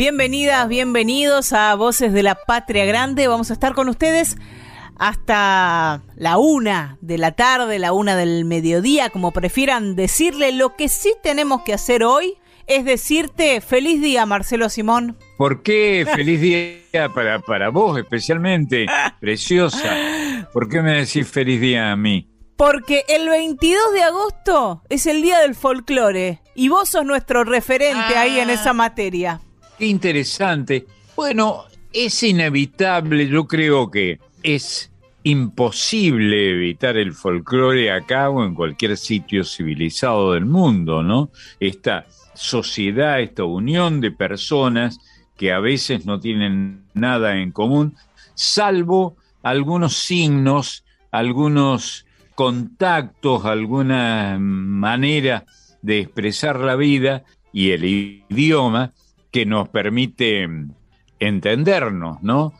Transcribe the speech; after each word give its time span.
Bienvenidas, 0.00 0.66
bienvenidos 0.66 1.52
a 1.52 1.74
Voces 1.74 2.14
de 2.14 2.22
la 2.22 2.34
Patria 2.34 2.86
Grande. 2.86 3.28
Vamos 3.28 3.50
a 3.50 3.52
estar 3.52 3.74
con 3.74 3.86
ustedes 3.90 4.38
hasta 4.96 6.00
la 6.16 6.38
una 6.38 6.96
de 7.02 7.18
la 7.18 7.32
tarde, 7.32 7.78
la 7.78 7.92
una 7.92 8.16
del 8.16 8.46
mediodía, 8.46 9.10
como 9.10 9.30
prefieran 9.30 9.96
decirle. 9.96 10.52
Lo 10.52 10.74
que 10.74 10.88
sí 10.88 11.12
tenemos 11.22 11.64
que 11.64 11.74
hacer 11.74 12.02
hoy 12.02 12.38
es 12.66 12.86
decirte 12.86 13.60
feliz 13.60 14.00
día, 14.00 14.24
Marcelo 14.24 14.70
Simón. 14.70 15.18
¿Por 15.36 15.62
qué 15.62 16.06
feliz 16.14 16.40
día 16.40 17.10
para, 17.14 17.40
para 17.40 17.68
vos 17.68 17.98
especialmente, 17.98 18.86
preciosa? 19.20 19.94
¿Por 20.50 20.70
qué 20.70 20.80
me 20.80 20.94
decís 20.94 21.28
feliz 21.28 21.60
día 21.60 21.92
a 21.92 21.96
mí? 21.96 22.26
Porque 22.56 23.04
el 23.06 23.28
22 23.28 23.92
de 23.92 24.02
agosto 24.02 24.82
es 24.88 25.04
el 25.04 25.20
día 25.20 25.40
del 25.40 25.54
folclore 25.54 26.40
y 26.54 26.70
vos 26.70 26.88
sos 26.88 27.04
nuestro 27.04 27.44
referente 27.44 28.16
ahí 28.16 28.40
en 28.40 28.48
esa 28.48 28.72
materia. 28.72 29.42
Qué 29.80 29.86
interesante. 29.86 30.84
Bueno, 31.16 31.64
es 31.90 32.22
inevitable, 32.22 33.26
yo 33.26 33.46
creo 33.46 33.90
que 33.90 34.20
es 34.42 34.92
imposible 35.22 36.50
evitar 36.50 36.98
el 36.98 37.14
folclore 37.14 37.90
acá 37.90 38.28
o 38.28 38.44
en 38.44 38.54
cualquier 38.54 38.98
sitio 38.98 39.42
civilizado 39.42 40.34
del 40.34 40.44
mundo, 40.44 41.02
¿no? 41.02 41.30
Esta 41.60 42.04
sociedad, 42.34 43.22
esta 43.22 43.44
unión 43.44 44.02
de 44.02 44.10
personas 44.10 44.98
que 45.38 45.50
a 45.50 45.60
veces 45.60 46.04
no 46.04 46.20
tienen 46.20 46.84
nada 46.92 47.38
en 47.38 47.50
común, 47.50 47.96
salvo 48.34 49.16
algunos 49.42 49.96
signos, 49.96 50.84
algunos 51.10 52.04
contactos, 52.34 53.46
alguna 53.46 54.36
manera 54.38 55.46
de 55.80 56.00
expresar 56.00 56.60
la 56.60 56.76
vida 56.76 57.24
y 57.50 57.70
el 57.70 57.86
idioma 57.86 58.92
que 59.30 59.46
nos 59.46 59.68
permite 59.68 60.48
entendernos, 61.18 62.22
¿no? 62.22 62.52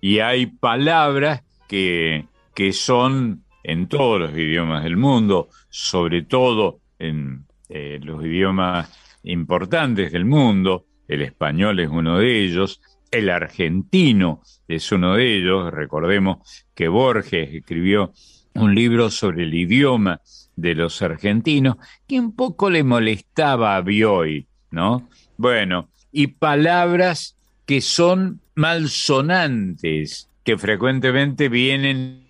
Y 0.00 0.20
hay 0.20 0.46
palabras 0.46 1.42
que, 1.68 2.26
que 2.54 2.72
son 2.72 3.44
en 3.62 3.88
todos 3.88 4.20
los 4.20 4.32
idiomas 4.32 4.84
del 4.84 4.96
mundo, 4.96 5.48
sobre 5.68 6.22
todo 6.22 6.80
en 6.98 7.44
eh, 7.68 8.00
los 8.02 8.24
idiomas 8.24 8.90
importantes 9.22 10.12
del 10.12 10.24
mundo, 10.24 10.86
el 11.06 11.22
español 11.22 11.80
es 11.80 11.88
uno 11.88 12.18
de 12.18 12.44
ellos, 12.44 12.80
el 13.10 13.28
argentino 13.28 14.40
es 14.66 14.90
uno 14.92 15.14
de 15.14 15.36
ellos, 15.36 15.72
recordemos 15.72 16.38
que 16.74 16.88
Borges 16.88 17.52
escribió 17.52 18.12
un 18.54 18.74
libro 18.74 19.10
sobre 19.10 19.44
el 19.44 19.54
idioma 19.54 20.20
de 20.56 20.74
los 20.74 21.02
argentinos, 21.02 21.76
que 22.06 22.18
un 22.18 22.34
poco 22.34 22.70
le 22.70 22.84
molestaba 22.84 23.76
a 23.76 23.80
Bioy, 23.82 24.46
¿no? 24.70 25.08
Bueno, 25.36 25.89
y 26.12 26.28
palabras 26.28 27.36
que 27.66 27.80
son 27.80 28.40
malsonantes, 28.54 30.28
que 30.44 30.58
frecuentemente 30.58 31.48
vienen 31.48 32.24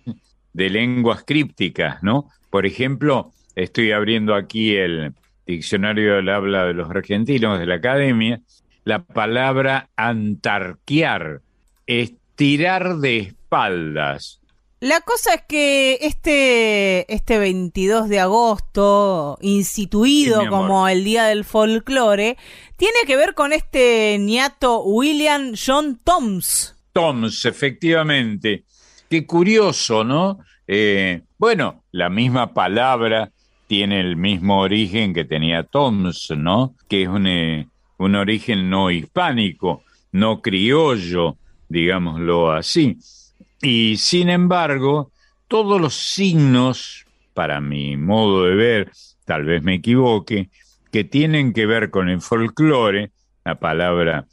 de 0.53 0.69
lenguas 0.69 1.23
crípticas, 1.25 2.03
¿no? 2.03 2.29
Por 2.49 2.65
ejemplo, 2.65 3.31
estoy 3.55 3.91
abriendo 3.91 4.35
aquí 4.35 4.75
el 4.75 5.13
diccionario 5.47 6.15
del 6.15 6.29
habla 6.29 6.65
de 6.65 6.73
los 6.73 6.89
argentinos 6.89 7.59
de 7.59 7.65
la 7.65 7.75
academia, 7.75 8.41
la 8.83 9.03
palabra 9.03 9.89
antarquear, 9.95 11.41
estirar 11.87 12.97
de 12.97 13.17
espaldas, 13.19 14.40
la 14.81 14.99
cosa 15.01 15.35
es 15.35 15.43
que 15.47 15.99
este, 16.01 17.13
este 17.13 17.37
22 17.37 18.09
de 18.09 18.19
agosto, 18.19 19.37
instituido 19.39 20.49
como 20.49 20.87
el 20.87 21.03
Día 21.03 21.25
del 21.25 21.45
Folclore, 21.45 22.35
tiene 22.77 22.97
que 23.05 23.15
ver 23.15 23.35
con 23.35 23.53
este 23.53 24.17
niato 24.19 24.81
William 24.83 25.53
John 25.53 25.99
Toms. 26.03 26.75
Toms, 26.93 27.45
efectivamente. 27.45 28.63
Qué 29.07 29.23
curioso, 29.27 30.03
¿no? 30.03 30.39
Eh, 30.67 31.21
bueno, 31.37 31.83
la 31.91 32.09
misma 32.09 32.55
palabra 32.55 33.31
tiene 33.67 33.99
el 33.99 34.15
mismo 34.15 34.61
origen 34.61 35.13
que 35.13 35.25
tenía 35.25 35.61
Toms, 35.61 36.31
¿no? 36.35 36.73
Que 36.89 37.03
es 37.03 37.07
un, 37.07 37.27
eh, 37.27 37.67
un 37.99 38.15
origen 38.15 38.67
no 38.71 38.89
hispánico, 38.89 39.83
no 40.11 40.41
criollo, 40.41 41.37
digámoslo 41.69 42.51
así. 42.51 42.97
Y 43.61 43.97
sin 43.97 44.29
embargo, 44.29 45.11
todos 45.47 45.79
los 45.79 45.93
signos, 45.93 47.05
para 47.33 47.61
mi 47.61 47.97
modo 47.97 48.45
de 48.45 48.55
ver, 48.55 48.91
tal 49.25 49.45
vez 49.45 49.61
me 49.63 49.75
equivoque, 49.75 50.49
que 50.91 51.03
tienen 51.03 51.53
que 51.53 51.65
ver 51.65 51.89
con 51.89 52.09
el 52.09 52.21
folclore, 52.21 53.11
la 53.45 53.59
palabra 53.59 54.25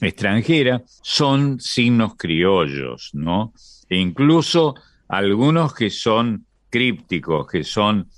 extranjera, 0.00 0.82
son 1.02 1.60
signos 1.60 2.14
criollos, 2.16 3.10
¿no? 3.14 3.52
E 3.88 3.96
incluso 3.96 4.74
algunos 5.08 5.74
que 5.74 5.90
son 5.90 6.46
crípticos, 6.70 7.46
que 7.46 7.64
son, 7.64 8.08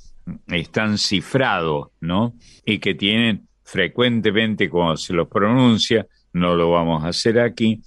están 0.48 0.98
cifrados, 0.98 1.88
¿no? 2.00 2.34
Y 2.65 2.78
que 2.78 2.94
tienen 2.94 3.48
frecuentemente 3.62 4.69
cuando 4.69 4.97
se 4.97 5.12
los 5.12 5.28
pronuncia, 5.28 6.06
no 6.33 6.54
lo 6.54 6.71
vamos 6.71 7.04
a 7.04 7.09
hacer 7.09 7.38
aquí, 7.38 7.81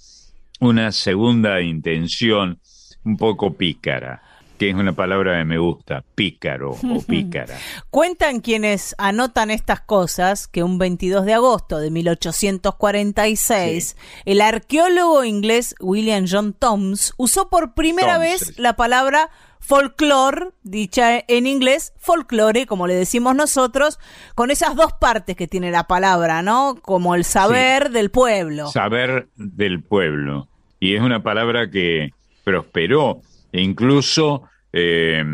una 0.60 0.92
segunda 0.92 1.60
intención 1.60 2.59
un 3.04 3.16
poco 3.16 3.54
pícara 3.54 4.22
que 4.60 4.68
es 4.68 4.74
una 4.74 4.92
palabra 4.92 5.38
que 5.38 5.44
me 5.46 5.56
gusta, 5.56 6.04
pícaro 6.14 6.72
o 6.72 7.02
pícara. 7.08 7.56
Cuentan 7.88 8.40
quienes 8.40 8.94
anotan 8.98 9.50
estas 9.50 9.80
cosas 9.80 10.48
que 10.48 10.62
un 10.62 10.76
22 10.76 11.24
de 11.24 11.32
agosto 11.32 11.78
de 11.78 11.90
1846, 11.90 13.96
el 14.26 14.42
arqueólogo 14.42 15.24
inglés 15.24 15.74
William 15.80 16.26
John 16.28 16.52
Toms 16.52 17.14
usó 17.16 17.48
por 17.48 17.72
primera 17.72 18.18
vez 18.18 18.58
la 18.58 18.76
palabra 18.76 19.30
folklore 19.60 20.50
dicha 20.62 21.24
en 21.26 21.46
inglés, 21.46 21.94
folklore 21.96 22.66
como 22.66 22.86
le 22.86 22.94
decimos 22.94 23.34
nosotros, 23.34 23.98
con 24.34 24.50
esas 24.50 24.76
dos 24.76 24.92
partes 24.92 25.36
que 25.36 25.48
tiene 25.48 25.70
la 25.70 25.84
palabra, 25.84 26.42
¿no? 26.42 26.76
Como 26.82 27.14
el 27.14 27.24
saber 27.24 27.88
del 27.88 28.10
pueblo. 28.10 28.68
Saber 28.68 29.30
del 29.36 29.82
pueblo. 29.82 30.48
Y 30.80 30.96
es 30.96 31.00
una 31.00 31.22
palabra 31.22 31.70
que 31.70 32.10
prosperó 32.44 33.20
e 33.52 33.62
incluso 33.62 34.44
eh, 34.72 35.24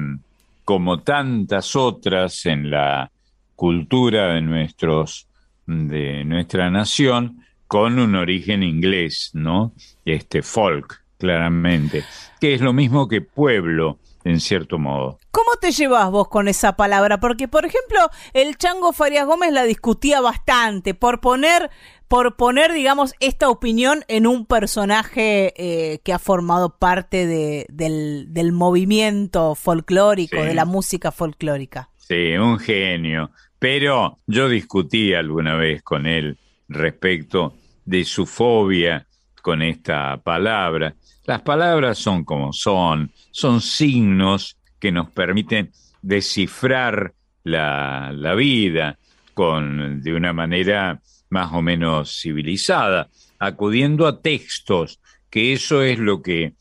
como 0.64 1.00
tantas 1.00 1.76
otras 1.76 2.46
en 2.46 2.70
la 2.70 3.10
cultura 3.54 4.34
de 4.34 4.40
nuestros 4.42 5.26
de 5.66 6.24
nuestra 6.24 6.70
nación 6.70 7.44
con 7.66 7.98
un 7.98 8.14
origen 8.14 8.62
inglés, 8.62 9.30
¿no? 9.34 9.72
Este 10.04 10.42
folk, 10.42 11.02
claramente, 11.18 12.04
que 12.40 12.54
es 12.54 12.60
lo 12.60 12.72
mismo 12.72 13.08
que 13.08 13.20
pueblo 13.20 13.98
en 14.24 14.40
cierto 14.40 14.78
modo. 14.78 15.18
¿Cómo 15.30 15.50
te 15.60 15.70
llevas 15.70 16.10
vos 16.10 16.28
con 16.28 16.48
esa 16.48 16.76
palabra? 16.76 17.20
Porque, 17.20 17.46
por 17.46 17.64
ejemplo, 17.64 18.10
el 18.32 18.56
Chango 18.56 18.92
Farias 18.92 19.26
Gómez 19.26 19.52
la 19.52 19.62
discutía 19.64 20.20
bastante 20.20 20.94
por 20.94 21.20
poner 21.20 21.70
por 22.08 22.36
poner, 22.36 22.72
digamos, 22.72 23.14
esta 23.20 23.48
opinión 23.48 24.04
en 24.08 24.26
un 24.26 24.46
personaje 24.46 25.52
eh, 25.56 25.98
que 26.04 26.12
ha 26.12 26.18
formado 26.18 26.76
parte 26.78 27.26
de, 27.26 27.66
del, 27.68 28.52
movimiento 28.52 29.54
folclórico, 29.54 30.36
de 30.36 30.54
la 30.54 30.64
música 30.64 31.10
folclórica. 31.10 31.90
Sí, 31.96 32.36
un 32.36 32.58
genio. 32.58 33.30
Pero 33.58 34.18
yo 34.26 34.48
discutí 34.48 35.14
alguna 35.14 35.56
vez 35.56 35.82
con 35.82 36.06
él 36.06 36.38
respecto 36.68 37.54
de 37.84 38.04
su 38.04 38.26
fobia 38.26 39.06
con 39.42 39.62
esta 39.62 40.16
palabra. 40.18 40.94
Las 41.24 41.42
palabras 41.42 41.98
son 41.98 42.24
como 42.24 42.52
son, 42.52 43.10
son 43.30 43.60
signos 43.60 44.56
que 44.78 44.92
nos 44.92 45.10
permiten 45.10 45.72
descifrar 46.02 47.14
la, 47.42 48.12
la 48.12 48.34
vida 48.34 48.98
con, 49.34 50.00
de 50.02 50.14
una 50.14 50.32
manera 50.32 51.00
más 51.30 51.52
o 51.52 51.62
menos 51.62 52.20
civilizada, 52.20 53.08
acudiendo 53.38 54.06
a 54.06 54.20
textos, 54.20 55.00
que 55.30 55.52
eso 55.52 55.82
es 55.82 55.98
lo 55.98 56.22
que 56.22 56.54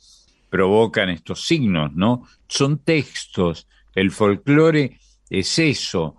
provocan 0.50 1.10
estos 1.10 1.46
signos, 1.46 1.94
¿no? 1.94 2.28
Son 2.48 2.80
textos, 2.80 3.68
el 3.94 4.12
folclore 4.12 5.00
es 5.30 5.60
eso, 5.60 6.18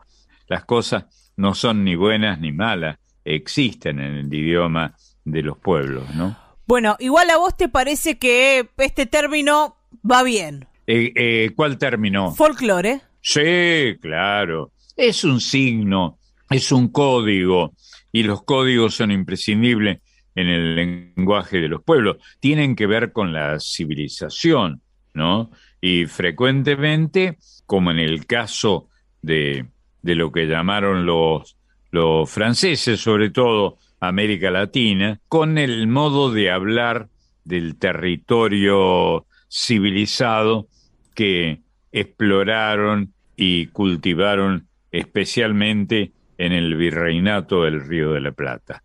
las 0.48 0.64
cosas 0.64 1.04
no 1.36 1.54
son 1.54 1.84
ni 1.84 1.96
buenas 1.96 2.40
ni 2.40 2.52
malas, 2.52 2.98
existen 3.24 3.98
en 3.98 4.16
el 4.16 4.34
idioma 4.34 4.94
de 5.24 5.42
los 5.42 5.58
pueblos, 5.58 6.14
¿no? 6.14 6.36
Bueno, 6.66 6.96
igual 6.98 7.30
a 7.30 7.36
vos 7.36 7.56
te 7.56 7.68
parece 7.68 8.18
que 8.18 8.68
este 8.78 9.06
término 9.06 9.76
va 10.08 10.22
bien. 10.22 10.66
Eh, 10.86 11.12
eh, 11.14 11.50
¿Cuál 11.54 11.78
término? 11.78 12.32
Folclore. 12.32 13.00
Sí, 13.20 13.96
claro. 14.00 14.72
Es 14.96 15.24
un 15.24 15.40
signo, 15.40 16.18
es 16.50 16.72
un 16.72 16.88
código, 16.88 17.72
y 18.12 18.22
los 18.22 18.42
códigos 18.42 18.94
son 18.94 19.10
imprescindibles 19.10 20.00
en 20.34 20.48
el 20.48 20.76
lenguaje 20.76 21.60
de 21.60 21.68
los 21.68 21.82
pueblos. 21.82 22.18
Tienen 22.40 22.76
que 22.76 22.86
ver 22.86 23.12
con 23.12 23.32
la 23.32 23.58
civilización, 23.58 24.82
¿no? 25.14 25.50
Y 25.80 26.06
frecuentemente, 26.06 27.38
como 27.66 27.90
en 27.90 27.98
el 27.98 28.26
caso 28.26 28.88
de, 29.22 29.66
de 30.02 30.14
lo 30.14 30.30
que 30.30 30.46
llamaron 30.46 31.06
los, 31.06 31.56
los 31.90 32.30
franceses, 32.30 33.00
sobre 33.00 33.30
todo 33.30 33.78
América 34.00 34.50
Latina, 34.50 35.20
con 35.28 35.58
el 35.58 35.86
modo 35.86 36.30
de 36.30 36.50
hablar 36.50 37.08
del 37.44 37.76
territorio 37.76 39.26
civilizado 39.48 40.68
que 41.14 41.62
exploraron 41.92 43.14
y 43.36 43.66
cultivaron 43.68 44.68
especialmente 44.90 46.12
en 46.38 46.52
el 46.52 46.76
virreinato 46.76 47.64
del 47.64 47.86
Río 47.86 48.12
de 48.12 48.20
la 48.20 48.32
Plata. 48.32 48.82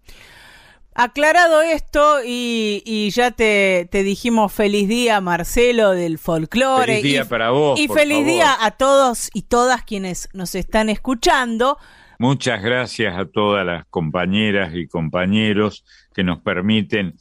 Aclarado 0.93 1.61
esto 1.61 2.19
y, 2.25 3.09
ya 3.11 3.31
te, 3.31 3.87
dijimos 3.91 4.51
feliz 4.51 4.89
día 4.89 5.21
Marcelo 5.21 5.91
del 5.91 6.17
folclore. 6.17 6.97
Feliz 6.97 7.03
día 7.03 7.29
para 7.29 7.51
vos. 7.51 7.79
Y 7.79 7.87
feliz 7.87 8.25
día 8.25 8.53
a 8.59 8.71
todos 8.71 9.29
y 9.33 9.43
todas 9.43 9.83
quienes 9.83 10.27
nos 10.33 10.53
están 10.53 10.89
escuchando. 10.89 11.77
Muchas 12.19 12.61
gracias 12.61 13.17
a 13.17 13.25
todas 13.25 13.65
las 13.65 13.85
compañeras 13.85 14.75
y 14.75 14.87
compañeros 14.87 15.85
que 16.13 16.23
nos 16.23 16.41
permiten 16.41 17.15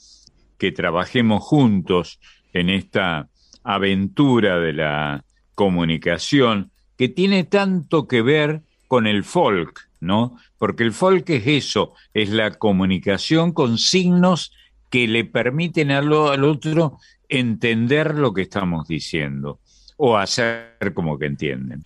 que 0.59 0.73
trabajemos 0.73 1.43
juntos 1.43 2.21
en 2.53 2.69
esta 2.71 3.29
aventura 3.63 4.59
de 4.59 4.73
la 4.73 5.25
comunicación 5.55 6.71
que 6.99 7.09
tiene 7.09 7.45
tanto 7.45 8.09
que 8.09 8.21
ver 8.21 8.63
con 8.89 9.07
el 9.07 9.25
folk, 9.25 9.89
¿no? 10.01 10.37
Porque 10.59 10.83
el 10.83 10.93
folk 10.93 11.29
es 11.31 11.47
eso, 11.47 11.95
es 12.15 12.31
la 12.31 12.53
comunicación 12.53 13.53
con 13.53 13.79
signos 13.79 14.53
que 14.89 15.07
le 15.07 15.25
permiten 15.25 15.91
al, 15.91 16.13
al 16.13 16.45
otro 16.45 16.99
entender 17.29 18.15
lo 18.17 18.35
que 18.35 18.43
estamos 18.43 18.89
diciendo 18.89 19.61
o 19.97 20.17
hacer 20.17 20.93
como 20.95 21.19
que 21.19 21.27
entienden. 21.27 21.85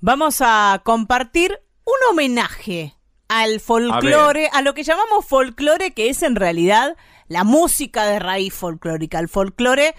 Vamos 0.00 0.38
a 0.40 0.82
compartir 0.84 1.58
un 1.84 2.12
homenaje 2.12 2.94
al 3.28 3.60
folclore, 3.60 4.48
a, 4.52 4.58
a, 4.58 4.62
lo 4.62 4.74
que 4.74 4.82
llamamos 4.82 5.24
folclore, 5.24 5.92
que 5.92 6.10
es 6.10 6.22
en 6.22 6.36
realidad 6.36 6.96
la 7.28 7.44
música 7.44 8.04
de 8.04 8.18
raíz 8.18 8.52
folclórica. 8.52 9.18
El 9.18 9.28
folclore, 9.28 9.94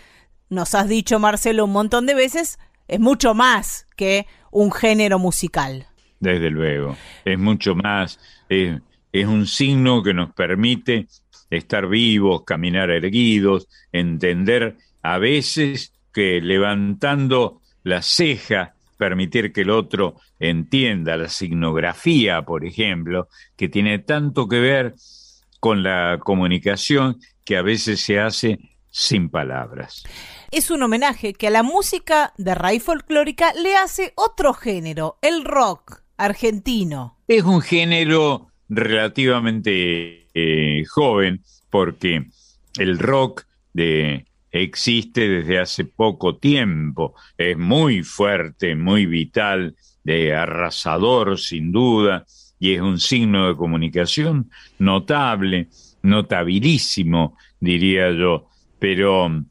nos 0.49 0.75
has 0.75 0.87
dicho 0.87 1.19
Marcelo 1.19 1.65
un 1.65 1.71
montón 1.71 2.05
de 2.05 2.13
veces, 2.13 2.59
es 2.87 2.99
mucho 2.99 3.33
más 3.33 3.87
que 3.95 4.27
un 4.51 4.71
género 4.71 5.19
musical 5.19 5.87
desde 6.19 6.49
luego. 6.49 6.97
Es 7.25 7.37
mucho 7.37 7.75
más, 7.75 8.19
es, 8.49 8.79
un 9.25 9.47
signo 9.47 10.03
que 10.03 10.13
nos 10.13 10.31
permite 10.33 11.07
estar 11.49 11.87
vivos, 11.87 12.43
caminar 12.43 12.91
erguidos, 12.91 13.67
entender 13.91 14.77
a 15.01 15.17
veces 15.17 15.93
que 16.13 16.39
levantando 16.41 17.61
la 17.83 18.01
ceja, 18.01 18.75
permitir 18.97 19.51
que 19.53 19.61
el 19.61 19.71
otro 19.71 20.15
entienda 20.39 21.17
la 21.17 21.29
signografía, 21.29 22.43
por 22.43 22.65
ejemplo, 22.65 23.27
que 23.55 23.69
tiene 23.69 23.99
tanto 23.99 24.47
que 24.47 24.59
ver 24.59 24.95
con 25.59 25.81
la 25.81 26.19
comunicación 26.23 27.17
que 27.43 27.57
a 27.57 27.63
veces 27.63 28.01
se 28.01 28.19
hace 28.19 28.59
sin 28.91 29.29
palabras 29.29 30.03
es 30.51 30.71
un 30.71 30.81
homenaje 30.81 31.33
que 31.33 31.47
a 31.47 31.51
la 31.51 31.63
música 31.63 32.33
de 32.37 32.55
raíz 32.55 32.83
folclórica 32.83 33.53
le 33.53 33.75
hace 33.75 34.13
otro 34.15 34.53
género, 34.53 35.17
el 35.21 35.43
rock 35.43 36.01
argentino. 36.17 37.17
Es 37.27 37.43
un 37.43 37.61
género 37.61 38.47
relativamente 38.69 40.27
eh, 40.33 40.83
joven 40.85 41.41
porque 41.69 42.25
el 42.77 42.99
rock 42.99 43.43
de, 43.73 44.25
existe 44.51 45.27
desde 45.27 45.59
hace 45.59 45.85
poco 45.85 46.37
tiempo, 46.37 47.13
es 47.37 47.57
muy 47.57 48.03
fuerte, 48.03 48.75
muy 48.75 49.05
vital, 49.05 49.75
de 50.03 50.33
arrasador 50.33 51.37
sin 51.37 51.71
duda, 51.71 52.25
y 52.59 52.73
es 52.73 52.81
un 52.81 52.97
signo 52.97 53.49
de 53.49 53.55
comunicación 53.55 54.49
notable, 54.79 55.67
notabilísimo, 56.01 57.37
diría 57.59 58.11
yo, 58.11 58.47
pero, 58.79 59.43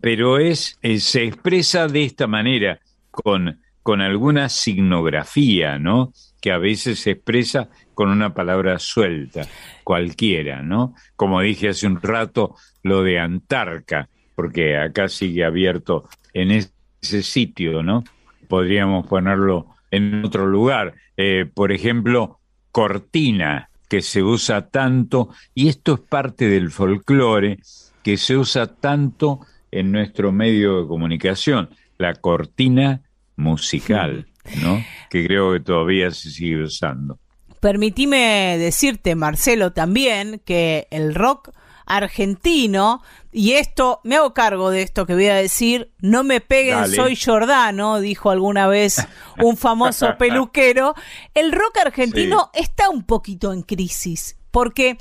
pero 0.00 0.38
es, 0.38 0.78
eh, 0.82 0.98
se 0.98 1.24
expresa 1.24 1.86
de 1.86 2.04
esta 2.04 2.26
manera, 2.26 2.80
con 3.10 3.61
con 3.82 4.00
alguna 4.00 4.48
signografía, 4.48 5.78
¿no? 5.78 6.12
Que 6.40 6.52
a 6.52 6.58
veces 6.58 7.00
se 7.00 7.12
expresa 7.12 7.68
con 7.94 8.08
una 8.08 8.34
palabra 8.34 8.78
suelta, 8.78 9.46
cualquiera, 9.84 10.62
¿no? 10.62 10.94
Como 11.16 11.40
dije 11.40 11.70
hace 11.70 11.86
un 11.86 12.00
rato, 12.00 12.56
lo 12.82 13.02
de 13.02 13.18
Antarca, 13.18 14.08
porque 14.34 14.76
acá 14.76 15.08
sigue 15.08 15.44
abierto 15.44 16.08
en 16.32 16.50
ese 16.50 17.22
sitio, 17.22 17.82
¿no? 17.82 18.04
Podríamos 18.48 19.06
ponerlo 19.06 19.68
en 19.90 20.24
otro 20.24 20.46
lugar. 20.46 20.94
Eh, 21.16 21.46
por 21.52 21.72
ejemplo, 21.72 22.38
cortina, 22.70 23.68
que 23.88 24.00
se 24.00 24.22
usa 24.22 24.68
tanto, 24.68 25.28
y 25.54 25.68
esto 25.68 25.94
es 25.94 26.00
parte 26.00 26.48
del 26.48 26.70
folclore, 26.70 27.58
que 28.02 28.16
se 28.16 28.36
usa 28.36 28.66
tanto 28.66 29.40
en 29.70 29.92
nuestro 29.92 30.32
medio 30.32 30.80
de 30.80 30.88
comunicación, 30.88 31.70
la 31.98 32.14
cortina 32.14 33.02
musical, 33.36 34.26
¿no? 34.62 34.84
Que 35.10 35.26
creo 35.26 35.52
que 35.52 35.60
todavía 35.60 36.10
se 36.10 36.30
sigue 36.30 36.62
usando. 36.62 37.18
Permitime 37.60 38.56
decirte, 38.58 39.14
Marcelo, 39.14 39.72
también 39.72 40.42
que 40.44 40.88
el 40.90 41.14
rock 41.14 41.50
argentino, 41.86 43.02
y 43.30 43.52
esto, 43.52 44.00
me 44.04 44.16
hago 44.16 44.34
cargo 44.34 44.70
de 44.70 44.82
esto 44.82 45.06
que 45.06 45.14
voy 45.14 45.28
a 45.28 45.34
decir, 45.34 45.92
no 46.00 46.24
me 46.24 46.40
peguen, 46.40 46.88
soy 46.88 47.16
Jordano, 47.16 48.00
dijo 48.00 48.30
alguna 48.30 48.66
vez 48.66 49.06
un 49.38 49.56
famoso 49.56 50.14
peluquero, 50.18 50.94
el 51.34 51.52
rock 51.52 51.78
argentino 51.84 52.50
está 52.54 52.88
un 52.88 53.04
poquito 53.04 53.52
en 53.52 53.62
crisis, 53.62 54.36
porque 54.50 54.98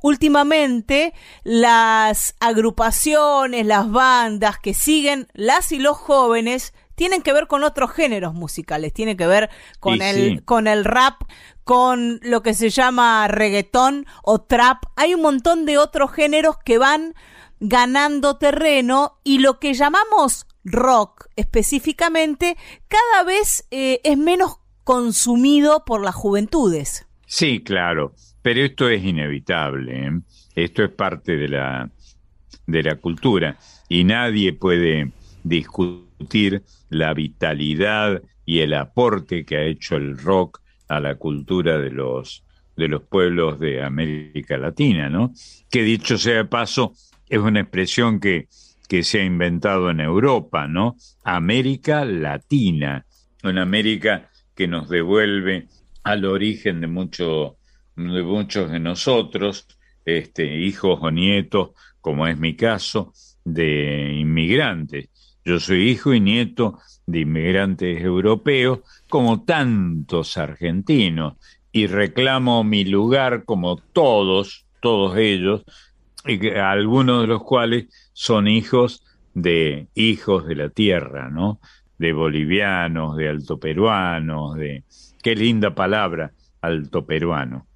últimamente 0.00 1.12
las 1.44 2.34
agrupaciones, 2.40 3.66
las 3.66 3.90
bandas 3.90 4.58
que 4.58 4.74
siguen, 4.74 5.28
las 5.34 5.72
y 5.72 5.78
los 5.78 5.96
jóvenes, 5.96 6.72
tienen 6.98 7.22
que 7.22 7.32
ver 7.32 7.46
con 7.46 7.62
otros 7.62 7.92
géneros 7.92 8.34
musicales, 8.34 8.92
tiene 8.92 9.16
que 9.16 9.28
ver 9.28 9.50
con 9.78 10.02
el 10.02 10.44
con 10.44 10.66
el 10.66 10.84
rap, 10.84 11.22
con 11.62 12.18
lo 12.24 12.42
que 12.42 12.54
se 12.54 12.70
llama 12.70 13.28
reggaetón 13.28 14.04
o 14.24 14.40
trap. 14.40 14.82
Hay 14.96 15.14
un 15.14 15.22
montón 15.22 15.64
de 15.64 15.78
otros 15.78 16.10
géneros 16.10 16.56
que 16.64 16.76
van 16.76 17.14
ganando 17.60 18.36
terreno 18.36 19.20
y 19.22 19.38
lo 19.38 19.60
que 19.60 19.74
llamamos 19.74 20.48
rock 20.64 21.28
específicamente 21.36 22.56
cada 22.88 23.22
vez 23.22 23.64
eh, 23.70 24.00
es 24.02 24.18
menos 24.18 24.58
consumido 24.82 25.84
por 25.84 26.04
las 26.04 26.16
juventudes. 26.16 27.06
Sí, 27.26 27.62
claro, 27.62 28.12
pero 28.42 28.64
esto 28.64 28.88
es 28.88 29.04
inevitable. 29.04 30.08
¿eh? 30.08 30.20
Esto 30.56 30.82
es 30.82 30.90
parte 30.90 31.36
de 31.36 31.48
la 31.48 31.90
de 32.66 32.82
la 32.82 32.96
cultura 32.96 33.56
y 33.88 34.02
nadie 34.02 34.52
puede 34.52 35.12
discutir 35.44 36.07
la 36.90 37.14
vitalidad 37.14 38.22
y 38.44 38.60
el 38.60 38.74
aporte 38.74 39.44
que 39.44 39.56
ha 39.56 39.64
hecho 39.64 39.96
el 39.96 40.18
rock 40.18 40.60
a 40.88 41.00
la 41.00 41.16
cultura 41.16 41.78
de 41.78 41.90
los, 41.90 42.44
de 42.76 42.88
los 42.88 43.02
pueblos 43.02 43.60
de 43.60 43.82
América 43.82 44.56
Latina, 44.56 45.08
¿no? 45.08 45.32
Que 45.70 45.82
dicho 45.82 46.16
sea 46.18 46.36
de 46.36 46.44
paso, 46.46 46.94
es 47.28 47.38
una 47.38 47.60
expresión 47.60 48.20
que, 48.20 48.48
que 48.88 49.02
se 49.02 49.20
ha 49.20 49.24
inventado 49.24 49.90
en 49.90 50.00
Europa, 50.00 50.66
¿no? 50.66 50.96
América 51.24 52.04
Latina, 52.04 53.04
una 53.44 53.62
América 53.62 54.30
que 54.54 54.66
nos 54.66 54.88
devuelve 54.88 55.68
al 56.02 56.24
origen 56.24 56.80
de, 56.80 56.86
de 56.86 58.22
muchos 58.22 58.70
de 58.70 58.80
nosotros, 58.80 59.66
este, 60.04 60.56
hijos 60.56 60.98
o 61.02 61.10
nietos, 61.10 61.70
como 62.00 62.26
es 62.26 62.38
mi 62.38 62.56
caso, 62.56 63.12
de 63.44 64.14
inmigrantes. 64.18 65.10
Yo 65.44 65.60
soy 65.60 65.88
hijo 65.88 66.12
y 66.12 66.20
nieto 66.20 66.78
de 67.06 67.20
inmigrantes 67.20 68.02
europeos, 68.02 68.80
como 69.08 69.44
tantos 69.44 70.36
argentinos, 70.36 71.34
y 71.72 71.86
reclamo 71.86 72.64
mi 72.64 72.84
lugar 72.84 73.44
como 73.44 73.76
todos, 73.76 74.66
todos 74.80 75.16
ellos, 75.16 75.64
y 76.26 76.48
algunos 76.50 77.22
de 77.22 77.26
los 77.28 77.42
cuales 77.42 77.86
son 78.12 78.48
hijos 78.48 79.02
de 79.34 79.88
hijos 79.94 80.46
de 80.46 80.56
la 80.56 80.68
tierra, 80.68 81.30
¿no? 81.30 81.60
De 81.98 82.12
bolivianos, 82.12 83.16
de 83.16 83.28
altoperuanos, 83.28 84.56
de 84.56 84.84
qué 85.22 85.34
linda 85.34 85.74
palabra, 85.74 86.32
altoperuano. 86.60 87.66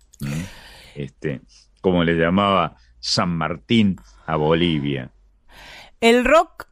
Este, 0.95 1.41
como 1.81 2.05
le 2.05 2.15
llamaba 2.15 2.77
San 3.01 3.37
Martín 3.37 3.97
a 4.27 4.37
Bolivia. 4.37 5.11
El 6.01 6.25
rock 6.25 6.67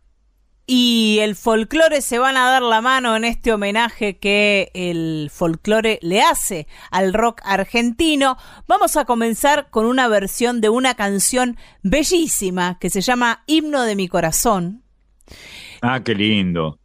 y 0.73 1.19
el 1.19 1.35
folclore 1.35 2.01
se 2.01 2.21
van 2.21 2.37
a 2.37 2.49
dar 2.49 2.63
la 2.63 2.81
mano 2.81 3.17
en 3.17 3.25
este 3.25 3.53
homenaje 3.53 4.19
que 4.19 4.71
el 4.73 5.29
folclore 5.29 5.99
le 6.01 6.23
hace 6.23 6.69
al 6.93 7.13
rock 7.13 7.41
argentino. 7.43 8.37
Vamos 8.69 8.97
a 8.97 9.05
comenzar 9.05 9.69
con 9.71 9.85
una 9.85 10.07
versión 10.07 10.61
de 10.61 10.69
una 10.69 10.95
canción 10.95 11.57
bellísima 11.83 12.79
que 12.79 12.89
se 12.89 13.01
llama 13.01 13.43
Himno 13.49 13.83
de 13.83 13.97
mi 13.97 14.07
corazón. 14.07 14.85
Ah, 15.83 16.05
qué 16.05 16.15
lindo. 16.15 16.79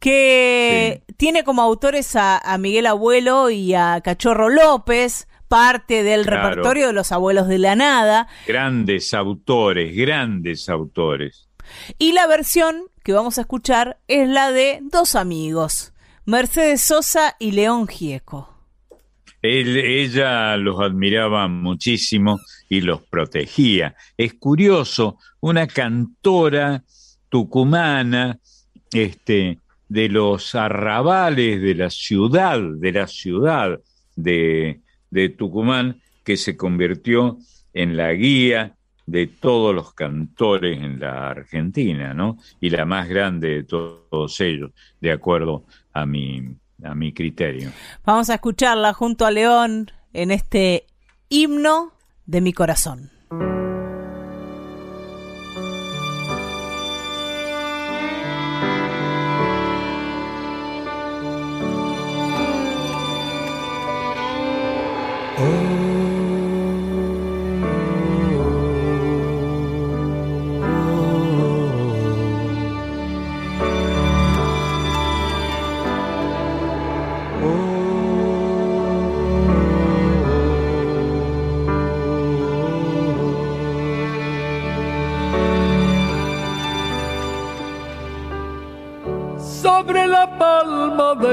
Que 0.00 1.04
tiene 1.16 1.44
como 1.44 1.62
autores 1.62 2.16
a, 2.16 2.42
Miguel 2.58 2.86
Abuelo 2.86 3.50
y 3.50 3.72
a 3.72 4.00
Cachorro 4.02 4.48
López, 4.48 5.28
parte 5.46 6.02
del 6.02 6.24
repertorio 6.24 6.88
de 6.88 6.92
los 6.92 7.12
abuelos 7.12 7.46
de 7.46 7.58
la 7.58 7.76
nada. 7.76 8.26
Grandes 8.48 9.14
autores, 9.14 9.94
grandes 9.94 10.68
autores. 10.68 11.47
Y 11.98 12.12
la 12.12 12.26
versión 12.26 12.84
que 13.02 13.12
vamos 13.12 13.38
a 13.38 13.42
escuchar 13.42 13.98
es 14.08 14.28
la 14.28 14.52
de 14.52 14.80
dos 14.82 15.14
amigos, 15.14 15.92
Mercedes 16.24 16.82
Sosa 16.82 17.36
y 17.38 17.52
León 17.52 17.88
Gieco. 17.88 18.54
ella 19.40 20.56
los 20.56 20.80
admiraba 20.80 21.48
muchísimo 21.48 22.40
y 22.68 22.80
los 22.80 23.02
protegía. 23.02 23.96
Es 24.16 24.34
curioso, 24.34 25.18
una 25.40 25.66
cantora 25.66 26.84
tucumana, 27.28 28.38
este, 28.92 29.58
de 29.88 30.08
los 30.08 30.54
arrabales 30.54 31.60
de 31.60 31.74
la 31.74 31.90
ciudad, 31.90 32.60
de 32.60 32.92
la 32.92 33.06
ciudad 33.06 33.80
de, 34.16 34.80
de 35.10 35.28
Tucumán, 35.30 36.00
que 36.24 36.36
se 36.36 36.56
convirtió 36.56 37.38
en 37.72 37.96
la 37.96 38.12
guía 38.12 38.76
de 39.08 39.26
todos 39.26 39.74
los 39.74 39.94
cantores 39.94 40.78
en 40.78 41.00
la 41.00 41.30
Argentina, 41.30 42.12
¿no? 42.12 42.36
Y 42.60 42.68
la 42.68 42.84
más 42.84 43.08
grande 43.08 43.48
de 43.48 43.64
todos 43.64 44.38
ellos, 44.40 44.70
de 45.00 45.12
acuerdo 45.12 45.64
a 45.94 46.04
mi, 46.04 46.42
a 46.84 46.94
mi 46.94 47.14
criterio. 47.14 47.70
Vamos 48.04 48.28
a 48.28 48.34
escucharla 48.34 48.92
junto 48.92 49.24
a 49.24 49.30
León 49.30 49.90
en 50.12 50.30
este 50.30 50.86
himno 51.30 51.92
de 52.26 52.42
mi 52.42 52.52
corazón. 52.52 53.10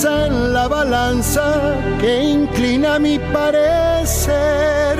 en 0.00 0.54
la 0.54 0.68
balanza 0.68 1.76
que 2.00 2.22
inclina 2.22 2.98
mi 2.98 3.18
parecer. 3.18 4.96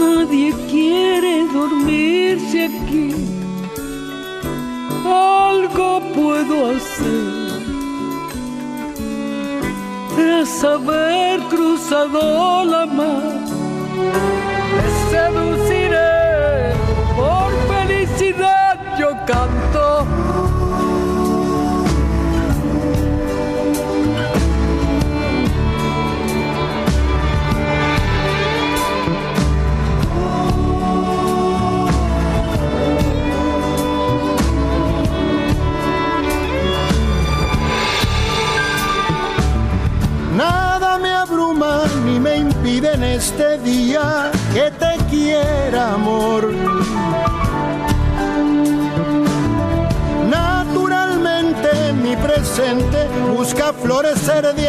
Nadie 0.00 0.54
quiere 0.70 1.46
dormirse 1.52 2.70
aquí. 2.70 3.14
Algo 5.04 6.00
puedo 6.14 6.70
hacer 6.70 7.62
tras 10.16 10.64
haber 10.64 11.40
cruzado 11.50 12.64
la 12.64 12.86
mar. 12.86 13.37
Me 42.80 42.88
impide 42.88 42.94
en 42.94 43.04
este 43.04 43.58
día 43.58 44.30
que 44.52 44.70
te 44.70 44.96
quiera, 45.10 45.94
amor 45.94 46.48
busca 53.36 53.72
florecer 53.72 54.54
de 54.54 54.68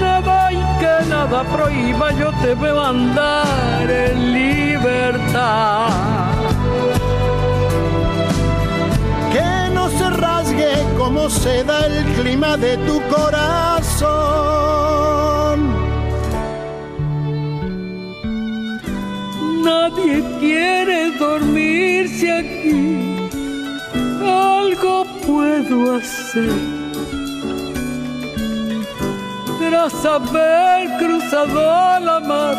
Nada 0.00 0.52
y 0.52 0.56
que 0.78 1.06
nada 1.08 1.44
prohíba, 1.44 2.12
yo 2.12 2.30
te 2.42 2.54
veo 2.54 2.80
andar 2.80 3.90
en 3.90 4.32
libertad. 4.32 6.13
Se 11.42 11.64
da 11.64 11.86
el 11.86 12.04
clima 12.14 12.56
de 12.56 12.76
tu 12.86 13.00
corazón. 13.14 14.14
Nadie 19.62 20.22
quiere 20.40 21.10
dormirse 21.18 22.26
aquí. 22.40 22.80
Algo 24.22 25.06
puedo 25.26 25.96
hacer. 25.96 26.52
Tras 29.58 30.04
haber 30.04 30.80
cruzado 30.98 32.00
la 32.08 32.20
mar, 32.20 32.53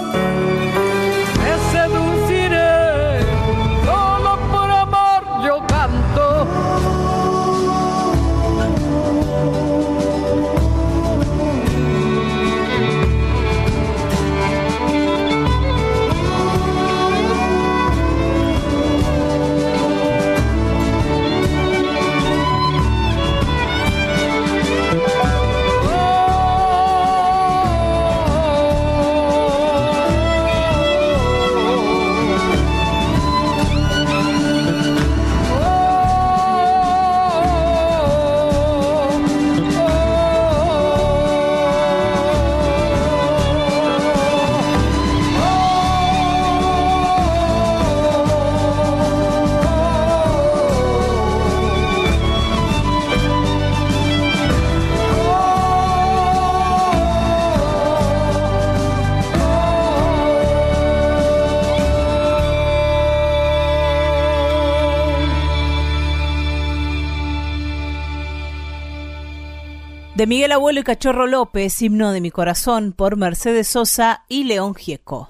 Miguel 70.27 70.53
Abuelo 70.53 70.79
y 70.79 70.84
Cachorro 70.84 71.27
López, 71.27 71.82
himno 71.84 72.12
de 72.12 72.20
mi 72.20 72.32
corazón, 72.32 72.94
por 72.94 73.15
Mercedes 73.15 73.67
Sosa 73.67 74.25
y 74.27 74.46
León 74.46 74.74
Gieco. 74.74 75.27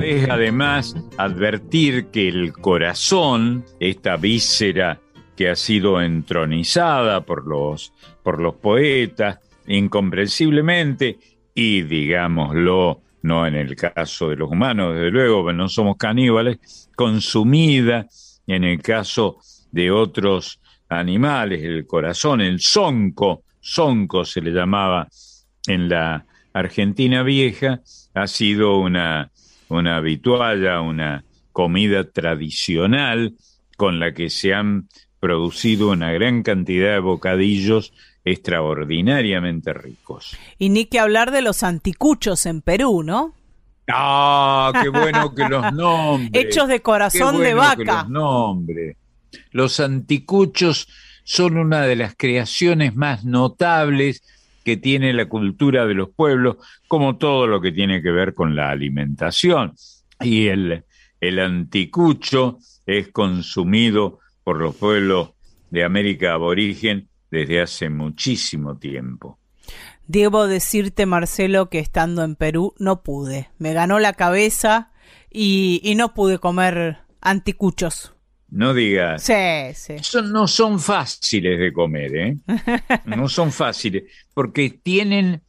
Es 0.00 0.28
además 0.28 0.94
advertir 1.18 2.06
que 2.06 2.28
el 2.28 2.52
corazón, 2.52 3.64
esta 3.80 4.16
víscera 4.16 5.00
que 5.36 5.48
ha 5.48 5.56
sido 5.56 6.00
entronizada 6.00 7.22
por 7.22 7.46
los, 7.46 7.92
por 8.22 8.40
los 8.40 8.54
poetas, 8.54 9.40
incomprensiblemente, 9.66 11.18
y 11.54 11.82
digámoslo, 11.82 13.00
no 13.22 13.46
en 13.46 13.56
el 13.56 13.74
caso 13.74 14.28
de 14.28 14.36
los 14.36 14.50
humanos, 14.50 14.94
desde 14.94 15.10
luego, 15.10 15.52
no 15.52 15.68
somos 15.68 15.96
caníbales, 15.96 16.88
consumida 16.94 18.06
en 18.46 18.62
el 18.62 18.80
caso 18.80 19.38
de 19.72 19.90
otros 19.90 20.60
animales, 20.98 21.62
el 21.62 21.86
corazón, 21.86 22.40
el 22.40 22.60
zonco, 22.60 23.42
zonco 23.60 24.24
se 24.24 24.40
le 24.40 24.50
llamaba 24.50 25.08
en 25.66 25.88
la 25.88 26.24
Argentina 26.52 27.22
vieja, 27.22 27.80
ha 28.14 28.26
sido 28.26 28.78
una, 28.78 29.30
una 29.68 29.96
habitualla, 29.96 30.80
una 30.80 31.24
comida 31.52 32.10
tradicional 32.10 33.34
con 33.76 34.00
la 34.00 34.12
que 34.12 34.30
se 34.30 34.54
han 34.54 34.88
producido 35.20 35.90
una 35.90 36.12
gran 36.12 36.42
cantidad 36.42 36.92
de 36.92 36.98
bocadillos 36.98 37.92
extraordinariamente 38.24 39.72
ricos. 39.72 40.36
Y 40.58 40.68
ni 40.68 40.86
que 40.86 40.98
hablar 40.98 41.30
de 41.30 41.42
los 41.42 41.62
anticuchos 41.62 42.46
en 42.46 42.60
Perú, 42.60 43.02
¿no? 43.02 43.34
Ah, 43.90 44.72
qué 44.82 44.88
bueno 44.88 45.34
que 45.34 45.48
los 45.48 45.72
nombres. 45.74 46.30
Hechos 46.32 46.68
de 46.68 46.80
corazón 46.80 47.40
de 47.40 47.54
vaca. 47.54 48.02
los 48.02 48.10
nombres. 48.10 48.96
Los 49.50 49.80
anticuchos 49.80 50.88
son 51.24 51.56
una 51.56 51.82
de 51.82 51.96
las 51.96 52.14
creaciones 52.16 52.94
más 52.94 53.24
notables 53.24 54.22
que 54.64 54.76
tiene 54.76 55.12
la 55.12 55.28
cultura 55.28 55.86
de 55.86 55.94
los 55.94 56.10
pueblos, 56.10 56.56
como 56.88 57.16
todo 57.16 57.46
lo 57.46 57.60
que 57.60 57.72
tiene 57.72 58.02
que 58.02 58.10
ver 58.10 58.34
con 58.34 58.54
la 58.54 58.70
alimentación. 58.70 59.74
Y 60.20 60.48
el, 60.48 60.84
anticucho 61.40 62.58
es 62.86 63.08
consumido 63.08 64.20
por 64.44 64.58
los 64.58 64.74
pueblos 64.76 65.30
de 65.70 65.84
América 65.84 66.34
aborigen 66.34 67.08
desde 67.30 67.60
hace 67.60 67.88
muchísimo 67.88 68.76
tiempo. 68.76 69.38
Debo 70.06 70.46
decirte, 70.46 71.06
Marcelo, 71.06 71.70
que 71.70 71.78
estando 71.78 72.24
en 72.24 72.36
Perú 72.36 72.74
no 72.78 73.02
pude. 73.02 73.48
Me 73.58 73.72
ganó 73.72 73.98
la 73.98 74.12
cabeza 74.12 74.90
y 75.30 75.94
no 75.96 76.12
pude 76.12 76.38
comer 76.38 76.98
anticuchos. 77.20 78.12
No 78.52 78.74
digas. 78.74 79.22
Sí, 79.22 79.32
sí. 79.74 80.18
no 80.24 80.46
son 80.46 80.78
fáciles 80.78 81.58
de 81.58 81.72
comer, 81.72 82.14
¿eh? 82.14 82.36
No 83.06 83.26
son 83.28 83.50
fáciles, 83.50 84.04
porque 84.34 84.68
tienen, 84.68 85.40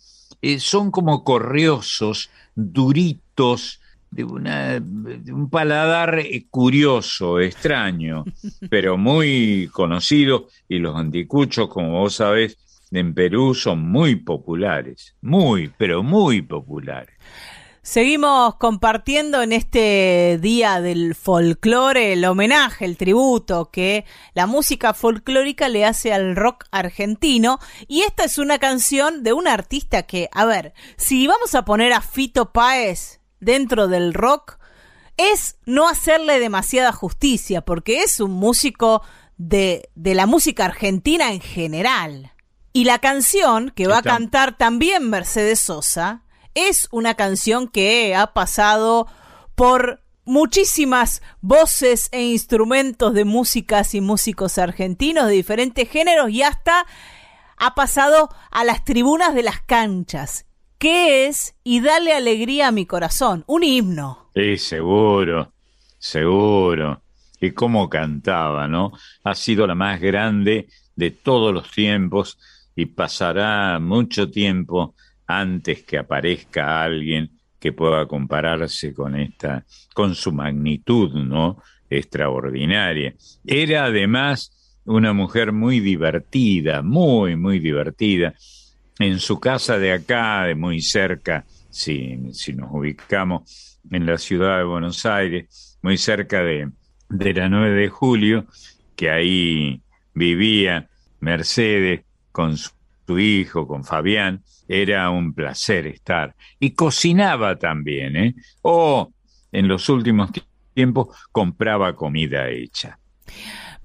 eh, 0.41 0.57
son 0.59 0.89
como 0.89 1.25
corriosos, 1.25 2.29
duritos, 2.55 3.81
de, 4.09 4.23
una, 4.23 4.79
de 4.79 5.33
un 5.33 5.49
paladar 5.49 6.19
eh, 6.19 6.45
curioso, 6.49 7.41
extraño, 7.41 8.23
pero 8.69 8.97
muy 8.97 9.69
conocido, 9.73 10.47
y 10.69 10.79
los 10.79 10.95
anticuchos, 10.95 11.67
como 11.67 11.99
vos 11.99 12.15
sabés, 12.15 12.57
en 12.91 13.13
Perú 13.13 13.53
son 13.53 13.81
muy 13.81 14.15
populares, 14.15 15.13
muy, 15.21 15.71
pero 15.77 16.03
muy 16.03 16.41
populares. 16.41 17.15
Seguimos 17.85 18.55
compartiendo 18.55 19.41
en 19.41 19.51
este 19.51 20.39
día 20.41 20.79
del 20.79 21.15
folclore 21.15 22.13
el 22.13 22.23
homenaje, 22.23 22.85
el 22.85 22.95
tributo 22.95 23.71
que 23.71 24.05
la 24.33 24.47
música 24.47 24.93
folclórica 24.93 25.67
le 25.67 25.83
hace 25.83 26.13
al 26.13 26.37
rock 26.37 26.63
argentino. 26.71 27.59
Y 27.89 28.03
esta 28.03 28.23
es 28.23 28.37
una 28.37 28.57
canción 28.57 29.21
de 29.21 29.33
un 29.33 29.49
artista 29.49 30.03
que, 30.03 30.29
a 30.31 30.45
ver, 30.45 30.73
si 30.95 31.27
vamos 31.27 31.55
a 31.55 31.65
poner 31.65 31.91
a 31.91 31.99
Fito 31.99 32.53
Páez 32.53 33.19
dentro 33.41 33.89
del 33.89 34.13
rock, 34.13 34.59
es 35.17 35.57
no 35.65 35.89
hacerle 35.89 36.39
demasiada 36.39 36.93
justicia, 36.93 37.65
porque 37.65 38.03
es 38.03 38.21
un 38.21 38.31
músico 38.31 39.03
de, 39.35 39.89
de 39.95 40.15
la 40.15 40.25
música 40.25 40.63
argentina 40.63 41.33
en 41.33 41.41
general. 41.41 42.31
Y 42.71 42.85
la 42.85 42.99
canción 42.99 43.71
que 43.71 43.87
va 43.87 43.97
a 43.97 44.03
cantar 44.03 44.57
también 44.57 45.09
Mercedes 45.09 45.59
Sosa 45.59 46.22
es 46.55 46.87
una 46.91 47.15
canción 47.15 47.67
que 47.67 48.15
ha 48.15 48.33
pasado 48.33 49.07
por 49.55 50.01
muchísimas 50.25 51.21
voces 51.41 52.09
e 52.11 52.23
instrumentos 52.23 53.13
de 53.13 53.25
músicas 53.25 53.93
y 53.93 54.01
músicos 54.01 54.57
argentinos 54.57 55.27
de 55.27 55.33
diferentes 55.33 55.89
géneros 55.89 56.29
y 56.29 56.43
hasta 56.43 56.85
ha 57.57 57.75
pasado 57.75 58.29
a 58.51 58.63
las 58.63 58.83
tribunas 58.83 59.35
de 59.35 59.43
las 59.43 59.61
canchas. 59.61 60.45
¿Qué 60.77 61.27
es? 61.27 61.55
Y 61.63 61.79
dale 61.81 62.13
alegría 62.13 62.67
a 62.67 62.71
mi 62.71 62.85
corazón, 62.85 63.43
un 63.47 63.63
himno. 63.63 64.29
Sí, 64.35 64.57
seguro, 64.57 65.53
seguro. 65.97 67.01
Y 67.39 67.51
cómo 67.51 67.89
cantaba, 67.89 68.67
¿no? 68.67 68.91
Ha 69.23 69.35
sido 69.35 69.67
la 69.67 69.75
más 69.75 69.99
grande 69.99 70.67
de 70.95 71.11
todos 71.11 71.53
los 71.53 71.71
tiempos 71.71 72.37
y 72.75 72.85
pasará 72.87 73.79
mucho 73.79 74.29
tiempo 74.31 74.95
antes 75.27 75.83
que 75.83 75.97
aparezca 75.97 76.83
alguien 76.83 77.31
que 77.59 77.71
pueda 77.71 78.05
compararse 78.07 78.93
con 78.93 79.15
esta, 79.15 79.65
con 79.93 80.15
su 80.15 80.31
magnitud, 80.31 81.13
¿no? 81.13 81.61
extraordinaria. 81.89 83.13
Era 83.45 83.85
además 83.85 84.79
una 84.85 85.13
mujer 85.13 85.51
muy 85.51 85.79
divertida, 85.79 86.81
muy, 86.81 87.35
muy 87.35 87.59
divertida. 87.59 88.33
En 88.99 89.19
su 89.19 89.39
casa 89.39 89.77
de 89.79 89.93
acá, 89.93 90.43
de 90.43 90.55
muy 90.55 90.81
cerca, 90.81 91.45
si, 91.69 92.33
si 92.33 92.53
nos 92.53 92.71
ubicamos 92.71 93.79
en 93.89 94.05
la 94.05 94.17
ciudad 94.17 94.57
de 94.59 94.63
Buenos 94.65 95.05
Aires, 95.05 95.77
muy 95.81 95.97
cerca 95.97 96.43
de, 96.43 96.69
de 97.09 97.33
la 97.33 97.49
9 97.49 97.71
de 97.71 97.89
julio, 97.89 98.45
que 98.95 99.09
ahí 99.09 99.81
vivía 100.13 100.89
Mercedes 101.19 102.01
con 102.31 102.57
su 102.57 102.71
tu 103.05 103.17
hijo, 103.17 103.67
con 103.67 103.83
Fabián, 103.83 104.43
era 104.67 105.09
un 105.09 105.33
placer 105.33 105.87
estar. 105.87 106.35
Y 106.59 106.71
cocinaba 106.71 107.57
también, 107.57 108.15
¿eh? 108.15 108.35
O 108.61 109.11
en 109.51 109.67
los 109.67 109.89
últimos 109.89 110.31
tiempos 110.73 111.09
compraba 111.31 111.95
comida 111.95 112.49
hecha. 112.49 112.99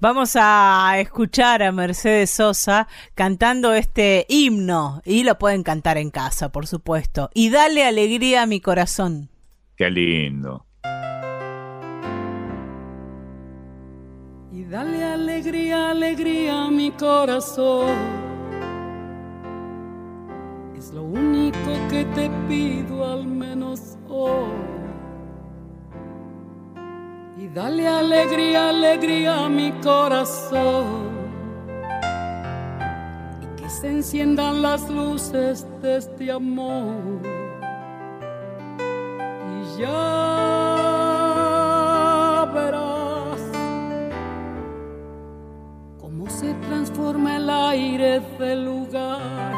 Vamos 0.00 0.36
a 0.36 0.94
escuchar 1.00 1.62
a 1.62 1.72
Mercedes 1.72 2.30
Sosa 2.30 2.86
cantando 3.16 3.74
este 3.74 4.26
himno 4.28 5.02
y 5.04 5.24
lo 5.24 5.38
pueden 5.38 5.64
cantar 5.64 5.98
en 5.98 6.10
casa, 6.10 6.52
por 6.52 6.68
supuesto. 6.68 7.30
Y 7.34 7.50
dale 7.50 7.84
alegría 7.84 8.42
a 8.42 8.46
mi 8.46 8.60
corazón. 8.60 9.28
Qué 9.76 9.90
lindo. 9.90 10.66
Y 14.52 14.64
dale 14.64 15.04
alegría, 15.04 15.90
alegría 15.90 16.64
a 16.66 16.70
mi 16.70 16.92
corazón 16.92 18.27
lo 20.92 21.02
único 21.02 21.70
que 21.90 22.04
te 22.14 22.30
pido 22.48 23.04
al 23.04 23.26
menos 23.26 23.98
hoy. 24.08 24.52
Y 27.36 27.48
dale 27.48 27.86
alegría, 27.86 28.70
alegría 28.70 29.44
a 29.44 29.48
mi 29.48 29.70
corazón. 29.82 31.08
Y 33.42 33.46
que 33.60 33.68
se 33.68 33.88
enciendan 33.88 34.62
las 34.62 34.88
luces 34.88 35.66
de 35.82 35.96
este 35.98 36.32
amor. 36.32 37.20
Y 39.52 39.80
ya 39.80 40.00
verás 42.54 43.40
cómo 46.00 46.30
se 46.30 46.54
transforma 46.54 47.36
el 47.36 47.50
aire 47.50 48.20
del 48.38 48.64
lugar 48.64 49.57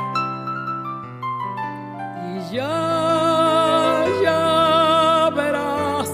ya, 2.53 4.05
ya 4.23 5.31
verás 5.35 6.11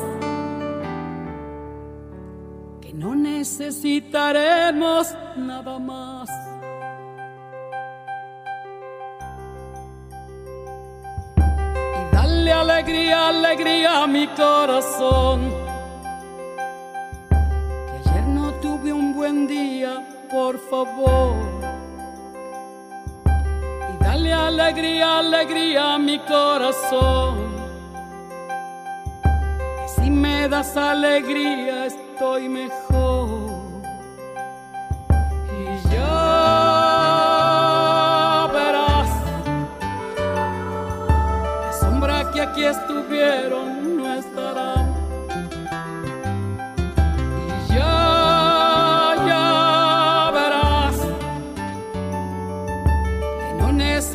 que 2.81 2.92
no 2.92 3.14
necesitaremos 3.14 5.14
nada 5.37 5.79
más. 5.79 6.29
Y 11.37 12.14
dale 12.14 12.53
alegría, 12.53 13.29
alegría 13.29 14.03
a 14.03 14.07
mi 14.07 14.27
corazón. 14.29 15.51
Que 17.31 18.11
ayer 18.11 18.25
no 18.25 18.53
tuve 18.61 18.92
un 18.92 19.14
buen 19.14 19.46
día, 19.46 20.07
por 20.31 20.59
favor 20.59 21.86
Dale 24.06 24.32
alegría, 24.32 25.18
alegría 25.18 25.94
a 25.94 25.98
mi 25.98 26.16
corazón. 26.20 27.56
Que 29.78 29.88
si 29.96 30.08
me 30.08 30.48
das 30.48 30.76
alegría 30.76 31.86
estoy 31.86 32.48
mejor. 32.48 33.82
Y 35.58 35.64
ya 35.92 36.06
verás, 38.52 39.10
la 41.64 41.72
sombra 41.72 42.30
que 42.30 42.42
aquí 42.42 42.62
estuvieron 42.64 43.75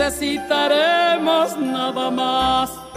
necesitaremos 0.02 1.58
nada 1.58 2.10
más. 2.10 2.91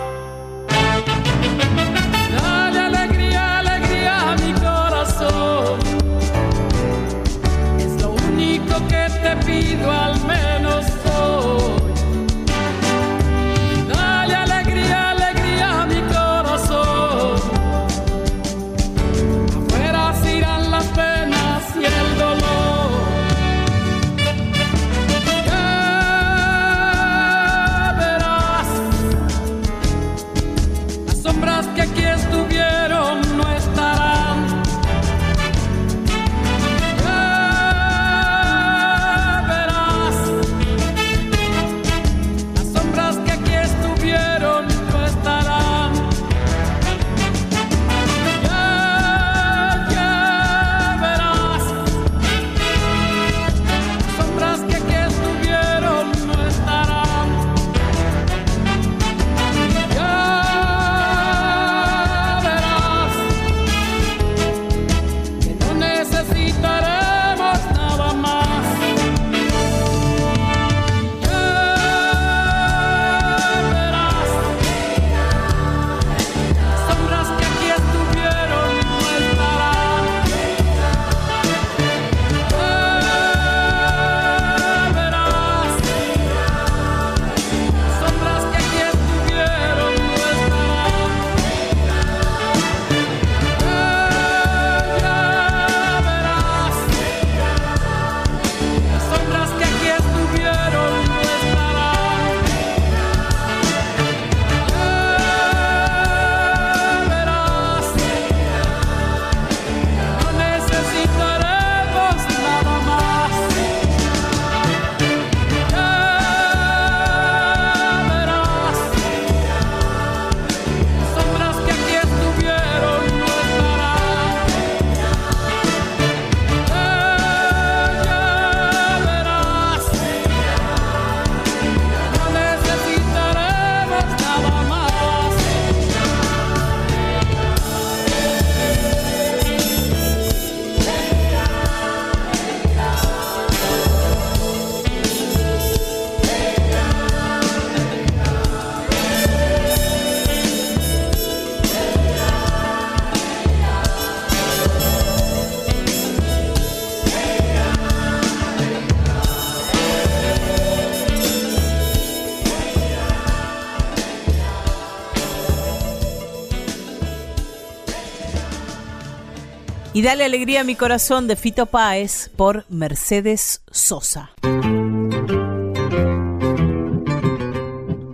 Dale 170.05 170.25
alegría 170.25 170.61
a 170.61 170.65
mi 170.65 170.75
corazón 170.75 171.27
de 171.27 171.37
Fito 171.37 171.67
Páez 171.67 172.31
por 172.37 172.65
Mercedes 172.69 173.63
Sosa. 173.71 174.31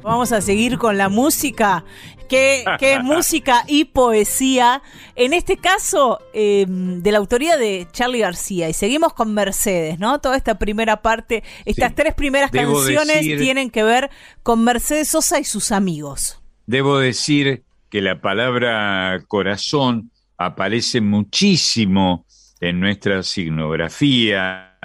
Vamos 0.03 0.33
a 0.33 0.40
seguir 0.40 0.79
con 0.79 0.98
la 0.98 1.09
música, 1.09 1.85
que, 2.29 2.64
que 2.79 2.94
es 2.94 3.00
música 3.05 3.64
y 3.66 3.85
poesía, 3.87 4.83
en 5.14 5.33
este 5.33 5.57
caso 5.57 6.18
eh, 6.33 6.64
de 6.68 7.12
la 7.12 7.18
autoría 7.18 7.57
de 7.57 7.87
Charlie 7.92 8.20
García. 8.20 8.68
Y 8.68 8.72
seguimos 8.72 9.12
con 9.12 9.33
Mercedes, 9.35 9.98
¿no? 9.98 10.20
Toda 10.20 10.37
esta 10.37 10.59
primera 10.59 11.03
parte, 11.03 11.42
estas 11.64 11.90
Sí. 11.90 11.94
tres 11.96 12.14
primeras 12.14 12.50
Debo 12.50 12.74
canciones 12.74 13.16
decir- 13.16 13.38
tienen 13.40 13.70
que 13.70 13.83
ver 13.83 14.11
con 14.42 14.62
Mercedes 14.64 15.09
Sosa 15.09 15.38
y 15.38 15.44
sus 15.44 15.72
amigos. 15.72 16.40
Debo 16.66 16.98
decir 16.98 17.64
que 17.88 18.00
la 18.00 18.20
palabra 18.20 19.24
corazón 19.26 20.11
aparece 20.40 21.03
muchísimo 21.03 22.24
en 22.62 22.81
nuestra 22.81 23.22
signografía 23.22 24.79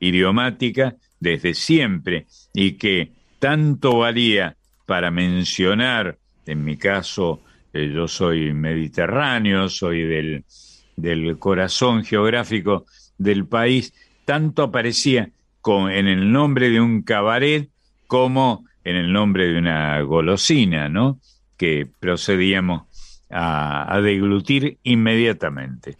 idiomática 0.00 0.96
desde 1.18 1.54
siempre 1.54 2.26
y 2.52 2.72
que 2.72 3.12
tanto 3.38 3.96
valía 3.96 4.54
para 4.84 5.10
mencionar, 5.10 6.18
en 6.44 6.62
mi 6.62 6.76
caso, 6.76 7.40
eh, 7.72 7.90
yo 7.90 8.06
soy 8.06 8.52
mediterráneo, 8.52 9.70
soy 9.70 10.02
del, 10.02 10.44
del 10.96 11.38
corazón 11.38 12.04
geográfico 12.04 12.84
del 13.16 13.46
país, 13.46 13.94
tanto 14.26 14.62
aparecía 14.62 15.30
en 15.64 16.06
el 16.06 16.30
nombre 16.30 16.68
de 16.68 16.82
un 16.82 17.00
cabaret 17.00 17.70
como 18.06 18.66
en 18.84 18.96
el 18.96 19.10
nombre 19.10 19.48
de 19.48 19.58
una 19.58 20.00
golosina, 20.02 20.90
¿no? 20.90 21.18
Que 21.56 21.86
procedíamos 21.98 22.87
a, 23.30 23.94
a 23.94 24.00
deglutir 24.00 24.78
inmediatamente. 24.82 25.96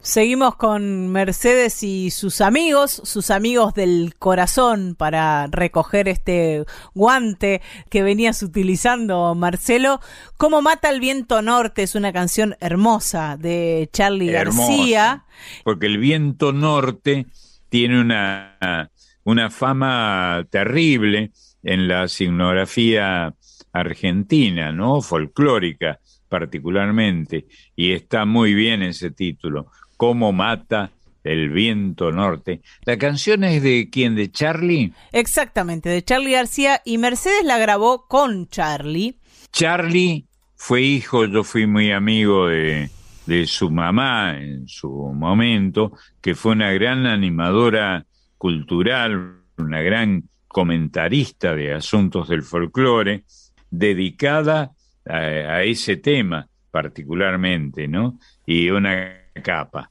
Seguimos 0.00 0.54
con 0.54 1.08
Mercedes 1.08 1.82
y 1.82 2.10
sus 2.10 2.40
amigos, 2.40 3.02
sus 3.04 3.32
amigos 3.32 3.74
del 3.74 4.14
corazón, 4.16 4.94
para 4.96 5.48
recoger 5.48 6.08
este 6.08 6.64
guante 6.94 7.60
que 7.90 8.04
venías 8.04 8.42
utilizando, 8.44 9.34
Marcelo. 9.34 10.00
¿Cómo 10.36 10.62
mata 10.62 10.88
el 10.90 11.00
viento 11.00 11.42
norte? 11.42 11.82
Es 11.82 11.96
una 11.96 12.12
canción 12.12 12.56
hermosa 12.60 13.36
de 13.36 13.90
Charlie 13.92 14.30
Hermosa, 14.30 14.68
García. 14.68 15.24
Porque 15.64 15.86
el 15.86 15.98
viento 15.98 16.52
norte 16.52 17.26
tiene 17.68 18.00
una, 18.00 18.90
una 19.24 19.50
fama 19.50 20.46
terrible 20.48 21.32
en 21.64 21.88
la 21.88 22.06
signografía 22.06 23.34
argentina, 23.72 24.70
¿no? 24.70 25.02
Folclórica 25.02 25.98
particularmente, 26.28 27.46
y 27.74 27.92
está 27.92 28.24
muy 28.24 28.54
bien 28.54 28.82
ese 28.82 29.10
título, 29.10 29.70
¿Cómo 29.98 30.32
mata 30.32 30.92
el 31.24 31.50
viento 31.50 32.12
norte? 32.12 32.62
La 32.84 32.96
canción 32.98 33.42
es 33.42 33.64
de 33.64 33.88
quién, 33.90 34.14
de 34.14 34.30
Charlie. 34.30 34.92
Exactamente, 35.10 35.88
de 35.88 36.04
Charlie 36.04 36.30
García 36.30 36.80
y 36.84 36.98
Mercedes 36.98 37.44
la 37.44 37.58
grabó 37.58 38.06
con 38.06 38.46
Charlie. 38.46 39.18
Charlie 39.50 40.26
fue 40.54 40.82
hijo, 40.82 41.24
yo 41.24 41.42
fui 41.42 41.66
muy 41.66 41.90
amigo 41.90 42.46
de, 42.46 42.90
de 43.26 43.46
su 43.48 43.72
mamá 43.72 44.38
en 44.38 44.68
su 44.68 44.88
momento, 44.88 45.92
que 46.20 46.36
fue 46.36 46.52
una 46.52 46.70
gran 46.70 47.04
animadora 47.06 48.06
cultural, 48.36 49.42
una 49.56 49.82
gran 49.82 50.28
comentarista 50.46 51.56
de 51.56 51.74
asuntos 51.74 52.28
del 52.28 52.44
folclore, 52.44 53.24
dedicada 53.68 54.76
a, 55.08 55.62
ese 55.62 55.96
tema 55.96 56.48
particularmente, 56.70 57.88
¿no? 57.88 58.18
Y 58.46 58.70
una 58.70 59.30
capa. 59.42 59.90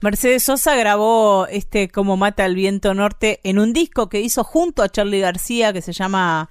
Mercedes 0.00 0.44
Sosa 0.44 0.74
grabó 0.76 1.46
este 1.50 1.88
Como 1.88 2.16
mata 2.16 2.46
el 2.46 2.54
viento 2.54 2.94
norte 2.94 3.40
en 3.44 3.58
un 3.58 3.74
disco 3.74 4.08
que 4.08 4.20
hizo 4.20 4.44
junto 4.44 4.82
a 4.82 4.88
Charlie 4.88 5.20
García 5.20 5.74
que 5.74 5.82
se 5.82 5.92
llama 5.92 6.48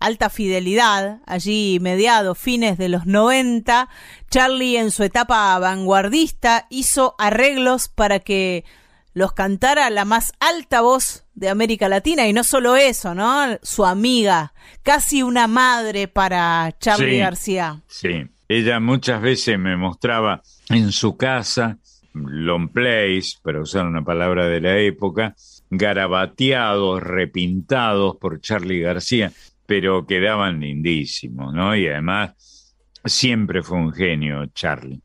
Alta 0.00 0.30
Fidelidad, 0.30 1.20
allí 1.26 1.78
mediados, 1.80 2.38
fines 2.38 2.78
de 2.78 2.88
los 2.88 3.06
90. 3.06 3.88
Charlie 4.30 4.78
en 4.78 4.90
su 4.90 5.02
etapa 5.02 5.58
vanguardista 5.58 6.66
hizo 6.70 7.14
arreglos 7.18 7.88
para 7.88 8.20
que 8.20 8.64
los 9.12 9.32
cantara 9.32 9.88
la 9.90 10.04
más 10.04 10.32
alta 10.40 10.80
voz 10.80 11.25
de 11.36 11.48
América 11.48 11.88
Latina 11.88 12.26
y 12.26 12.32
no 12.32 12.42
solo 12.42 12.74
eso, 12.76 13.14
¿no? 13.14 13.58
Su 13.62 13.84
amiga, 13.84 14.52
casi 14.82 15.22
una 15.22 15.46
madre 15.46 16.08
para 16.08 16.74
Charlie 16.80 17.18
García. 17.18 17.82
Sí, 17.86 18.26
ella 18.48 18.80
muchas 18.80 19.20
veces 19.20 19.58
me 19.58 19.76
mostraba 19.76 20.42
en 20.70 20.90
su 20.90 21.16
casa 21.16 21.78
long 22.14 22.70
plays, 22.70 23.38
para 23.42 23.60
usar 23.60 23.86
una 23.86 24.02
palabra 24.02 24.46
de 24.46 24.60
la 24.60 24.78
época, 24.78 25.34
garabateados, 25.68 27.02
repintados 27.02 28.16
por 28.16 28.40
Charlie 28.40 28.80
García, 28.80 29.30
pero 29.66 30.06
quedaban 30.06 30.60
lindísimos, 30.60 31.52
¿no? 31.52 31.76
Y 31.76 31.86
además 31.86 32.74
siempre 33.04 33.62
fue 33.62 33.76
un 33.76 33.92
genio 33.92 34.46
Charlie. 34.46 35.02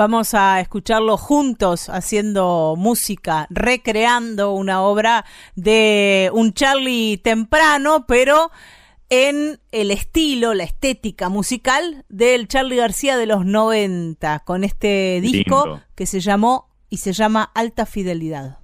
Vamos 0.00 0.32
a 0.32 0.60
escucharlo 0.60 1.18
juntos 1.18 1.90
haciendo 1.90 2.74
música, 2.78 3.46
recreando 3.50 4.54
una 4.54 4.80
obra 4.80 5.26
de 5.56 6.30
un 6.32 6.54
Charlie 6.54 7.18
temprano, 7.18 8.06
pero 8.08 8.50
en 9.10 9.60
el 9.72 9.90
estilo, 9.90 10.54
la 10.54 10.64
estética 10.64 11.28
musical 11.28 12.06
del 12.08 12.48
Charlie 12.48 12.76
García 12.76 13.18
de 13.18 13.26
los 13.26 13.44
90, 13.44 14.38
con 14.46 14.64
este 14.64 15.20
disco 15.20 15.82
que 15.94 16.06
se 16.06 16.20
llamó 16.20 16.70
y 16.88 16.96
se 16.96 17.12
llama 17.12 17.52
Alta 17.54 17.84
Fidelidad. 17.84 18.59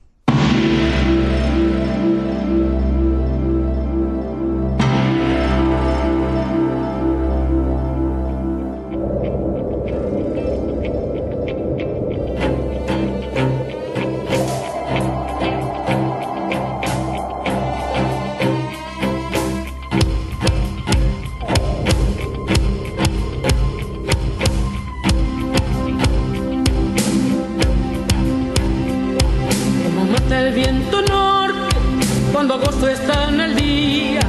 está 32.88 33.29
en 33.29 33.40
el 33.40 33.57
día 33.57 34.20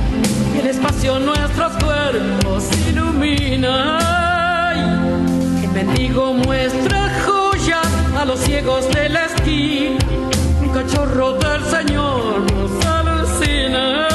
el 0.59 0.67
espacio 0.67 1.19
nuestros 1.19 1.71
cuerpos 1.83 2.65
ilumina. 2.89 3.99
Ay, 4.69 4.79
el 5.63 5.71
mendigo 5.71 6.33
muestra 6.33 7.11
joya 7.25 7.81
a 8.19 8.25
los 8.25 8.39
ciegos 8.39 8.89
de 8.93 9.09
la 9.09 9.25
esquina. 9.25 9.99
Un 10.61 10.69
cachorro 10.69 11.33
del 11.33 11.63
Señor 11.65 12.51
nos 12.51 12.85
alucina. 12.85 14.07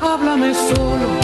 Háblame 0.00 0.54
solo 0.54 1.15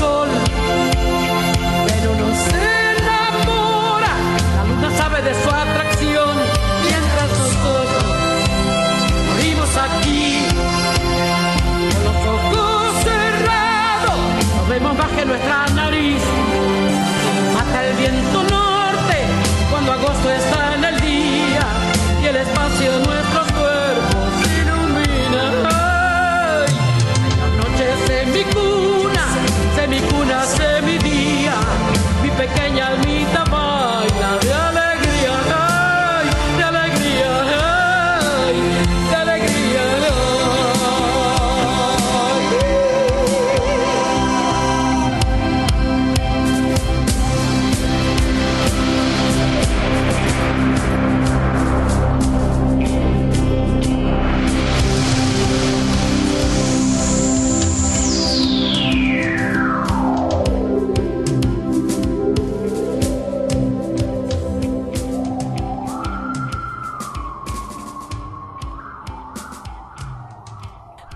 sol, 0.00 0.28
pero 1.86 2.10
no 2.20 2.28
se 2.46 2.62
enamora. 2.96 4.12
La 4.56 4.62
luna 4.68 4.90
sabe 4.96 5.18
de 5.28 5.34
su 5.42 5.50
atracción, 5.64 6.34
mientras 6.88 7.28
nosotros 7.42 8.04
morimos 9.28 9.70
aquí. 9.86 10.46
Con 11.92 12.02
los 12.08 12.18
ojos 12.36 13.04
cerrados, 13.08 14.18
nos 14.56 14.68
vemos 14.68 14.92
más 14.96 15.10
que 15.16 15.24
nuestra 15.26 15.54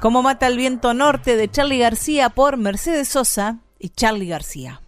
Como 0.05 0.23
mata 0.23 0.49
el 0.49 0.59
viento 0.59 0.93
norte 0.93 1.35
de 1.35 1.51
Charlie 1.51 1.79
García 1.79 2.29
por 2.29 2.59
Mercedes 2.59 3.09
Sosa 3.09 3.61
y 3.79 3.88
Charlie 3.88 4.29
García. 4.29 4.83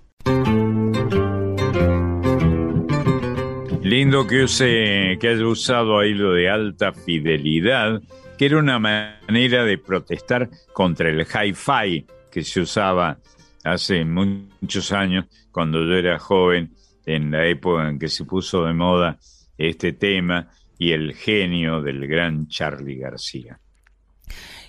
Lindo 3.83 4.27
que 4.27 4.45
use, 4.45 5.17
que 5.19 5.29
haya 5.29 5.47
usado 5.47 5.99
ahí 5.99 6.13
lo 6.13 6.35
de 6.35 6.51
alta 6.51 6.93
fidelidad, 6.93 8.03
que 8.37 8.45
era 8.45 8.59
una 8.59 8.79
manera 8.79 9.65
de 9.65 9.79
protestar 9.79 10.51
contra 10.75 11.09
el 11.09 11.23
hi-fi 11.23 12.05
que 12.31 12.43
se 12.43 12.61
usaba 12.61 13.17
hace 13.65 14.05
muchos 14.05 14.93
años, 14.93 15.25
cuando 15.51 15.83
yo 15.83 15.95
era 15.95 16.19
joven, 16.19 16.75
en 17.07 17.31
la 17.31 17.47
época 17.47 17.89
en 17.89 17.99
que 17.99 18.09
se 18.09 18.27
puso 18.27 18.67
de 18.67 18.75
moda 18.75 19.19
este 19.57 19.95
tema 19.95 20.51
y 20.79 20.93
el 20.93 21.15
genio 21.15 21.81
del 21.81 22.07
gran 22.07 22.49
Charlie 22.49 22.99
García. 22.99 23.59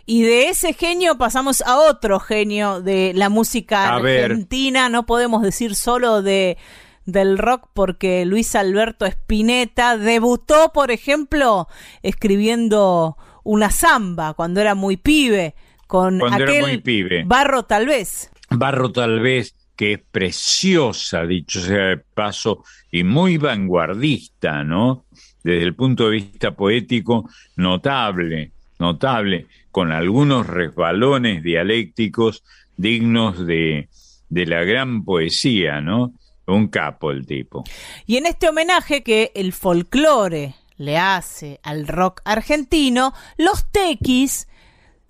Y 0.10 0.22
de 0.22 0.48
ese 0.48 0.72
genio 0.72 1.18
pasamos 1.18 1.62
a 1.62 1.78
otro 1.78 2.22
genio 2.22 2.82
de 2.82 3.12
la 3.14 3.28
música 3.28 3.96
argentina. 3.96 4.88
No 4.88 5.06
podemos 5.06 5.44
decir 5.44 5.76
solo 5.76 6.22
de 6.22 6.58
del 7.04 7.38
rock 7.38 7.70
porque 7.74 8.26
Luis 8.26 8.56
Alberto 8.56 9.06
Spinetta 9.06 9.98
debutó, 9.98 10.72
por 10.74 10.92
ejemplo, 10.92 11.68
escribiendo 12.04 13.18
una 13.44 13.70
samba 13.70 14.34
cuando 14.34 14.62
era 14.62 14.76
muy 14.76 14.96
pibe 14.96 15.56
con 15.88 16.22
aquel 16.34 16.82
Barro 17.26 17.64
tal 17.64 17.86
vez. 17.88 18.32
Barro 18.50 18.94
tal 18.94 19.20
vez 19.20 19.56
que 19.76 19.94
es 19.94 20.00
preciosa, 20.10 21.26
dicho 21.26 21.60
sea 21.60 21.88
de 21.88 21.98
paso, 21.98 22.64
y 22.92 23.04
muy 23.04 23.38
vanguardista, 23.38 24.64
¿no? 24.64 25.06
Desde 25.44 25.64
el 25.64 25.76
punto 25.76 26.06
de 26.06 26.12
vista 26.12 26.56
poético, 26.56 27.30
notable 27.58 28.54
notable, 28.80 29.48
con 29.72 29.92
algunos 29.92 30.48
resbalones 30.48 31.44
dialécticos 31.44 32.44
dignos 32.76 33.46
de, 33.46 33.90
de 34.30 34.46
la 34.46 34.64
gran 34.64 35.04
poesía, 35.04 35.82
¿no? 35.82 36.14
Un 36.46 36.68
capo 36.68 37.12
el 37.12 37.26
tipo. 37.26 37.64
Y 38.06 38.18
en 38.18 38.26
este 38.26 38.48
homenaje 38.48 39.04
que 39.04 39.32
el 39.36 39.52
folclore 39.52 40.56
le 40.78 40.98
hace 40.98 41.60
al 41.64 41.88
rock 41.88 42.22
argentino, 42.24 43.14
los 43.38 43.70
tequis 43.72 44.48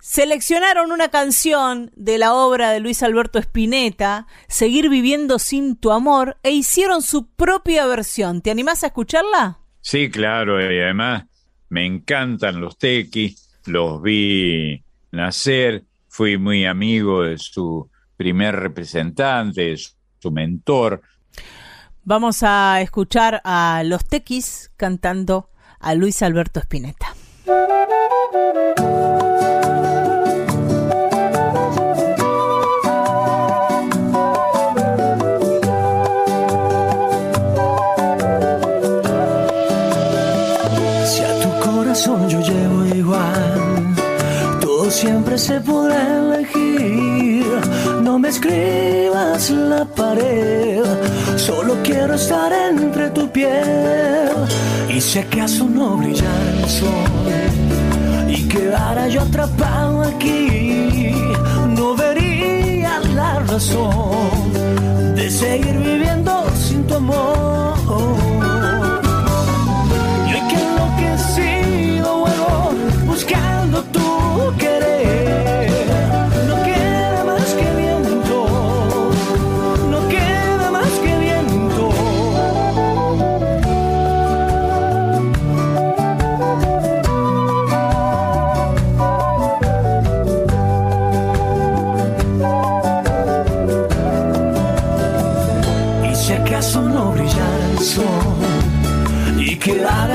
seleccionaron 0.00 0.90
una 0.90 1.08
canción 1.08 1.90
de 1.94 2.18
la 2.18 2.34
obra 2.34 2.70
de 2.70 2.80
Luis 2.80 3.02
Alberto 3.02 3.38
Spinetta, 3.38 4.26
Seguir 4.48 4.88
viviendo 4.88 5.38
sin 5.38 5.76
tu 5.76 5.92
amor, 5.92 6.38
e 6.42 6.50
hicieron 6.50 7.02
su 7.02 7.28
propia 7.28 7.86
versión. 7.86 8.40
¿Te 8.40 8.50
animás 8.50 8.82
a 8.82 8.88
escucharla? 8.88 9.60
Sí, 9.80 10.10
claro, 10.10 10.60
y 10.60 10.80
además 10.80 11.26
me 11.68 11.84
encantan 11.84 12.60
los 12.60 12.78
tequis, 12.78 13.47
los 13.68 14.02
vi 14.02 14.82
nacer, 15.12 15.84
fui 16.08 16.38
muy 16.38 16.66
amigo 16.66 17.22
de 17.22 17.38
su 17.38 17.88
primer 18.16 18.56
representante, 18.56 19.62
de 19.62 19.80
su 20.18 20.30
mentor. 20.30 21.02
Vamos 22.04 22.42
a 22.42 22.80
escuchar 22.80 23.40
a 23.44 23.82
los 23.84 24.04
tequis 24.04 24.72
cantando 24.76 25.50
a 25.78 25.94
Luis 25.94 26.22
Alberto 26.22 26.60
Spinetta. 26.60 27.14
Si 41.04 41.22
a 41.22 41.40
tu 41.42 41.60
corazón 41.60 42.28
yo 42.28 42.40
siempre 45.00 45.38
se 45.38 45.60
podrá 45.60 46.00
elegir. 46.18 47.46
No 48.02 48.18
me 48.18 48.30
escribas 48.30 49.48
la 49.50 49.84
pared, 49.84 50.82
solo 51.36 51.76
quiero 51.84 52.14
estar 52.14 52.52
entre 52.52 53.10
tu 53.10 53.30
piel. 53.30 54.32
Y 54.88 55.00
si 55.00 55.20
acaso 55.20 55.64
no 55.66 55.96
brillara 55.98 56.50
el 56.62 56.68
sol 56.68 57.26
y 58.28 58.48
quedara 58.48 59.06
yo 59.06 59.20
atrapado 59.20 60.02
aquí, 60.02 61.12
no 61.76 61.94
vería 61.94 62.98
la 63.14 63.38
razón 63.40 64.52
de 65.14 65.30
seguir 65.30 65.76
viviendo 65.78 66.32
sin 66.56 66.84
tu 66.88 66.94
amor. 66.94 67.76
Y 70.28 70.30
hoy 70.34 70.42
que 70.50 70.58
enloquecido 70.66 72.18
vuelvo 72.18 72.72
buscando 73.06 73.82
tu 73.94 74.56
querer. 74.58 74.77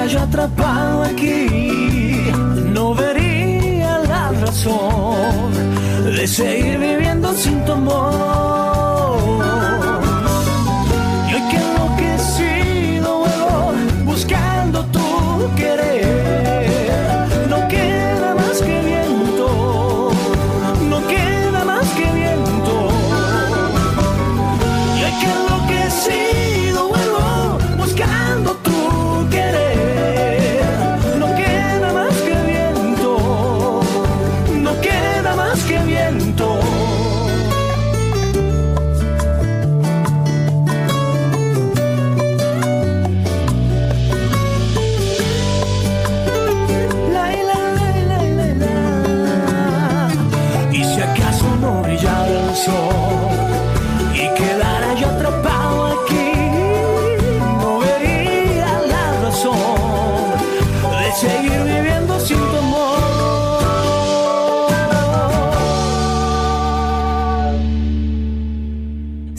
Yo 0.08 0.20
atrapado 0.20 1.04
aquí, 1.04 2.32
no 2.74 2.94
vería 2.94 4.00
la 4.00 4.32
razón 4.32 5.54
de 6.06 6.28
seguir 6.28 6.78
viviendo 6.78 7.34
sin 7.34 7.64
tu 7.66 7.72
amor. 7.72 8.73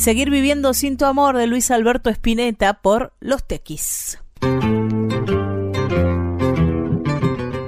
Seguir 0.04 0.28
viviendo 0.28 0.74
sin 0.74 0.98
tu 0.98 1.06
amor 1.06 1.34
de 1.38 1.46
Luis 1.46 1.70
Alberto 1.70 2.10
Spinetta 2.10 2.82
por 2.82 3.14
Los 3.20 3.42
Tequis. 3.42 4.18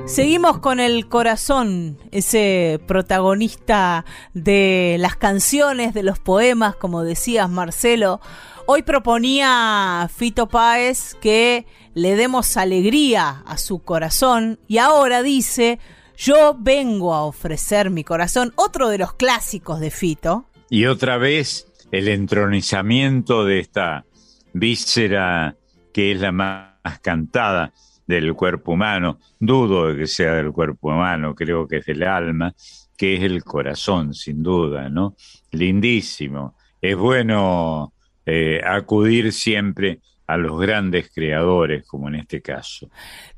Seguimos 0.05 0.59
con 0.59 0.79
el 0.79 1.09
corazón, 1.09 1.96
ese 2.11 2.79
protagonista 2.87 4.05
de 4.35 4.96
las 5.01 5.16
canciones, 5.16 5.94
de 5.94 6.03
los 6.03 6.18
poemas, 6.18 6.77
como 6.77 7.05
decías 7.05 7.49
Marcelo. 7.49 8.20
Hoy 8.66 8.83
proponía 8.83 10.07
Fito 10.14 10.46
Páez 10.46 11.14
que 11.14 11.64
le 11.94 12.16
demos 12.16 12.59
alegría 12.59 13.44
a 13.46 13.57
su 13.57 13.79
corazón 13.79 14.59
y 14.68 14.77
ahora 14.77 15.22
dice, 15.22 15.79
yo 16.18 16.55
vengo 16.59 17.14
a 17.14 17.25
ofrecer 17.25 17.88
mi 17.88 18.05
corazón, 18.05 18.53
otro 18.57 18.90
de 18.90 18.99
los 18.99 19.14
clásicos 19.14 19.81
de 19.81 19.90
Fito. 19.90 20.44
Y 20.68 20.84
otra 20.84 21.16
vez 21.16 21.66
el 21.97 22.09
entronizamiento 22.09 23.47
de 23.47 23.61
esta 23.61 24.05
víscera 24.53 25.57
que 25.94 26.12
es 26.12 26.20
la 26.20 26.30
más 26.30 27.01
cantada 27.01 27.72
del 28.07 28.34
cuerpo 28.34 28.72
humano. 28.72 29.18
Dudo 29.40 29.88
de 29.88 29.97
que 29.97 30.07
sea 30.07 30.34
del 30.34 30.53
cuerpo 30.53 30.88
humano, 30.88 31.34
creo 31.34 31.66
que 31.66 31.78
es 31.78 31.86
del 31.86 32.03
alma, 32.03 32.55
que 32.99 33.14
es 33.14 33.22
el 33.22 33.42
corazón, 33.42 34.12
sin 34.12 34.42
duda, 34.42 34.90
¿no? 34.90 35.16
Lindísimo. 35.53 36.57
Es 36.82 36.97
bueno 36.97 37.94
eh, 38.26 38.61
acudir 38.62 39.32
siempre 39.32 40.01
a 40.26 40.36
los 40.36 40.61
grandes 40.61 41.11
creadores, 41.14 41.86
como 41.86 42.09
en 42.09 42.16
este 42.16 42.42
caso. 42.42 42.90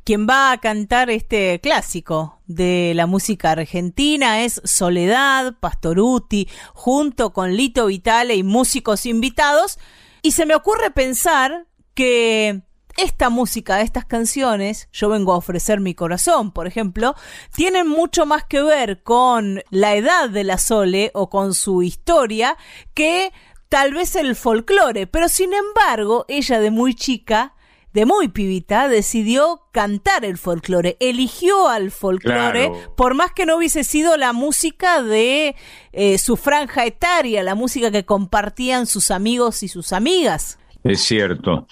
Quien 0.09 0.27
va 0.27 0.53
a 0.53 0.57
cantar 0.57 1.11
este 1.11 1.61
clásico 1.61 2.41
de 2.47 2.93
la 2.95 3.07
música 3.07 3.51
argentina 3.51 4.43
es 4.43 4.59
Soledad 4.65 5.57
Pastoruti, 5.61 6.49
junto 6.73 7.35
con 7.35 7.55
Lito 7.55 7.85
Vitale 7.85 8.35
y 8.35 8.43
músicos 8.43 9.05
invitados. 9.05 9.79
Y 10.23 10.33
se 10.33 10.47
me 10.47 10.55
ocurre 10.55 10.91
pensar 10.93 11.67
que 11.93 12.63
esta 12.97 13.29
música, 13.29 13.83
estas 13.83 14.07
canciones, 14.07 14.89
yo 14.93 15.11
vengo 15.11 15.35
a 15.35 15.37
ofrecer 15.37 15.79
mi 15.79 15.95
corazón, 15.95 16.53
por 16.53 16.67
ejemplo, 16.67 17.15
tienen 17.55 17.87
mucho 17.87 18.25
más 18.25 18.45
que 18.45 18.63
ver 18.63 19.03
con 19.03 19.63
la 19.69 19.95
edad 19.95 20.31
de 20.31 20.43
la 20.43 20.57
Sole 20.57 21.11
o 21.13 21.29
con 21.29 21.53
su 21.53 21.83
historia 21.83 22.57
que 22.95 23.31
tal 23.69 23.93
vez 23.93 24.17
el 24.17 24.37
folclore, 24.37 25.07
pero 25.07 25.29
sin 25.29 25.51
embargo, 25.53 26.25
ella 26.29 26.61
de 26.61 26.71
muy 26.71 26.95
chica, 26.95 27.53
de 27.93 28.05
muy 28.07 28.29
pibita, 28.29 28.89
decidió 28.89 29.63
cantar 29.73 30.25
el 30.25 30.37
folclore, 30.39 30.97
eligió 31.01 31.69
al 31.69 31.91
folclore, 31.91 32.69
Claro. 32.69 32.95
por 32.97 33.15
más 33.15 33.33
que 33.33 33.47
no 33.47 33.57
hubiese 33.57 33.83
sido 33.85 34.17
la 34.17 34.33
música 34.33 35.03
de 35.03 35.57
eh, 35.93 36.19
su 36.19 36.37
franja 36.37 36.85
etaria, 36.87 37.43
la 37.43 37.55
música 37.55 37.91
que 37.91 38.05
compartían 38.05 38.87
sus 38.87 39.11
amigos 39.11 39.63
y 39.63 39.69
sus 39.69 39.93
amigas. 39.93 40.59
Es 40.85 41.01
cierto. 41.03 41.67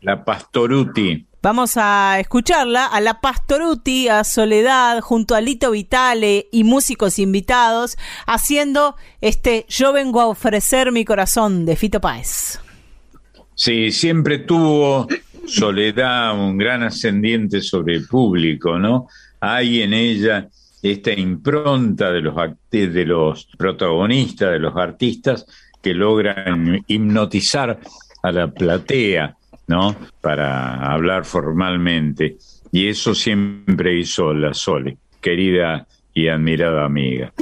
La 0.00 0.24
Pastoruti. 0.24 1.26
Vamos 1.40 1.76
a 1.76 2.18
escucharla 2.18 2.86
a 2.86 3.00
la 3.00 3.20
Pastoruti, 3.20 4.08
a 4.08 4.24
Soledad, 4.24 5.00
junto 5.00 5.36
a 5.36 5.40
Lito 5.40 5.70
Vitale 5.70 6.48
y 6.50 6.64
músicos 6.64 7.18
invitados, 7.20 7.96
haciendo 8.26 8.96
este 9.20 9.64
Yo 9.68 9.92
vengo 9.92 10.20
a 10.20 10.26
ofrecer 10.26 10.90
mi 10.90 11.04
corazón 11.04 11.64
de 11.64 11.76
Fito 11.76 12.00
Páez. 12.00 12.58
Sí, 13.54 13.90
siempre 13.92 14.38
tuvo 14.38 15.06
Soledad 15.48 16.38
un 16.38 16.58
gran 16.58 16.82
ascendiente 16.82 17.60
sobre 17.60 17.96
el 17.96 18.06
público, 18.06 18.78
¿no? 18.78 19.08
Hay 19.40 19.82
en 19.82 19.94
ella 19.94 20.48
esta 20.82 21.12
impronta 21.12 22.12
de 22.12 22.20
los, 22.20 22.34
de 22.70 23.04
los 23.04 23.48
protagonistas, 23.56 24.52
de 24.52 24.58
los 24.58 24.76
artistas, 24.76 25.46
que 25.82 25.94
logran 25.94 26.84
hipnotizar 26.86 27.80
a 28.22 28.32
la 28.32 28.50
platea, 28.50 29.36
¿no? 29.66 29.96
Para 30.20 30.92
hablar 30.92 31.24
formalmente. 31.24 32.36
Y 32.72 32.88
eso 32.88 33.14
siempre 33.14 33.98
hizo 33.98 34.32
la 34.34 34.52
Sole, 34.54 34.98
querida 35.20 35.86
y 36.12 36.28
admirada 36.28 36.84
amiga. 36.84 37.32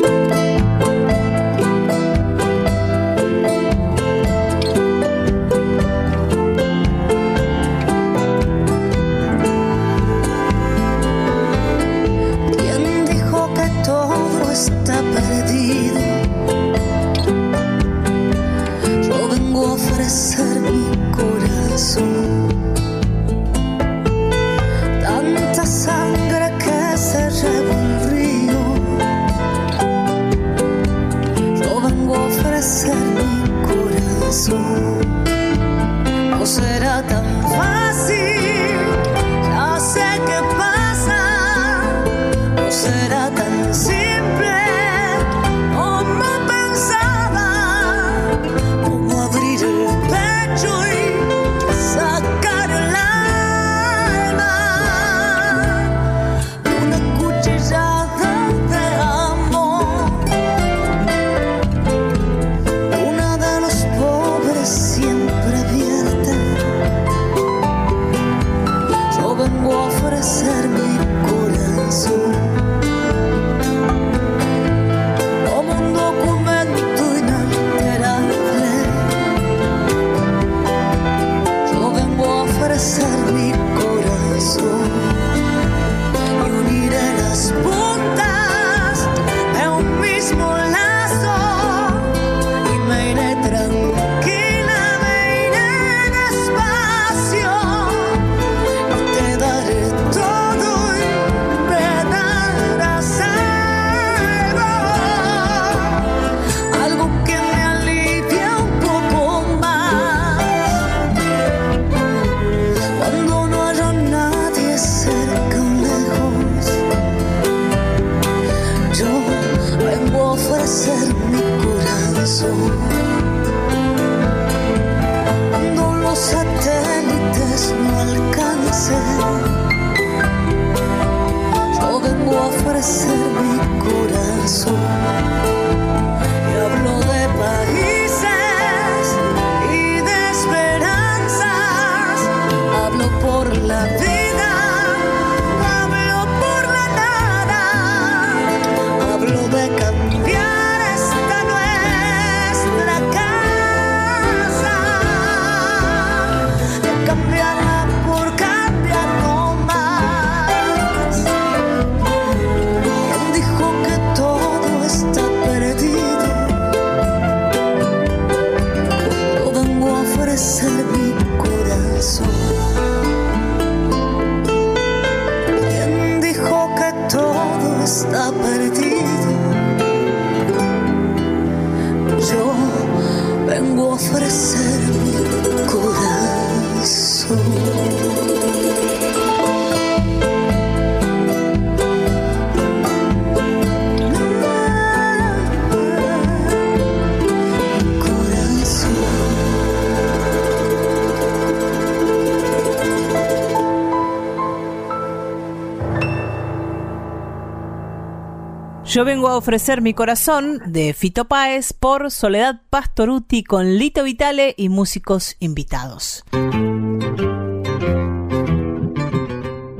Yo 208.96 209.04
vengo 209.04 209.28
a 209.28 209.36
ofrecer 209.36 209.82
mi 209.82 209.92
corazón 209.92 210.58
de 210.64 210.94
Fito 210.94 211.26
Páez 211.26 211.74
por 211.74 212.10
Soledad 212.10 212.62
Pastoruti 212.70 213.44
con 213.44 213.76
Lito 213.76 214.04
Vitale 214.04 214.54
y 214.56 214.70
músicos 214.70 215.36
invitados. 215.38 216.24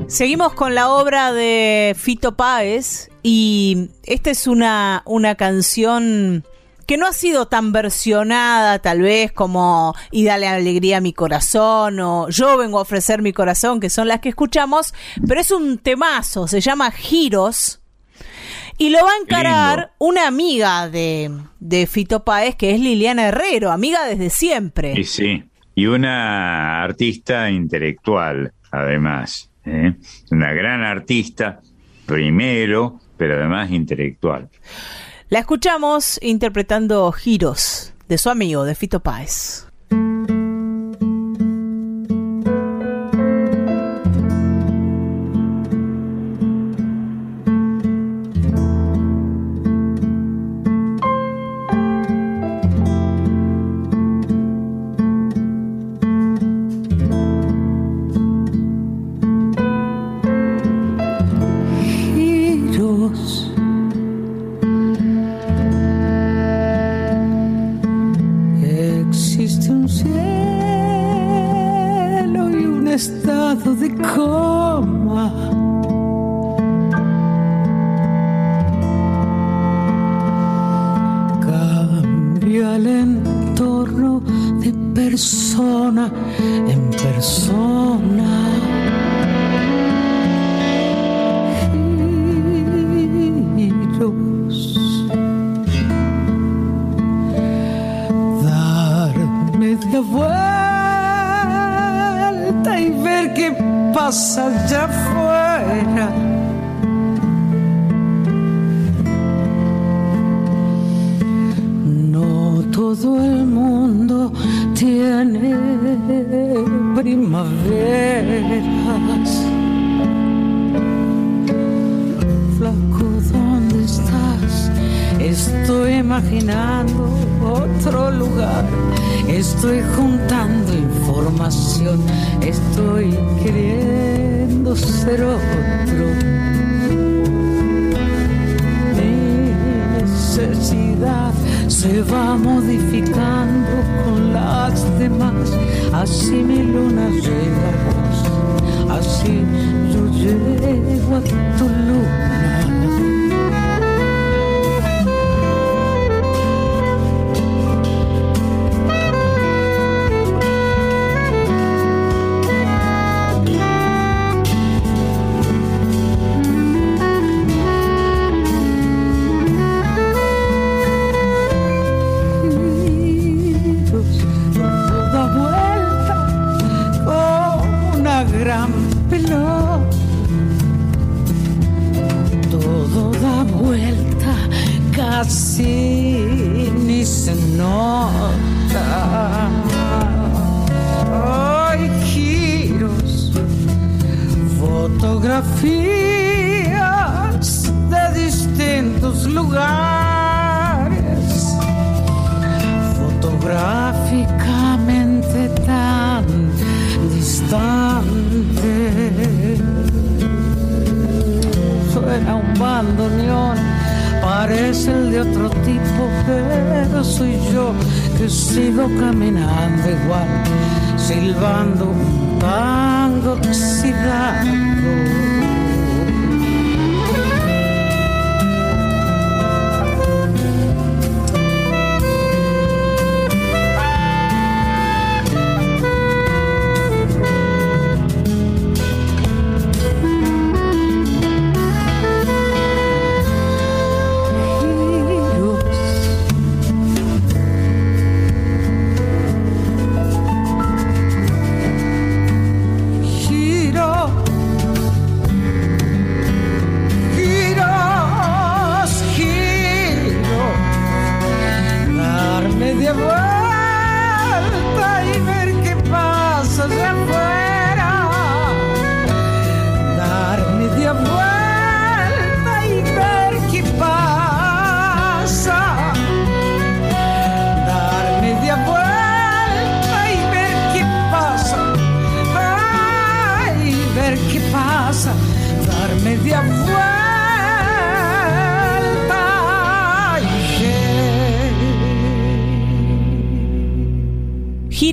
Seguimos 0.05 0.53
con 0.53 0.75
la 0.75 0.91
obra 0.91 1.33
de 1.33 1.95
Fito 1.97 2.37
Páez 2.37 3.09
y 3.23 3.89
esta 4.03 4.29
es 4.29 4.45
una, 4.45 5.01
una 5.07 5.33
canción 5.33 6.45
que 6.85 6.97
no 6.97 7.05
ha 7.05 7.13
sido 7.13 7.47
tan 7.47 7.71
versionada 7.71 8.79
tal 8.79 9.01
vez 9.01 9.31
como 9.31 9.93
Y 10.09 10.23
dale 10.25 10.47
alegría 10.47 10.97
a 10.97 11.01
mi 11.01 11.11
corazón 11.11 11.99
o 11.99 12.29
Yo 12.29 12.55
vengo 12.57 12.79
a 12.79 12.83
ofrecer 12.83 13.21
mi 13.21 13.33
corazón, 13.33 13.79
que 13.79 13.89
son 13.89 14.07
las 14.07 14.21
que 14.21 14.29
escuchamos, 14.29 14.93
pero 15.27 15.41
es 15.41 15.51
un 15.51 15.79
temazo, 15.79 16.47
se 16.47 16.61
llama 16.61 16.91
Giros 16.91 17.66
y 18.87 18.89
lo 18.89 18.99
va 19.03 19.11
a 19.11 19.21
encarar 19.21 19.91
una 19.97 20.27
amiga 20.27 20.87
de, 20.87 21.29
de 21.59 21.87
Fito 21.87 22.23
Páez, 22.23 22.55
que 22.55 22.73
es 22.73 22.79
Liliana 22.79 23.27
Herrero, 23.27 23.69
amiga 23.69 24.05
desde 24.05 24.29
siempre. 24.29 24.93
Y 24.97 25.03
sí, 25.03 25.43
y 25.75 25.87
una 25.87 26.83
artista 26.83 27.49
intelectual, 27.49 28.53
además. 28.71 29.49
¿eh? 29.65 29.93
Una 30.31 30.53
gran 30.53 30.83
artista, 30.83 31.59
primero, 32.05 33.01
pero 33.17 33.35
además 33.35 33.71
intelectual. 33.71 34.47
La 35.27 35.39
escuchamos 35.39 36.17
interpretando 36.23 37.11
giros 37.11 37.93
de 38.07 38.17
su 38.17 38.29
amigo, 38.29 38.63
de 38.63 38.73
Fito 38.73 39.01
Páez. 39.01 39.66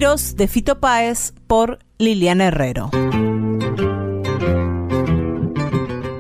De 0.05 0.49
Fito 0.49 0.81
Páez 0.81 1.33
por 1.47 1.79
Liliana 1.97 2.49
Herrero. 2.49 2.91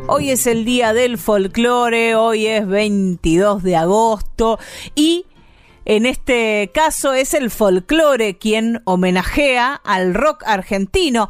Hoy 0.09 0.31
es 0.31 0.47
el 0.47 0.65
día 0.65 0.95
del 0.95 1.19
folclore, 1.19 2.15
hoy 2.15 2.47
es 2.47 2.67
22 2.67 3.63
de 3.63 3.77
agosto 3.77 4.59
y 4.95 5.27
en 5.85 6.07
este 6.07 6.71
caso 6.73 7.13
es 7.13 7.35
el 7.35 7.51
folclore 7.51 8.39
quien 8.39 8.81
homenajea 8.85 9.75
al 9.75 10.15
rock 10.15 10.45
argentino. 10.47 11.29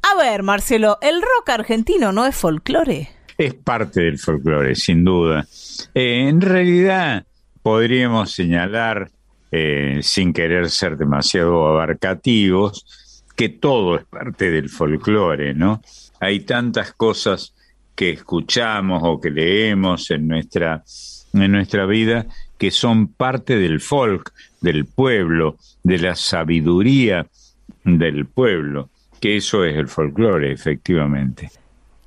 A 0.00 0.16
ver, 0.16 0.42
Marcelo, 0.42 0.96
¿el 1.02 1.20
rock 1.20 1.50
argentino 1.50 2.10
no 2.10 2.24
es 2.24 2.34
folclore? 2.34 3.10
Es 3.36 3.52
parte 3.52 4.00
del 4.00 4.18
folclore, 4.18 4.74
sin 4.76 5.04
duda. 5.04 5.46
Eh, 5.92 6.26
en 6.26 6.40
realidad 6.40 7.26
podríamos 7.62 8.32
señalar 8.32 9.10
eh, 9.52 10.00
sin 10.02 10.32
querer 10.32 10.70
ser 10.70 10.96
demasiado 10.96 11.66
abarcativos, 11.66 13.24
que 13.36 13.48
todo 13.48 13.96
es 13.96 14.04
parte 14.04 14.50
del 14.50 14.68
folclore, 14.68 15.54
¿no? 15.54 15.80
Hay 16.20 16.40
tantas 16.40 16.92
cosas 16.92 17.54
que 17.94 18.10
escuchamos 18.10 19.02
o 19.04 19.20
que 19.20 19.30
leemos 19.30 20.10
en 20.10 20.28
nuestra, 20.28 20.82
en 21.32 21.52
nuestra 21.52 21.86
vida 21.86 22.26
que 22.58 22.70
son 22.70 23.08
parte 23.08 23.56
del 23.56 23.80
folk, 23.80 24.32
del 24.60 24.84
pueblo, 24.84 25.56
de 25.82 25.98
la 25.98 26.14
sabiduría 26.14 27.26
del 27.84 28.26
pueblo, 28.26 28.90
que 29.18 29.36
eso 29.36 29.64
es 29.64 29.76
el 29.76 29.88
folclore, 29.88 30.52
efectivamente. 30.52 31.50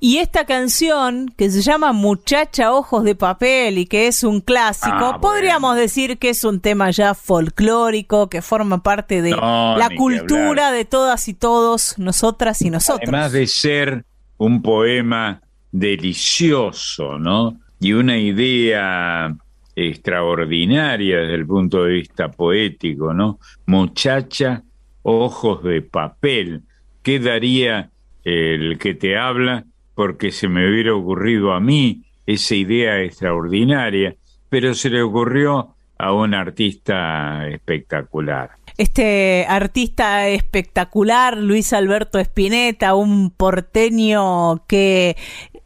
Y 0.06 0.18
esta 0.18 0.44
canción, 0.44 1.32
que 1.34 1.48
se 1.48 1.62
llama 1.62 1.94
Muchacha 1.94 2.74
Ojos 2.74 3.04
de 3.04 3.14
Papel 3.14 3.78
y 3.78 3.86
que 3.86 4.06
es 4.06 4.22
un 4.22 4.42
clásico, 4.42 4.94
ah, 5.14 5.18
podríamos 5.18 5.76
decir 5.76 6.18
que 6.18 6.28
es 6.28 6.44
un 6.44 6.60
tema 6.60 6.90
ya 6.90 7.14
folclórico, 7.14 8.28
que 8.28 8.42
forma 8.42 8.82
parte 8.82 9.22
de 9.22 9.30
la 9.30 9.88
cultura 9.96 10.72
de 10.72 10.84
todas 10.84 11.26
y 11.28 11.32
todos, 11.32 11.98
nosotras 11.98 12.60
y 12.60 12.68
nosotros. 12.68 13.08
Además 13.08 13.32
de 13.32 13.46
ser 13.46 14.04
un 14.36 14.60
poema 14.60 15.40
delicioso, 15.72 17.18
¿no? 17.18 17.58
Y 17.80 17.94
una 17.94 18.18
idea 18.18 19.34
extraordinaria 19.74 21.20
desde 21.20 21.34
el 21.34 21.46
punto 21.46 21.82
de 21.82 21.92
vista 21.94 22.30
poético, 22.30 23.14
¿no? 23.14 23.38
Muchacha, 23.64 24.64
ojos 25.02 25.64
de 25.64 25.80
papel. 25.80 26.60
¿Qué 27.02 27.20
daría 27.20 27.88
el 28.22 28.76
que 28.76 28.94
te 28.94 29.16
habla 29.16 29.64
porque 29.94 30.32
se 30.32 30.48
me 30.48 30.68
hubiera 30.68 30.94
ocurrido 30.94 31.52
a 31.52 31.60
mí 31.60 32.02
esa 32.26 32.54
idea 32.54 33.00
extraordinaria, 33.02 34.16
pero 34.48 34.74
se 34.74 34.90
le 34.90 35.02
ocurrió 35.02 35.74
a 35.98 36.12
un 36.12 36.34
artista 36.34 37.46
espectacular. 37.48 38.50
Este 38.76 39.46
artista 39.48 40.28
espectacular, 40.28 41.36
Luis 41.36 41.72
Alberto 41.72 42.18
Spinetta, 42.18 42.94
un 42.94 43.30
porteño 43.30 44.66
que 44.66 45.16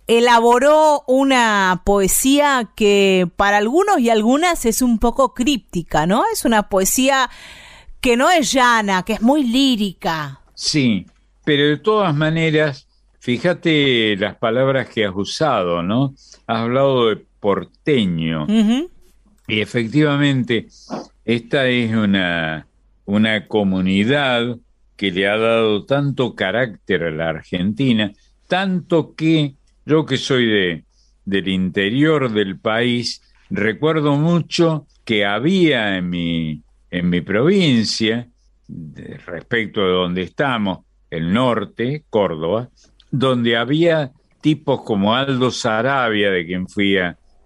elaboró 0.06 1.04
una 1.06 1.82
poesía 1.84 2.70
que 2.74 3.28
para 3.36 3.58
algunos 3.58 4.00
y 4.00 4.10
algunas 4.10 4.64
es 4.66 4.82
un 4.82 4.98
poco 4.98 5.34
críptica, 5.34 6.06
¿no? 6.06 6.24
Es 6.32 6.44
una 6.44 6.68
poesía 6.68 7.30
que 8.00 8.16
no 8.16 8.30
es 8.30 8.52
llana, 8.52 9.04
que 9.04 9.14
es 9.14 9.22
muy 9.22 9.42
lírica. 9.44 10.40
Sí, 10.54 11.06
pero 11.44 11.64
de 11.64 11.76
todas 11.78 12.14
maneras, 12.14 12.87
fíjate 13.28 14.16
las 14.16 14.36
palabras 14.36 14.88
que 14.88 15.04
has 15.04 15.14
usado, 15.14 15.82
¿no? 15.82 16.14
Has 16.46 16.60
hablado 16.60 17.10
de 17.10 17.16
porteño. 17.40 18.46
Y 19.46 19.60
efectivamente, 19.60 20.68
esta 21.26 21.66
es 21.66 21.94
una, 21.94 22.66
una 23.04 23.46
comunidad 23.46 24.56
que 24.96 25.10
le 25.10 25.28
ha 25.28 25.36
dado 25.36 25.84
tanto 25.84 26.34
carácter 26.34 27.02
a 27.02 27.10
la 27.10 27.28
Argentina, 27.28 28.12
tanto 28.46 29.14
que 29.14 29.56
yo 29.84 30.06
que 30.06 30.16
soy 30.16 30.46
de, 30.46 30.84
del 31.26 31.48
interior 31.48 32.32
del 32.32 32.58
país, 32.58 33.20
recuerdo 33.50 34.16
mucho 34.16 34.86
que 35.04 35.26
había 35.26 35.98
en 35.98 36.08
mi, 36.08 36.62
en 36.90 37.10
mi 37.10 37.20
provincia, 37.20 38.26
respecto 39.26 39.82
de 39.82 39.92
donde 39.92 40.22
estamos, 40.22 40.78
el 41.10 41.30
norte, 41.30 42.04
Córdoba, 42.08 42.70
donde 43.10 43.56
había 43.56 44.12
tipos 44.40 44.82
como 44.82 45.14
Aldo 45.14 45.50
Sarabia, 45.50 46.30
de 46.30 46.46
quien 46.46 46.68
fui 46.68 46.96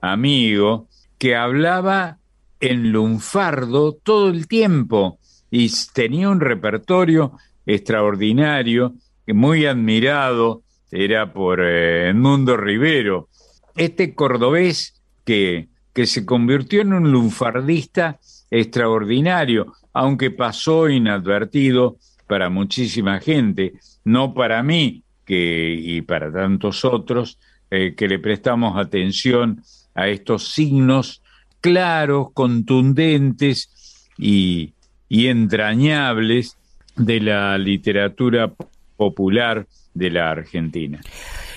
amigo, 0.01 0.89
que 1.19 1.37
hablaba 1.37 2.19
en 2.61 2.93
lunfardo 2.93 3.93
todo 3.93 4.29
el 4.29 4.47
tiempo 4.47 5.19
y 5.51 5.71
tenía 5.93 6.29
un 6.29 6.41
repertorio 6.41 7.33
extraordinario, 7.67 8.95
muy 9.27 9.67
admirado 9.67 10.63
era 10.91 11.33
por 11.33 11.61
eh, 11.61 12.11
Edmundo 12.11 12.57
Rivero, 12.57 13.29
este 13.77 14.15
cordobés 14.15 15.03
que, 15.25 15.69
que 15.95 16.07
se 16.07 16.27
convirtió 16.27 16.83
en 16.83 16.93
un 16.93 17.11
lunfardista 17.11 18.21
extraordinario, 18.51 19.73
aunque 19.95 20.31
pasó 20.31 20.91
inadvertido 20.91 21.97
para 22.27 22.51
muchísima 22.51 23.21
gente, 23.21 23.73
no 24.05 24.35
para 24.35 24.63
mí 24.63 25.03
y 25.35 26.03
para 26.03 26.33
tantos 26.33 26.85
otros 26.85 27.39
eh, 27.71 27.95
que 27.97 28.09
le 28.09 28.19
prestamos 28.19 28.79
atención 28.79 29.63
a 29.95 30.09
estos 30.09 30.53
signos 30.53 31.23
claros, 31.61 32.29
contundentes 32.33 34.09
y 34.19 34.75
entrañables 35.11 36.57
de 36.97 37.21
la 37.21 37.57
literatura 37.59 38.53
popular 38.97 39.67
de 39.95 40.11
la 40.11 40.31
Argentina. 40.31 41.01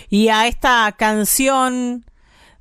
Y 0.10 0.30
a 0.30 0.48
esta 0.48 0.94
canción 0.98 2.06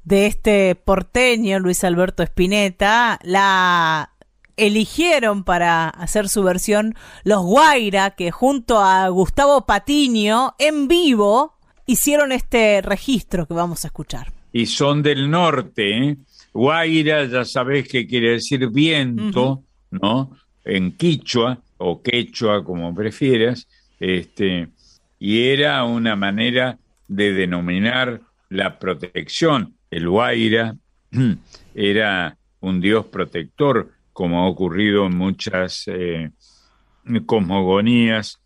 de 0.04 0.26
este 0.26 0.74
porteño, 0.74 1.58
Luis 1.58 1.84
Alberto 1.84 2.22
Spinetta, 2.22 3.18
la 3.22 4.13
eligieron 4.56 5.44
para 5.44 5.88
hacer 5.88 6.28
su 6.28 6.42
versión 6.42 6.94
los 7.24 7.44
Guaira, 7.44 8.10
que 8.10 8.30
junto 8.30 8.78
a 8.78 9.08
Gustavo 9.08 9.66
Patiño, 9.66 10.54
en 10.58 10.88
vivo, 10.88 11.54
hicieron 11.86 12.32
este 12.32 12.80
registro 12.82 13.46
que 13.46 13.54
vamos 13.54 13.84
a 13.84 13.88
escuchar. 13.88 14.32
Y 14.52 14.66
son 14.66 15.02
del 15.02 15.30
norte, 15.30 15.98
¿eh? 15.98 16.16
Guaira, 16.52 17.24
ya 17.24 17.44
sabes 17.44 17.88
que 17.88 18.06
quiere 18.06 18.30
decir 18.30 18.68
viento, 18.70 19.64
¿no? 19.90 20.30
En 20.64 20.92
quichua 20.92 21.58
o 21.78 22.00
quechua, 22.00 22.64
como 22.64 22.94
prefieras, 22.94 23.66
este, 23.98 24.68
y 25.18 25.48
era 25.48 25.82
una 25.84 26.14
manera 26.14 26.78
de 27.08 27.32
denominar 27.32 28.20
la 28.48 28.78
protección. 28.78 29.74
El 29.90 30.08
Huayra 30.08 30.76
era 31.74 32.36
un 32.60 32.80
dios 32.80 33.06
protector, 33.06 33.90
como 34.14 34.42
ha 34.42 34.48
ocurrido 34.48 35.06
en 35.06 35.18
muchas 35.18 35.84
eh, 35.88 36.30
cosmogonías 37.26 38.40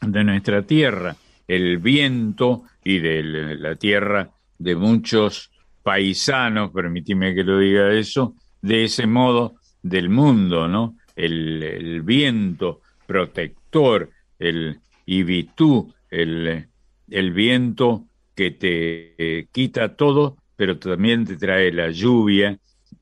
de 0.00 0.24
nuestra 0.24 0.62
tierra. 0.62 1.14
El 1.46 1.78
viento 1.78 2.64
y 2.82 2.98
de 2.98 3.22
la 3.22 3.76
tierra 3.76 4.30
de 4.58 4.74
muchos 4.74 5.52
paisanos, 5.84 6.72
permíteme 6.72 7.34
que 7.34 7.44
lo 7.44 7.58
diga 7.58 7.92
eso, 7.92 8.34
de 8.60 8.84
ese 8.84 9.06
modo 9.06 9.54
del 9.82 10.08
mundo, 10.08 10.66
¿no? 10.66 10.96
El, 11.14 11.62
el 11.62 12.02
viento 12.02 12.80
protector, 13.06 14.10
el 14.38 14.80
ibitú, 15.04 15.92
el, 16.10 16.66
el 17.08 17.32
viento 17.32 18.06
que 18.34 18.50
te 18.50 19.14
eh, 19.18 19.46
quita 19.52 19.94
todo, 19.94 20.38
pero 20.56 20.78
también 20.78 21.26
te 21.26 21.36
trae 21.36 21.70
la 21.70 21.90
lluvia, 21.90 22.58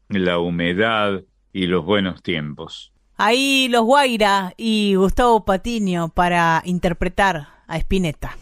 la 0.09 0.39
humedad 0.39 1.23
y 1.55 1.69
los 1.69 1.85
buenos 1.87 2.23
tiempos. 2.23 2.93
Ahí 3.17 3.69
los 3.71 3.85
Guaira 3.85 4.53
y 4.57 4.97
Gustavo 4.97 5.45
Patiño 5.45 6.09
para 6.09 6.61
interpretar 6.67 7.47
a 7.67 7.79
Spinetta. 7.79 8.37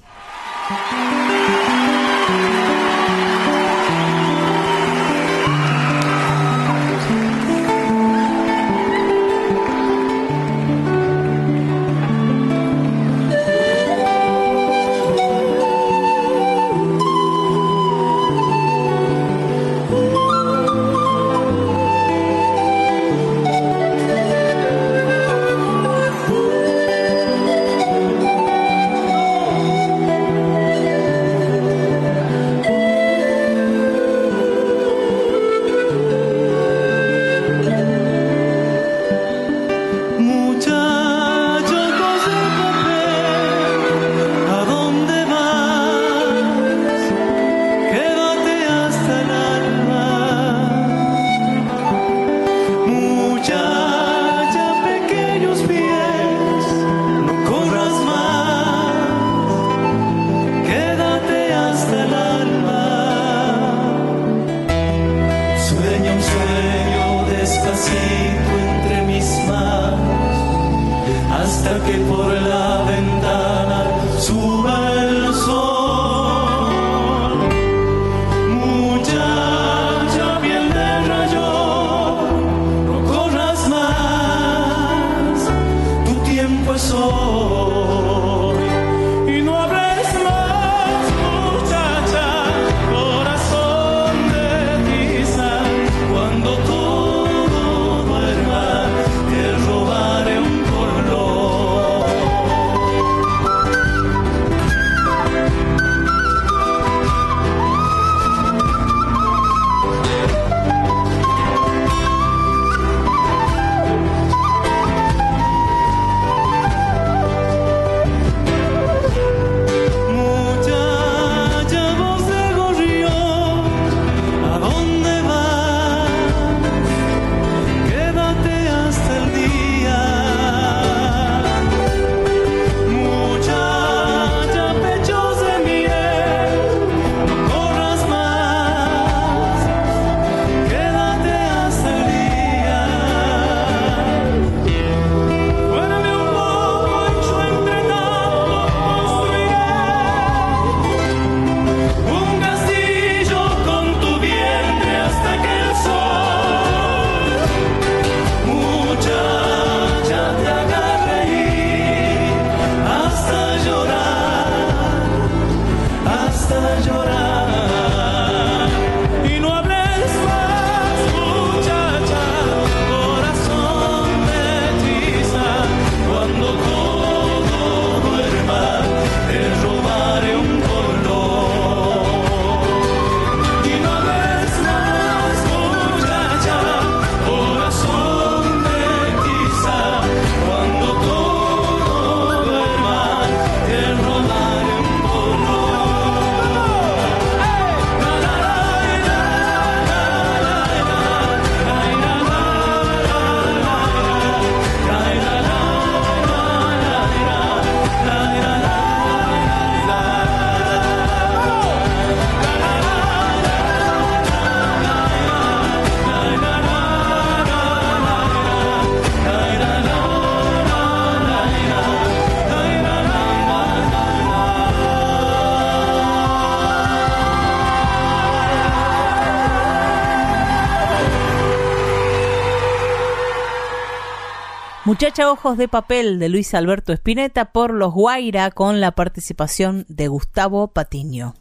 Muchacha 235.02 235.32
Ojos 235.32 235.58
de 235.58 235.66
Papel 235.66 236.20
de 236.20 236.28
Luis 236.28 236.54
Alberto 236.54 236.92
Espineta 236.92 237.46
por 237.46 237.74
Los 237.74 237.92
Guaira 237.92 238.52
con 238.52 238.80
la 238.80 238.92
participación 238.92 239.84
de 239.88 240.06
Gustavo 240.06 240.68
Patiño. 240.68 241.34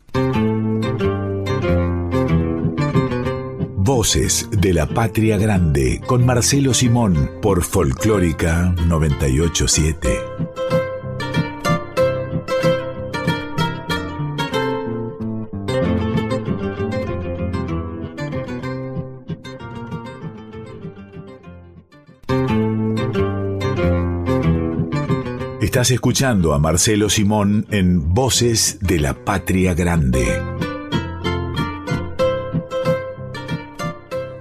Voces 3.76 4.50
de 4.50 4.74
la 4.74 4.88
Patria 4.88 5.38
Grande 5.38 6.02
con 6.08 6.26
Marcelo 6.26 6.74
Simón 6.74 7.30
por 7.40 7.62
Folclórica 7.62 8.74
987. 8.88 10.21
Estás 25.82 25.96
escuchando 25.96 26.54
a 26.54 26.60
Marcelo 26.60 27.10
Simón 27.10 27.66
en 27.72 28.14
Voces 28.14 28.78
de 28.82 29.00
la 29.00 29.16
Patria 29.16 29.74
Grande. 29.74 30.40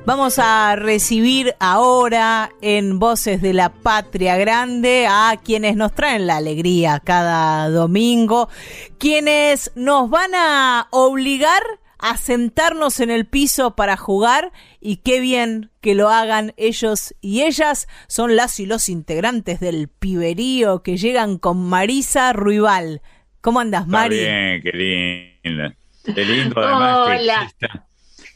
Vamos 0.05 0.38
a 0.38 0.76
recibir 0.76 1.55
ahora 1.59 2.51
en 2.61 2.99
Voces 2.99 3.41
de 3.41 3.55
la 3.55 3.72
Patria 3.72 4.36
Grande 4.36 5.07
a 5.09 5.34
quienes 5.43 5.76
nos 5.76 5.95
traen 5.95 6.26
la 6.26 6.36
alegría 6.36 7.01
cada 7.03 7.70
domingo, 7.70 8.51
quienes 8.99 9.72
nos 9.74 10.11
van 10.11 10.34
a 10.34 10.88
obligar 10.91 11.62
a 12.01 12.16
sentarnos 12.16 13.01
en 13.01 13.11
el 13.11 13.26
piso 13.26 13.76
para 13.76 13.96
jugar 13.96 14.53
y 14.80 14.96
qué 14.96 15.20
bien 15.20 15.70
que 15.80 15.94
lo 15.94 16.09
hagan 16.09 16.55
ellos 16.57 17.14
y 17.20 17.42
ellas 17.42 17.88
son 18.09 18.36
las 18.36 18.59
y 18.59 18.66
los 18.66 18.88
integrantes 18.88 19.61
del 19.61 19.88
piberío 19.88 20.82
que 20.82 20.96
llegan 20.96 21.38
con 21.38 21.68
Marisa 21.68 22.32
Ruibal. 22.32 23.03
¿Cómo 23.40 23.61
andas, 23.61 23.86
Mari? 23.86 24.16
bien, 24.16 24.62
qué 24.62 24.72
lindo. 25.44 25.74
Qué 26.14 26.24
lindo 26.24 26.61
además 26.61 27.09
que 27.09 27.26
exista, 27.26 27.86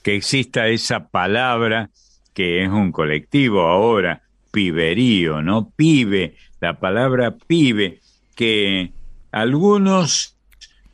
que 0.02 0.14
exista 0.16 0.68
esa 0.68 1.08
palabra 1.08 1.90
que 2.34 2.62
es 2.62 2.68
un 2.68 2.92
colectivo 2.92 3.62
ahora, 3.62 4.22
piberío, 4.50 5.40
¿no? 5.40 5.70
Pibe, 5.70 6.36
la 6.60 6.78
palabra 6.78 7.36
pibe, 7.46 8.00
que 8.34 8.92
algunos 9.32 10.36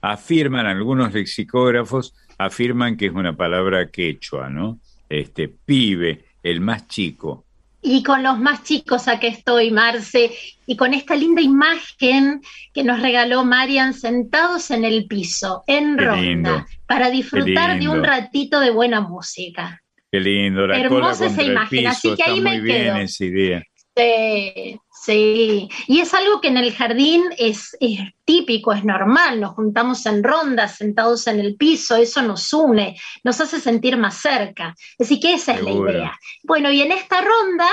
afirman, 0.03 0.67
algunos 0.67 1.13
lexicógrafos 1.13 2.15
afirman 2.41 2.97
que 2.97 3.07
es 3.07 3.13
una 3.13 3.37
palabra 3.37 3.91
quechua, 3.91 4.49
¿no? 4.49 4.81
Este, 5.09 5.49
pibe, 5.49 6.25
el 6.43 6.61
más 6.61 6.89
chico. 6.89 7.45
Y 7.83 8.03
con 8.03 8.23
los 8.23 8.39
más 8.39 8.63
chicos 8.63 9.09
aquí 9.09 9.27
estoy, 9.27 9.71
Marce, 9.71 10.33
y 10.67 10.77
con 10.77 10.95
esta 10.95 11.17
linda 11.17 11.43
imagen 11.43 12.41
que 12.73 12.83
nos 12.83 13.01
regaló 13.01 13.45
Marian 13.45 13.93
sentados 13.93 14.71
en 14.71 14.85
el 14.85 15.07
piso, 15.07 15.65
en 15.67 15.99
ronda, 15.99 16.67
para 16.87 17.11
disfrutar 17.11 17.79
de 17.79 17.89
un 17.89 18.05
ratito 18.05 18.61
de 18.61 18.71
buena 18.71 19.01
música. 19.01 19.81
Qué 20.11 20.21
lindo, 20.21 20.67
la 20.67 20.79
Hermosa 20.79 21.27
esa 21.27 21.43
imagen, 21.43 21.87
así 21.87 22.15
que 22.15 22.23
ahí 22.23 22.41
me 22.41 22.63
quedo. 22.63 22.97
Esa 22.97 23.25
idea. 23.25 23.63
Sí, 23.97 24.79
sí. 25.05 25.69
Y 25.87 26.01
es 26.01 26.13
algo 26.15 26.41
que 26.41 26.49
en 26.49 26.57
el 26.57 26.75
jardín 26.75 27.25
es, 27.39 27.77
típico, 28.25 28.73
es 28.73 28.85
normal. 28.85 29.41
Nos 29.41 29.55
juntamos 29.55 30.05
en 30.07 30.23
rondas, 30.23 30.77
sentados 30.77 31.27
en 31.27 31.41
el 31.41 31.57
piso, 31.57 31.97
eso 31.97 32.23
nos 32.23 32.53
une, 32.53 32.99
nos 33.25 33.41
hace 33.41 33.61
sentir 33.61 33.97
más 33.97 34.17
cerca. 34.17 34.75
Así 34.99 35.21
que 35.21 35.35
esa 35.35 35.55
es 35.55 35.63
la 35.63 35.71
idea. 35.71 36.19
Bueno, 36.45 36.71
y 36.71 36.83
en 36.83 36.93
esta 36.93 37.21
ronda, 37.21 37.69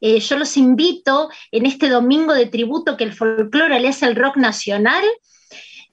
eh, 0.00 0.20
yo 0.20 0.36
los 0.36 0.56
invito 0.56 1.30
en 1.50 1.66
este 1.66 1.88
domingo 1.88 2.34
de 2.34 2.46
tributo 2.46 2.96
que 2.96 3.04
el 3.04 3.12
folclore 3.12 3.80
le 3.80 3.88
hace 3.88 4.06
al 4.06 4.16
rock 4.16 4.36
nacional. 4.36 5.04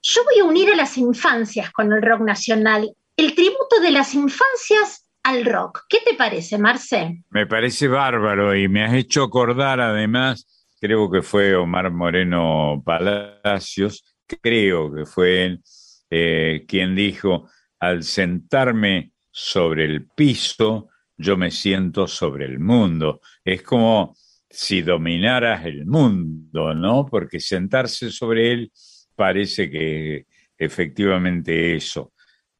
Yo 0.02 0.24
voy 0.24 0.40
a 0.40 0.46
unir 0.46 0.72
a 0.72 0.76
las 0.76 0.98
infancias 0.98 1.72
con 1.72 1.94
el 1.94 2.02
rock 2.02 2.22
nacional. 2.22 2.92
El 3.18 3.36
tributo 3.36 3.80
de 3.82 3.92
las 3.92 4.14
infancias 4.14 5.06
al 5.24 5.46
rock. 5.46 5.84
¿Qué 5.88 6.00
te 6.06 6.16
parece, 6.16 6.58
Marce? 6.58 7.24
Me 7.30 7.46
parece 7.46 7.88
bárbaro 7.88 8.56
y 8.56 8.68
me 8.68 8.84
has 8.84 8.94
hecho 8.94 9.24
acordar 9.24 9.80
además, 9.80 10.61
creo 10.82 11.10
que 11.12 11.22
fue 11.22 11.56
Omar 11.56 11.92
Moreno 11.92 12.82
Palacios, 12.84 14.04
creo 14.26 14.94
que 14.94 15.06
fue 15.06 15.46
él 15.46 15.62
eh, 16.10 16.66
quien 16.68 16.96
dijo, 16.96 17.48
al 17.80 18.04
sentarme 18.04 19.14
sobre 19.30 19.86
el 19.86 20.08
piso, 20.08 20.90
yo 21.16 21.38
me 21.38 21.52
siento 21.52 22.08
sobre 22.08 22.46
el 22.46 22.60
mundo. 22.60 23.22
Es 23.46 23.62
como 23.62 24.16
si 24.50 24.82
dominaras 24.82 25.66
el 25.66 25.86
mundo, 25.86 26.74
¿no? 26.74 27.06
Porque 27.06 27.40
sentarse 27.40 28.12
sobre 28.12 28.52
él 28.52 28.72
parece 29.16 29.70
que 29.70 30.26
efectivamente 30.58 31.76
eso. 31.76 32.12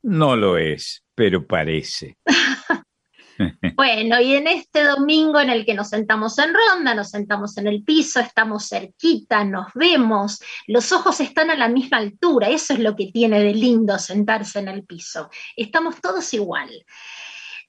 No 0.04 0.36
lo 0.36 0.58
es, 0.58 1.04
pero 1.16 1.46
parece. 1.46 2.18
Bueno, 3.76 4.20
y 4.20 4.36
en 4.36 4.48
este 4.48 4.84
domingo 4.84 5.40
en 5.40 5.50
el 5.50 5.66
que 5.66 5.74
nos 5.74 5.90
sentamos 5.90 6.38
en 6.40 6.54
ronda, 6.54 6.94
nos 6.94 7.10
sentamos 7.10 7.58
en 7.58 7.68
el 7.68 7.84
piso, 7.84 8.20
estamos 8.20 8.68
cerquita, 8.68 9.44
nos 9.44 9.68
vemos, 9.74 10.42
los 10.68 10.92
ojos 10.92 11.20
están 11.20 11.50
a 11.50 11.56
la 11.56 11.68
misma 11.68 11.98
altura, 11.98 12.50
eso 12.50 12.74
es 12.74 12.80
lo 12.80 12.96
que 12.96 13.12
tiene 13.12 13.40
de 13.40 13.54
lindo 13.54 13.98
sentarse 13.98 14.60
en 14.60 14.68
el 14.68 14.84
piso. 14.84 15.30
Estamos 15.56 16.00
todos 16.02 16.34
igual. 16.34 16.70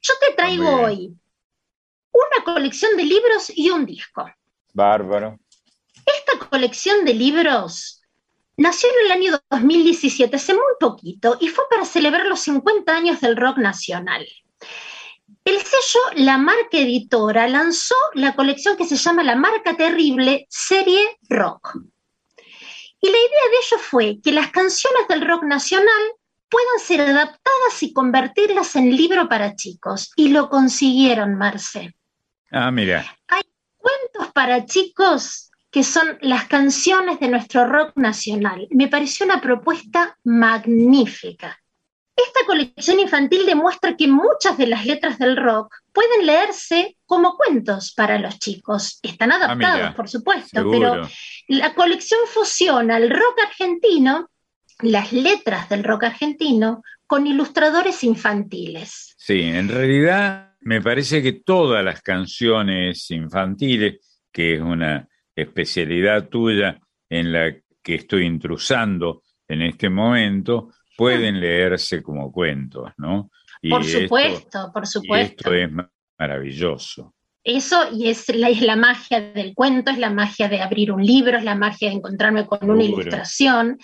Yo 0.00 0.14
te 0.20 0.34
traigo 0.34 0.68
hoy 0.82 1.14
una 2.12 2.44
colección 2.44 2.96
de 2.96 3.04
libros 3.04 3.50
y 3.54 3.70
un 3.70 3.86
disco. 3.86 4.28
Bárbaro. 4.74 5.38
Esta 6.04 6.48
colección 6.48 7.04
de 7.04 7.14
libros 7.14 8.02
nació 8.56 8.88
en 8.90 9.06
el 9.06 9.12
año 9.12 9.40
2017, 9.50 10.36
hace 10.36 10.54
muy 10.54 10.62
poquito, 10.78 11.38
y 11.40 11.48
fue 11.48 11.64
para 11.70 11.84
celebrar 11.84 12.26
los 12.26 12.40
50 12.40 12.94
años 12.94 13.20
del 13.20 13.36
rock 13.36 13.58
nacional. 13.58 14.26
El 15.44 15.58
sello 15.58 16.00
La 16.24 16.38
Marca 16.38 16.78
Editora 16.78 17.48
lanzó 17.48 17.94
la 18.14 18.34
colección 18.34 18.76
que 18.76 18.86
se 18.86 18.96
llama 18.96 19.22
La 19.22 19.36
Marca 19.36 19.76
Terrible 19.76 20.46
Serie 20.48 21.18
Rock. 21.28 21.76
Y 23.00 23.06
la 23.06 23.16
idea 23.16 23.50
de 23.50 23.56
ello 23.64 23.78
fue 23.78 24.20
que 24.22 24.32
las 24.32 24.50
canciones 24.50 25.08
del 25.08 25.26
rock 25.26 25.42
nacional 25.44 26.02
puedan 26.48 26.78
ser 26.78 27.00
adaptadas 27.00 27.82
y 27.82 27.92
convertirlas 27.92 28.76
en 28.76 28.94
libro 28.94 29.28
para 29.28 29.56
chicos. 29.56 30.12
Y 30.16 30.28
lo 30.28 30.48
consiguieron, 30.48 31.34
Marce. 31.36 31.96
Ah, 32.50 32.70
mira. 32.70 33.04
Hay 33.28 33.42
cuentos 33.78 34.32
para 34.32 34.66
chicos 34.66 35.50
que 35.70 35.82
son 35.82 36.18
las 36.20 36.44
canciones 36.48 37.18
de 37.18 37.28
nuestro 37.28 37.66
rock 37.66 37.92
nacional. 37.96 38.68
Me 38.70 38.88
pareció 38.88 39.24
una 39.24 39.40
propuesta 39.40 40.18
magnífica. 40.22 41.61
Esta 42.14 42.40
colección 42.46 43.00
infantil 43.00 43.46
demuestra 43.46 43.96
que 43.96 44.06
muchas 44.06 44.58
de 44.58 44.66
las 44.66 44.84
letras 44.84 45.18
del 45.18 45.36
rock 45.36 45.74
pueden 45.92 46.26
leerse 46.26 46.96
como 47.06 47.36
cuentos 47.36 47.94
para 47.94 48.18
los 48.18 48.38
chicos. 48.38 48.98
Están 49.02 49.32
ah, 49.32 49.36
adaptados, 49.36 49.94
por 49.94 50.08
supuesto, 50.08 50.70
pero 50.70 51.08
la 51.48 51.74
colección 51.74 52.20
fusiona 52.26 52.98
el 52.98 53.10
rock 53.10 53.38
argentino 53.46 54.28
las 54.82 55.12
letras 55.12 55.68
del 55.68 55.84
rock 55.84 56.04
argentino 56.04 56.82
con 57.06 57.26
ilustradores 57.26 58.02
infantiles. 58.04 59.14
Sí, 59.16 59.42
en 59.42 59.68
realidad 59.68 60.54
me 60.60 60.80
parece 60.80 61.22
que 61.22 61.32
todas 61.32 61.84
las 61.84 62.02
canciones 62.02 63.10
infantiles, 63.10 64.00
que 64.30 64.54
es 64.54 64.60
una 64.60 65.08
especialidad 65.34 66.28
tuya 66.28 66.80
en 67.08 67.32
la 67.32 67.54
que 67.82 67.94
estoy 67.94 68.24
intrusando 68.24 69.22
en 69.48 69.62
este 69.62 69.88
momento, 69.88 70.70
pueden 70.96 71.40
leerse 71.40 72.02
como 72.02 72.30
cuentos, 72.32 72.90
¿no? 72.96 73.30
por 73.68 73.84
supuesto, 73.84 74.70
por 74.72 74.86
supuesto. 74.86 75.52
Y 75.52 75.54
esto 75.54 75.54
es 75.54 75.86
maravilloso. 76.18 77.14
Eso 77.44 77.88
y 77.92 78.08
es 78.08 78.28
la, 78.34 78.48
es 78.48 78.60
la 78.62 78.76
magia 78.76 79.20
del 79.20 79.54
cuento, 79.54 79.90
es 79.90 79.98
la 79.98 80.10
magia 80.10 80.48
de 80.48 80.60
abrir 80.60 80.92
un 80.92 81.04
libro, 81.04 81.38
es 81.38 81.44
la 81.44 81.56
magia 81.56 81.88
de 81.88 81.96
encontrarme 81.96 82.46
con 82.46 82.70
una 82.70 82.84
ilustración. 82.84 83.78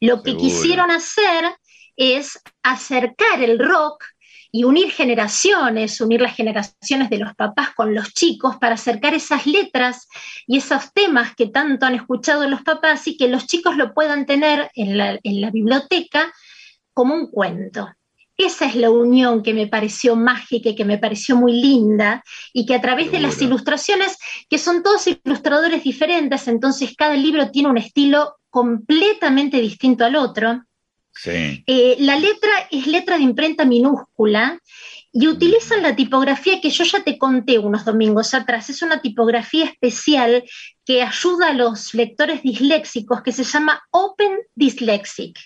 Lo 0.00 0.22
que 0.22 0.36
quisieron 0.36 0.90
hacer 0.90 1.44
es 1.96 2.40
acercar 2.62 3.42
el 3.42 3.58
rock 3.58 4.04
y 4.52 4.64
unir 4.64 4.90
generaciones, 4.90 6.00
unir 6.00 6.20
las 6.20 6.34
generaciones 6.34 7.10
de 7.10 7.18
los 7.18 7.34
papás 7.34 7.70
con 7.74 7.94
los 7.94 8.12
chicos 8.12 8.56
para 8.56 8.74
acercar 8.74 9.14
esas 9.14 9.46
letras 9.46 10.08
y 10.46 10.58
esos 10.58 10.92
temas 10.92 11.34
que 11.36 11.46
tanto 11.46 11.86
han 11.86 11.94
escuchado 11.94 12.48
los 12.48 12.62
papás 12.62 13.06
y 13.06 13.16
que 13.16 13.28
los 13.28 13.46
chicos 13.46 13.76
lo 13.76 13.94
puedan 13.94 14.26
tener 14.26 14.70
en 14.74 14.98
la, 14.98 15.18
en 15.22 15.40
la 15.40 15.50
biblioteca 15.50 16.32
como 16.92 17.14
un 17.14 17.30
cuento. 17.30 17.88
Esa 18.36 18.64
es 18.64 18.74
la 18.74 18.90
unión 18.90 19.42
que 19.42 19.52
me 19.52 19.66
pareció 19.66 20.16
mágica 20.16 20.70
y 20.70 20.74
que 20.74 20.86
me 20.86 20.96
pareció 20.96 21.36
muy 21.36 21.52
linda 21.52 22.24
y 22.54 22.64
que 22.64 22.74
a 22.74 22.80
través 22.80 23.12
de 23.12 23.20
las 23.20 23.40
ilustraciones, 23.42 24.16
que 24.48 24.56
son 24.56 24.82
todos 24.82 25.06
ilustradores 25.06 25.84
diferentes, 25.84 26.48
entonces 26.48 26.94
cada 26.96 27.14
libro 27.16 27.50
tiene 27.50 27.68
un 27.68 27.76
estilo 27.76 28.36
completamente 28.48 29.60
distinto 29.60 30.06
al 30.06 30.16
otro. 30.16 30.64
Eh, 31.24 31.96
la 31.98 32.16
letra 32.16 32.50
es 32.70 32.86
letra 32.86 33.16
de 33.16 33.24
imprenta 33.24 33.64
minúscula 33.64 34.58
y 35.12 35.26
utilizan 35.26 35.82
la 35.82 35.96
tipografía 35.96 36.60
que 36.60 36.70
yo 36.70 36.84
ya 36.84 37.02
te 37.02 37.18
conté 37.18 37.58
unos 37.58 37.84
domingos 37.84 38.32
atrás. 38.32 38.70
Es 38.70 38.82
una 38.82 39.00
tipografía 39.00 39.64
especial 39.64 40.44
que 40.84 41.02
ayuda 41.02 41.48
a 41.48 41.52
los 41.52 41.94
lectores 41.94 42.42
disléxicos 42.42 43.22
que 43.22 43.32
se 43.32 43.44
llama 43.44 43.82
Open 43.90 44.38
Dyslexic. 44.54 45.38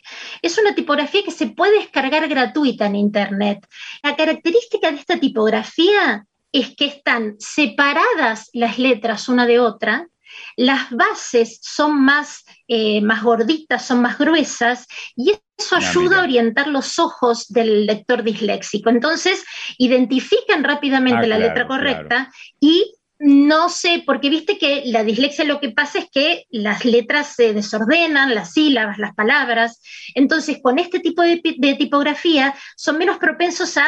Es 0.42 0.58
una 0.58 0.74
tipografía 0.74 1.22
que 1.24 1.30
se 1.30 1.46
puede 1.46 1.78
descargar 1.78 2.28
gratuita 2.28 2.86
en 2.86 2.96
Internet. 2.96 3.66
La 4.02 4.16
característica 4.16 4.90
de 4.90 4.98
esta 4.98 5.18
tipografía 5.18 6.26
es 6.52 6.76
que 6.76 6.84
están 6.84 7.36
separadas 7.38 8.50
las 8.52 8.78
letras 8.78 9.28
una 9.28 9.46
de 9.46 9.58
otra, 9.58 10.08
las 10.56 10.90
bases 10.90 11.60
son 11.62 12.04
más, 12.04 12.44
eh, 12.68 13.00
más 13.00 13.22
gorditas, 13.22 13.86
son 13.86 14.02
más 14.02 14.18
gruesas, 14.18 14.86
y 15.16 15.34
eso 15.56 15.76
ayuda 15.76 16.20
a 16.20 16.22
orientar 16.24 16.68
los 16.68 16.98
ojos 16.98 17.48
del 17.48 17.86
lector 17.86 18.22
disléxico. 18.22 18.90
Entonces, 18.90 19.44
identifican 19.78 20.64
rápidamente 20.64 21.24
ah, 21.24 21.28
la 21.28 21.38
letra 21.38 21.66
correcta 21.66 22.32
y 22.60 22.94
no 23.18 23.68
sé, 23.68 24.02
porque 24.04 24.28
viste 24.28 24.58
que 24.58 24.82
la 24.86 25.04
dislexia 25.04 25.44
lo 25.44 25.60
que 25.60 25.70
pasa 25.70 26.00
es 26.00 26.10
que 26.10 26.44
las 26.50 26.84
letras 26.84 27.34
se 27.36 27.54
desordenan, 27.54 28.34
las 28.34 28.52
sílabas, 28.52 28.98
las 28.98 29.14
palabras. 29.14 29.80
Entonces, 30.14 30.58
con 30.60 30.78
este 30.78 30.98
tipo 30.98 31.22
de, 31.22 31.40
de 31.56 31.74
tipografía 31.74 32.54
son 32.76 32.98
menos 32.98 33.18
propensos 33.18 33.76
a 33.76 33.86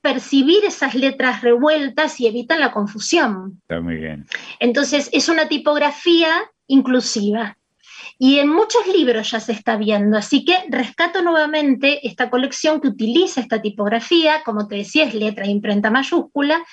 percibir 0.00 0.64
esas 0.64 0.94
letras 0.94 1.42
revueltas 1.42 2.20
y 2.20 2.26
evitan 2.26 2.60
la 2.60 2.72
confusión. 2.72 3.60
Está 3.62 3.80
muy 3.80 3.96
bien. 3.96 4.26
Entonces, 4.60 5.10
es 5.12 5.28
una 5.28 5.48
tipografía 5.48 6.50
inclusiva. 6.66 7.56
Y 8.18 8.38
en 8.40 8.48
muchos 8.48 8.86
libros 8.88 9.30
ya 9.30 9.40
se 9.40 9.52
está 9.52 9.76
viendo, 9.76 10.16
así 10.16 10.44
que 10.44 10.56
rescato 10.68 11.22
nuevamente 11.22 12.06
esta 12.06 12.30
colección 12.30 12.80
que 12.80 12.88
utiliza 12.88 13.40
esta 13.40 13.62
tipografía, 13.62 14.42
como 14.44 14.66
te 14.66 14.76
decía, 14.76 15.04
es 15.04 15.14
letra 15.14 15.44
de 15.44 15.52
imprenta 15.52 15.90
mayúscula, 15.90 16.64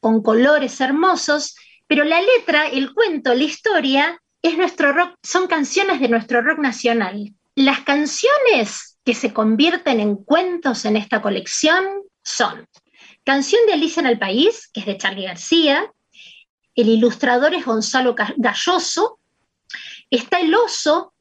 con 0.00 0.22
colores 0.22 0.80
hermosos, 0.80 1.56
pero 1.86 2.04
la 2.04 2.20
letra, 2.20 2.66
el 2.66 2.92
cuento, 2.92 3.34
la 3.34 3.44
historia, 3.44 4.20
es 4.42 4.56
nuestro 4.56 4.92
rock, 4.92 5.14
son 5.22 5.46
canciones 5.46 6.00
de 6.00 6.08
nuestro 6.08 6.42
rock 6.42 6.58
nacional. 6.58 7.34
Las 7.54 7.80
canciones 7.80 8.98
que 9.04 9.14
se 9.14 9.32
convierten 9.32 10.00
en 10.00 10.16
cuentos 10.16 10.84
en 10.84 10.96
esta 10.96 11.20
colección 11.20 11.84
son 12.22 12.66
Canción 13.24 13.60
de 13.66 13.74
Alicia 13.74 14.00
en 14.00 14.06
el 14.06 14.18
País, 14.18 14.68
que 14.72 14.80
es 14.80 14.86
de 14.86 14.96
Charlie 14.96 15.26
García, 15.26 15.92
el 16.74 16.88
ilustrador 16.88 17.54
es 17.54 17.64
Gonzalo 17.64 18.14
Galloso, 18.14 19.18
está 20.10 20.40
El 20.40 20.54
Oso, 20.54 21.12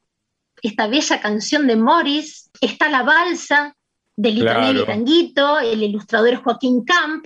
esta 0.61 0.87
bella 0.87 1.19
canción 1.19 1.67
de 1.67 1.75
Morris, 1.75 2.49
está 2.61 2.89
La 2.89 3.03
Balsa 3.03 3.75
de 4.15 4.31
Litanelli 4.31 4.85
Tanguito, 4.85 5.59
el 5.59 5.83
ilustrador 5.83 6.29
es 6.29 6.39
Joaquín 6.39 6.83
Camp, 6.83 7.25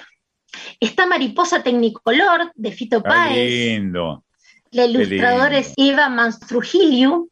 está 0.79 1.05
Mariposa 1.05 1.63
Tecnicolor 1.63 2.51
de 2.55 2.71
Fito 2.71 3.01
Páez. 3.01 3.37
Lindo. 3.37 4.23
La 4.71 4.85
ilustradora 4.85 5.59
es 5.59 5.73
Eva 5.77 6.09
Manstrugilio, 6.09 7.27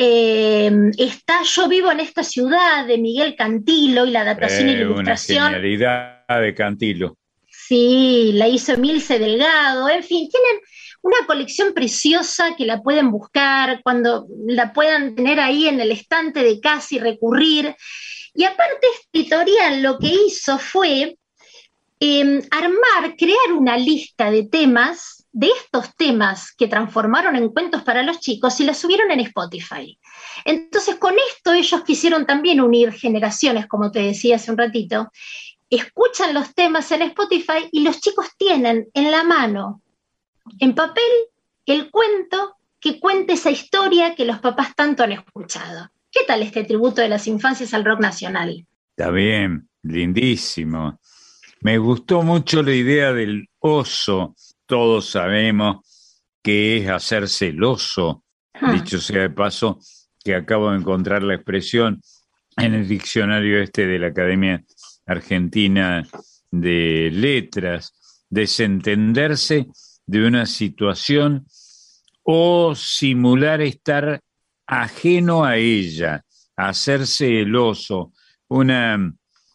eh, 0.00 0.70
está 0.96 1.42
Yo 1.42 1.66
vivo 1.66 1.90
en 1.90 1.98
esta 1.98 2.22
ciudad 2.22 2.86
de 2.86 2.98
Miguel 2.98 3.34
Cantilo 3.34 4.06
y 4.06 4.12
la 4.12 4.20
adaptación 4.20 4.68
y 4.68 4.74
la 4.74 4.78
eh, 4.78 4.82
ilustración. 4.82 5.42
Una 5.42 5.54
genialidad 5.56 6.40
de 6.40 6.54
Cantilo. 6.54 7.18
Sí, 7.48 8.30
la 8.34 8.46
hizo 8.46 8.76
Milce 8.76 9.18
Delgado, 9.18 9.88
en 9.88 10.04
fin, 10.04 10.28
tienen 10.30 10.62
una 11.02 11.26
colección 11.26 11.74
preciosa 11.74 12.54
que 12.56 12.64
la 12.64 12.80
pueden 12.80 13.10
buscar 13.10 13.82
cuando 13.82 14.28
la 14.46 14.72
puedan 14.72 15.16
tener 15.16 15.40
ahí 15.40 15.66
en 15.66 15.80
el 15.80 15.90
estante 15.90 16.44
de 16.44 16.60
casa 16.60 16.94
y 16.94 16.98
recurrir. 17.00 17.74
Y 18.34 18.44
aparte, 18.44 18.86
este 18.94 19.18
editorial 19.18 19.82
lo 19.82 19.98
que 19.98 20.14
hizo 20.28 20.60
fue 20.60 21.18
em, 21.98 22.40
armar, 22.52 23.16
crear 23.18 23.52
una 23.52 23.76
lista 23.76 24.30
de 24.30 24.44
temas 24.44 25.17
de 25.38 25.46
estos 25.46 25.94
temas 25.94 26.52
que 26.52 26.66
transformaron 26.66 27.36
en 27.36 27.50
cuentos 27.50 27.84
para 27.84 28.02
los 28.02 28.18
chicos 28.18 28.58
y 28.58 28.64
las 28.64 28.76
subieron 28.76 29.12
en 29.12 29.20
Spotify. 29.20 29.96
Entonces, 30.44 30.96
con 30.96 31.14
esto 31.30 31.52
ellos 31.52 31.84
quisieron 31.84 32.26
también 32.26 32.60
unir 32.60 32.90
generaciones, 32.90 33.68
como 33.68 33.92
te 33.92 34.00
decía 34.00 34.34
hace 34.34 34.50
un 34.50 34.58
ratito. 34.58 35.12
Escuchan 35.70 36.34
los 36.34 36.52
temas 36.56 36.90
en 36.90 37.02
Spotify 37.02 37.68
y 37.70 37.84
los 37.84 38.00
chicos 38.00 38.26
tienen 38.36 38.88
en 38.94 39.12
la 39.12 39.22
mano, 39.22 39.80
en 40.58 40.74
papel, 40.74 41.04
el 41.66 41.88
cuento 41.92 42.56
que 42.80 42.98
cuente 42.98 43.34
esa 43.34 43.52
historia 43.52 44.16
que 44.16 44.24
los 44.24 44.40
papás 44.40 44.74
tanto 44.74 45.04
han 45.04 45.12
escuchado. 45.12 45.88
¿Qué 46.10 46.24
tal 46.26 46.42
este 46.42 46.64
tributo 46.64 47.00
de 47.00 47.10
las 47.10 47.28
infancias 47.28 47.72
al 47.74 47.84
rock 47.84 48.00
nacional? 48.00 48.66
Está 48.96 49.12
bien, 49.12 49.68
lindísimo. 49.84 50.98
Me 51.60 51.78
gustó 51.78 52.22
mucho 52.22 52.60
la 52.60 52.74
idea 52.74 53.12
del 53.12 53.48
oso 53.60 54.34
todos 54.68 55.10
sabemos 55.10 55.78
que 56.42 56.76
es 56.76 56.88
hacer 56.88 57.28
celoso, 57.28 58.22
ah. 58.54 58.72
dicho 58.74 59.00
sea 59.00 59.22
de 59.22 59.30
paso, 59.30 59.80
que 60.22 60.34
acabo 60.34 60.70
de 60.70 60.78
encontrar 60.78 61.22
la 61.22 61.34
expresión 61.34 62.00
en 62.56 62.74
el 62.74 62.86
diccionario 62.86 63.60
este 63.60 63.86
de 63.86 63.98
la 63.98 64.08
Academia 64.08 64.62
Argentina 65.06 66.06
de 66.50 67.10
Letras, 67.12 68.24
desentenderse 68.28 69.68
de 70.06 70.26
una 70.26 70.44
situación 70.44 71.46
o 72.22 72.74
simular 72.74 73.62
estar 73.62 74.20
ajeno 74.66 75.44
a 75.44 75.56
ella, 75.56 76.24
hacerse 76.56 77.40
el 77.40 77.56
oso, 77.56 78.12
una 78.48 79.14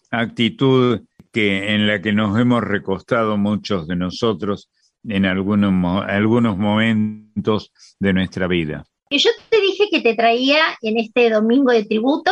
actitud 0.10 1.02
que 1.32 1.76
en 1.76 1.86
la 1.86 2.02
que 2.02 2.14
nos 2.14 2.40
hemos 2.40 2.64
recostado 2.64 3.38
muchos 3.38 3.88
de 3.88 3.96
nosotros 3.96 4.70
en 5.08 5.26
algunos, 5.26 6.06
algunos 6.08 6.58
momentos 6.58 7.72
de 8.00 8.14
nuestra 8.14 8.48
vida. 8.48 8.86
Yo 9.10 9.30
te 9.50 9.62
dije 9.62 9.90
que 9.92 10.02
te 10.02 10.16
traía 10.16 10.64
en 10.82 10.98
este 10.98 11.30
domingo 11.30 11.72
de 11.72 11.86
tributo 11.86 12.32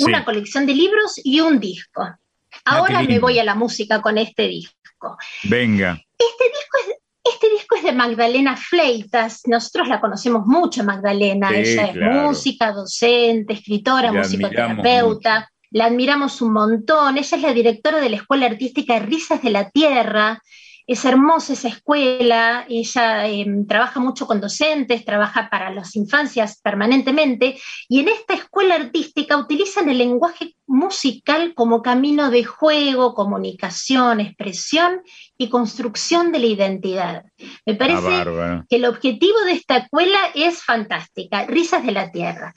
una 0.00 0.24
colección 0.24 0.66
de 0.66 0.74
libros 0.74 1.20
y 1.22 1.40
un 1.40 1.60
disco. 1.60 2.02
Ah, 2.02 2.18
Ahora 2.64 3.02
me 3.02 3.18
voy 3.18 3.38
a 3.38 3.44
la 3.44 3.54
música 3.54 4.00
con 4.02 4.18
este 4.18 4.48
disco. 4.48 5.16
Venga. 5.44 6.00
Este 6.18 6.44
disco 6.44 6.78
es, 6.88 6.96
este 7.32 7.50
disco 7.50 7.76
es 7.76 7.84
de 7.84 7.92
Magdalena 7.92 8.56
Fleitas. 8.56 9.42
Nosotros 9.46 9.88
la 9.88 10.00
conocemos 10.00 10.46
mucho, 10.46 10.82
Magdalena. 10.82 11.50
Ella 11.50 11.86
es 11.86 11.96
música, 11.96 12.72
docente, 12.72 13.54
escritora, 13.54 14.12
musicoterapeuta. 14.12 15.48
La 15.70 15.86
admiramos 15.86 16.40
un 16.42 16.52
montón. 16.52 17.18
Ella 17.18 17.36
es 17.36 17.42
la 17.42 17.52
directora 17.52 18.00
de 18.00 18.10
la 18.10 18.16
Escuela 18.16 18.46
Artística 18.46 18.94
de 18.94 19.00
Risas 19.00 19.42
de 19.42 19.50
la 19.50 19.70
Tierra 19.70 20.40
Es 20.86 21.04
hermosa 21.06 21.54
esa 21.54 21.68
escuela, 21.68 22.66
ella 22.68 23.26
em, 23.26 23.66
trabaja 23.66 24.00
mucho 24.00 24.26
con 24.26 24.40
docentes, 24.40 25.04
trabaja 25.04 25.48
para 25.50 25.70
las 25.72 25.96
infancias 25.96 26.60
permanentemente, 26.60 27.58
y 27.88 28.00
en 28.00 28.08
esta 28.08 28.34
escuela 28.34 28.74
artística 28.74 29.36
utilizan 29.36 29.88
el 29.88 29.98
lenguaje 29.98 30.56
musical 30.66 31.54
como 31.54 31.82
camino 31.82 32.30
de 32.30 32.44
juego, 32.44 33.14
comunicación, 33.14 34.20
expresión 34.20 35.02
y 35.38 35.48
construcción 35.48 36.32
de 36.32 36.38
la 36.38 36.46
identidad. 36.46 37.24
Me 37.64 37.74
parece 37.74 38.24
que 38.68 38.76
el 38.76 38.84
objetivo 38.84 39.40
de 39.40 39.52
esta 39.52 39.78
escuela 39.78 40.18
es 40.34 40.62
fantástica, 40.62 41.46
Risas 41.46 41.84
de 41.84 41.92
la 41.92 42.10
Tierra. 42.10 42.54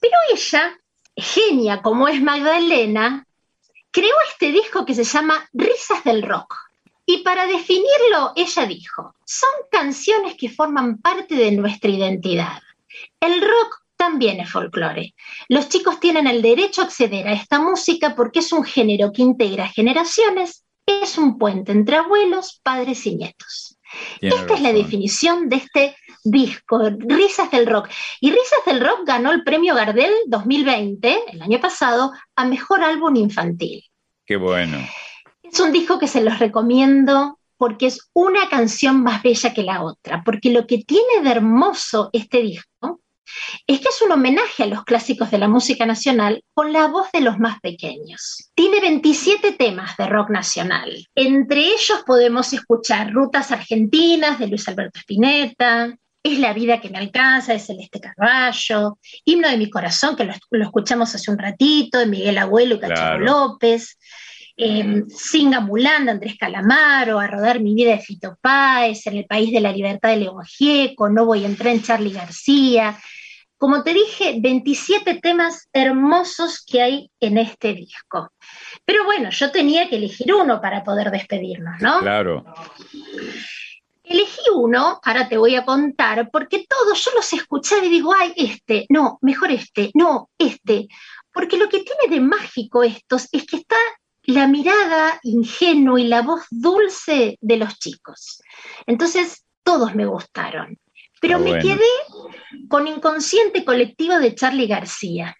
Pero 0.00 0.14
ella, 0.32 0.78
genia 1.16 1.82
como 1.82 2.06
es 2.06 2.22
Magdalena, 2.22 3.26
creó 3.90 4.14
este 4.30 4.52
disco 4.52 4.84
que 4.84 4.94
se 4.94 5.04
llama 5.04 5.48
Risas 5.52 6.04
del 6.04 6.22
Rock. 6.22 6.65
Y 7.06 7.18
para 7.18 7.46
definirlo, 7.46 8.32
ella 8.34 8.66
dijo, 8.66 9.14
son 9.24 9.50
canciones 9.70 10.34
que 10.36 10.50
forman 10.50 10.98
parte 10.98 11.36
de 11.36 11.52
nuestra 11.52 11.90
identidad. 11.90 12.60
El 13.20 13.40
rock 13.40 13.80
también 13.96 14.40
es 14.40 14.50
folclore. 14.50 15.14
Los 15.48 15.68
chicos 15.68 16.00
tienen 16.00 16.26
el 16.26 16.42
derecho 16.42 16.82
a 16.82 16.84
acceder 16.84 17.28
a 17.28 17.32
esta 17.32 17.60
música 17.60 18.14
porque 18.16 18.40
es 18.40 18.52
un 18.52 18.64
género 18.64 19.12
que 19.12 19.22
integra 19.22 19.68
generaciones, 19.68 20.64
es 20.84 21.16
un 21.16 21.38
puente 21.38 21.72
entre 21.72 21.96
abuelos, 21.96 22.60
padres 22.62 23.06
y 23.06 23.16
nietos. 23.16 23.78
Tiene 24.20 24.36
Esta 24.36 24.54
es 24.54 24.60
la 24.60 24.72
definición 24.72 25.48
de 25.48 25.56
este 25.56 25.96
disco, 26.24 26.90
Risas 26.98 27.50
del 27.50 27.66
Rock. 27.66 27.88
Y 28.20 28.30
Risas 28.30 28.64
del 28.66 28.80
Rock 28.80 29.00
ganó 29.04 29.32
el 29.32 29.44
premio 29.44 29.74
Gardel 29.74 30.12
2020, 30.26 31.18
el 31.32 31.42
año 31.42 31.60
pasado, 31.60 32.12
a 32.34 32.44
Mejor 32.44 32.82
Álbum 32.82 33.16
Infantil. 33.16 33.84
Qué 34.24 34.36
bueno. 34.36 34.78
Es 35.52 35.60
un 35.60 35.72
disco 35.72 35.98
que 35.98 36.08
se 36.08 36.22
los 36.22 36.38
recomiendo 36.38 37.38
porque 37.56 37.86
es 37.86 38.10
una 38.12 38.48
canción 38.48 39.02
más 39.02 39.22
bella 39.22 39.54
que 39.54 39.62
la 39.62 39.82
otra, 39.82 40.22
porque 40.24 40.50
lo 40.50 40.66
que 40.66 40.78
tiene 40.84 41.22
de 41.22 41.30
hermoso 41.30 42.10
este 42.12 42.42
disco 42.42 43.00
es 43.66 43.80
que 43.80 43.88
es 43.88 44.02
un 44.02 44.12
homenaje 44.12 44.62
a 44.62 44.66
los 44.66 44.84
clásicos 44.84 45.30
de 45.30 45.38
la 45.38 45.48
música 45.48 45.84
nacional 45.84 46.42
con 46.54 46.72
la 46.72 46.86
voz 46.86 47.10
de 47.12 47.20
los 47.20 47.38
más 47.38 47.60
pequeños. 47.60 48.50
Tiene 48.54 48.80
27 48.80 49.52
temas 49.52 49.96
de 49.96 50.06
rock 50.06 50.30
nacional. 50.30 51.06
Entre 51.14 51.60
ellos 51.60 52.02
podemos 52.06 52.52
escuchar 52.52 53.12
Rutas 53.12 53.50
Argentinas 53.50 54.38
de 54.38 54.46
Luis 54.48 54.68
Alberto 54.68 55.00
Spinetta, 55.00 55.94
Es 56.22 56.38
la 56.40 56.52
vida 56.52 56.80
que 56.80 56.90
me 56.90 56.98
alcanza 56.98 57.52
de 57.52 57.60
Celeste 57.60 58.00
Carballo, 58.00 58.98
Himno 59.24 59.48
de 59.48 59.56
mi 59.56 59.70
corazón, 59.70 60.16
que 60.16 60.24
lo, 60.24 60.32
lo 60.50 60.64
escuchamos 60.64 61.14
hace 61.14 61.30
un 61.30 61.38
ratito, 61.38 61.98
de 61.98 62.06
Miguel 62.06 62.38
Abuelo 62.38 62.74
y 62.76 62.80
Cachorro 62.80 63.18
Claro. 63.18 63.24
López, 63.24 63.96
eh, 64.56 65.04
Singa 65.08 65.60
Mulán 65.60 66.06
de 66.06 66.12
Andrés 66.12 66.36
Calamaro, 66.38 67.18
A 67.18 67.26
rodar 67.26 67.60
mi 67.60 67.74
vida 67.74 67.90
de 67.90 67.98
Fito 67.98 68.38
Páez, 68.40 69.06
En 69.06 69.16
el 69.16 69.26
país 69.26 69.52
de 69.52 69.60
la 69.60 69.72
libertad 69.72 70.10
de 70.10 70.16
León 70.16 70.44
Gieco, 70.44 71.08
No 71.08 71.26
voy 71.26 71.44
a 71.44 71.46
entrar 71.46 71.74
en 71.74 71.82
Charlie 71.82 72.12
García. 72.12 72.98
Como 73.58 73.82
te 73.82 73.94
dije, 73.94 74.36
27 74.38 75.18
temas 75.22 75.68
hermosos 75.72 76.62
que 76.66 76.82
hay 76.82 77.10
en 77.20 77.38
este 77.38 77.72
disco. 77.72 78.30
Pero 78.84 79.04
bueno, 79.04 79.30
yo 79.30 79.50
tenía 79.50 79.88
que 79.88 79.96
elegir 79.96 80.34
uno 80.34 80.60
para 80.60 80.84
poder 80.84 81.10
despedirnos, 81.10 81.80
¿no? 81.80 82.00
Claro. 82.00 82.44
Elegí 84.04 84.42
uno, 84.54 85.00
ahora 85.02 85.28
te 85.28 85.38
voy 85.38 85.56
a 85.56 85.64
contar, 85.64 86.30
porque 86.30 86.66
todos 86.68 87.02
yo 87.02 87.10
los 87.16 87.32
escuchaba 87.32 87.84
y 87.84 87.88
digo, 87.88 88.12
ay, 88.16 88.34
este, 88.36 88.84
no, 88.90 89.18
mejor 89.22 89.50
este, 89.50 89.90
no, 89.94 90.28
este. 90.38 90.86
Porque 91.32 91.56
lo 91.56 91.68
que 91.70 91.80
tiene 91.82 92.14
de 92.14 92.20
mágico 92.20 92.82
estos 92.82 93.26
es 93.32 93.46
que 93.46 93.56
está 93.56 93.76
la 94.26 94.46
mirada 94.48 95.18
ingenua 95.22 96.00
y 96.00 96.06
la 96.06 96.22
voz 96.22 96.42
dulce 96.50 97.38
de 97.40 97.56
los 97.56 97.78
chicos. 97.78 98.42
Entonces, 98.86 99.44
todos 99.62 99.94
me 99.94 100.06
gustaron. 100.06 100.78
Pero 101.20 101.36
Ah, 101.36 101.40
me 101.40 101.58
quedé 101.58 101.86
con 102.68 102.86
Inconsciente 102.86 103.64
Colectivo 103.64 104.18
de 104.18 104.34
Charlie 104.34 104.66
García. 104.66 105.36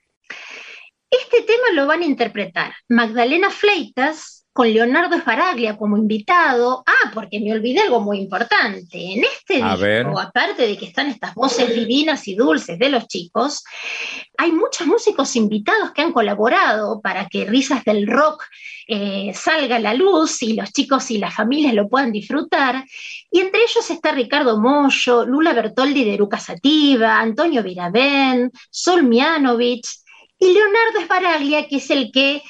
Este 1.11 1.43
tema 1.43 1.71
lo 1.75 1.87
van 1.87 2.03
a 2.03 2.07
interpretar 2.07 2.75
Magdalena 2.89 3.51
Fleitas 3.51 4.36
con 4.57 4.73
Leonardo 4.73 5.15
Esbaraglia 5.15 5.77
como 5.77 5.99
invitado. 5.99 6.83
Ah, 6.87 7.11
porque 7.13 7.39
me 7.39 7.53
olvidé 7.53 7.83
algo 7.83 8.01
muy 8.01 8.19
importante. 8.19 9.13
En 9.13 9.23
este 9.23 9.63
A 9.63 9.73
disco, 9.73 9.83
ver. 9.83 10.07
aparte 10.19 10.67
de 10.67 10.79
que 10.79 10.87
están 10.87 11.09
estas 11.09 11.35
voces 11.35 11.73
divinas 11.73 12.27
y 12.27 12.35
dulces 12.35 12.79
de 12.79 12.89
los 12.89 13.07
chicos, 13.07 13.63
hay 14.39 14.51
muchos 14.51 14.87
músicos 14.87 15.37
invitados 15.37 15.93
que 15.93 16.01
han 16.01 16.13
colaborado 16.13 17.01
para 17.03 17.29
que 17.29 17.45
Risas 17.45 17.85
del 17.85 18.07
Rock 18.07 18.45
eh, 18.89 19.33
salga 19.35 19.77
a 19.77 19.81
la 19.81 19.93
luz 19.93 20.43
y 20.43 20.55
los 20.55 20.73
chicos 20.73 21.11
y 21.11 21.19
las 21.19 21.35
familias 21.35 21.75
lo 21.75 21.89
puedan 21.89 22.11
disfrutar. 22.11 22.83
Y 23.31 23.41
entre 23.41 23.61
ellos 23.61 23.91
está 23.91 24.13
Ricardo 24.13 24.59
Mollo, 24.59 25.27
Lula 25.27 25.53
Bertoldi 25.53 26.03
de 26.03 26.15
Eruca 26.15 26.39
Sativa, 26.41 27.21
Antonio 27.21 27.63
Virabén, 27.63 28.51
Sol 28.71 29.03
Mianovich 29.03 29.87
y 30.39 30.53
Leonardo 30.53 31.01
Esbaraglia, 31.01 31.69
que 31.69 31.77
es 31.77 31.91
el 31.91 32.11
que 32.11 32.43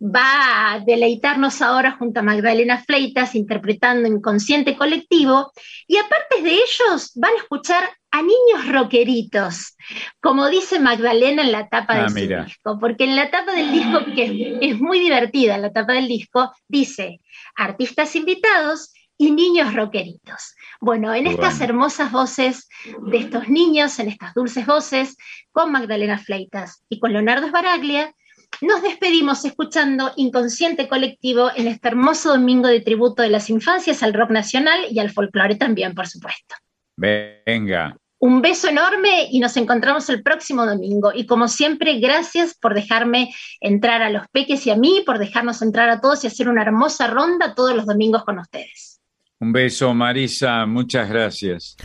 va 0.00 0.72
a 0.72 0.80
deleitarnos 0.80 1.60
ahora 1.62 1.92
junto 1.92 2.20
a 2.20 2.22
Magdalena 2.22 2.82
Fleitas 2.82 3.34
interpretando 3.34 4.08
Inconsciente 4.08 4.76
Colectivo. 4.76 5.52
Y 5.86 5.98
aparte 5.98 6.42
de 6.42 6.54
ellos, 6.54 7.12
van 7.16 7.32
a 7.34 7.36
escuchar 7.42 7.84
a 8.10 8.22
niños 8.22 8.66
rockeritos, 8.72 9.76
como 10.20 10.48
dice 10.48 10.80
Magdalena 10.80 11.42
en 11.42 11.52
la 11.52 11.68
tapa 11.68 11.94
Ah, 11.94 12.02
de 12.04 12.08
su 12.08 12.14
mira. 12.14 12.44
disco, 12.44 12.78
porque 12.80 13.04
en 13.04 13.14
la 13.14 13.30
tapa 13.30 13.52
del 13.52 13.70
disco, 13.70 14.00
que 14.14 14.24
es, 14.24 14.72
es 14.74 14.80
muy 14.80 14.98
divertida, 14.98 15.58
la 15.58 15.70
tapa 15.72 15.92
del 15.92 16.08
disco, 16.08 16.52
dice 16.66 17.20
artistas 17.54 18.16
invitados 18.16 18.92
y 19.16 19.30
niños 19.32 19.74
rockeritos. 19.74 20.54
Bueno, 20.80 21.14
en 21.14 21.26
estas 21.26 21.58
bueno. 21.58 21.64
hermosas 21.64 22.10
voces 22.10 22.68
de 23.06 23.18
estos 23.18 23.48
niños, 23.48 23.98
en 23.98 24.08
estas 24.08 24.32
dulces 24.34 24.66
voces, 24.66 25.16
con 25.52 25.70
Magdalena 25.70 26.18
Fleitas 26.18 26.84
y 26.88 26.98
con 26.98 27.12
Leonardo 27.12 27.46
Esbaraglia, 27.46 28.12
nos 28.60 28.82
despedimos 28.82 29.44
escuchando 29.44 30.12
Inconsciente 30.16 30.88
Colectivo 30.88 31.50
en 31.54 31.66
este 31.66 31.88
hermoso 31.88 32.30
domingo 32.30 32.68
de 32.68 32.80
tributo 32.80 33.22
de 33.22 33.30
las 33.30 33.48
infancias 33.48 34.02
al 34.02 34.12
rock 34.12 34.30
nacional 34.30 34.80
y 34.90 34.98
al 34.98 35.10
folclore 35.10 35.54
también, 35.54 35.94
por 35.94 36.06
supuesto. 36.06 36.56
Venga. 36.96 37.96
Un 38.18 38.42
beso 38.42 38.68
enorme 38.68 39.28
y 39.30 39.40
nos 39.40 39.56
encontramos 39.56 40.10
el 40.10 40.22
próximo 40.22 40.66
domingo. 40.66 41.10
Y 41.14 41.24
como 41.24 41.48
siempre, 41.48 41.98
gracias 42.00 42.54
por 42.54 42.74
dejarme 42.74 43.34
entrar 43.60 44.02
a 44.02 44.10
los 44.10 44.28
peques 44.28 44.66
y 44.66 44.70
a 44.70 44.76
mí, 44.76 45.02
por 45.06 45.18
dejarnos 45.18 45.62
entrar 45.62 45.88
a 45.88 46.02
todos 46.02 46.22
y 46.24 46.26
hacer 46.26 46.50
una 46.50 46.60
hermosa 46.60 47.06
ronda 47.06 47.54
todos 47.54 47.74
los 47.74 47.86
domingos 47.86 48.24
con 48.24 48.38
ustedes. 48.38 49.00
Un 49.38 49.54
beso, 49.54 49.94
Marisa. 49.94 50.66
Muchas 50.66 51.08
gracias. 51.08 51.76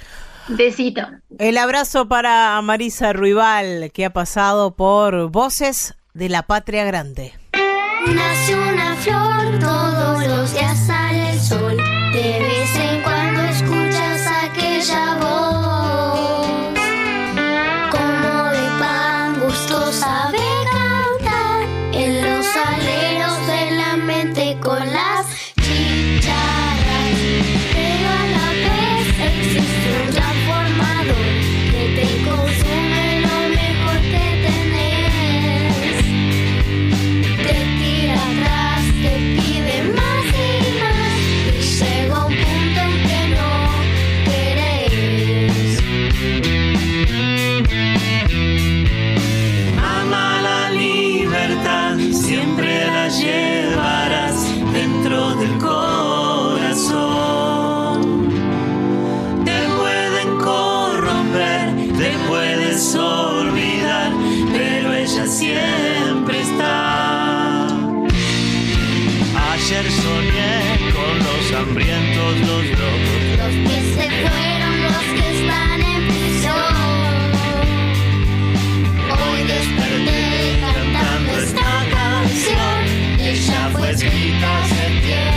Besito. 0.50 1.08
El 1.40 1.58
abrazo 1.58 2.10
para 2.10 2.62
Marisa 2.62 3.14
Ruibal, 3.14 3.92
que 3.94 4.04
ha 4.04 4.12
pasado 4.12 4.76
por 4.76 5.32
Voces 5.32 5.96
de 6.16 6.30
la 6.30 6.44
Patria 6.44 6.86
Grande. 6.86 7.34
Hambrientos, 71.56 72.40
los 72.40 72.66
locos. 72.80 73.22
Los 73.38 73.56
que 73.68 73.78
se 73.96 74.10
fueron, 74.24 74.74
los 74.84 75.04
que 75.16 75.26
están 75.40 75.82
en 75.82 76.08
prisión. 76.08 76.76
Hoy 79.12 79.44
desperté 79.44 80.60
cantando 80.62 81.32
esta 81.38 81.72
canción. 81.92 82.80
Ella 83.20 83.70
fue 83.72 83.92
escrita 83.92 84.64
hace 84.64 85.02
tiempo 85.02 85.35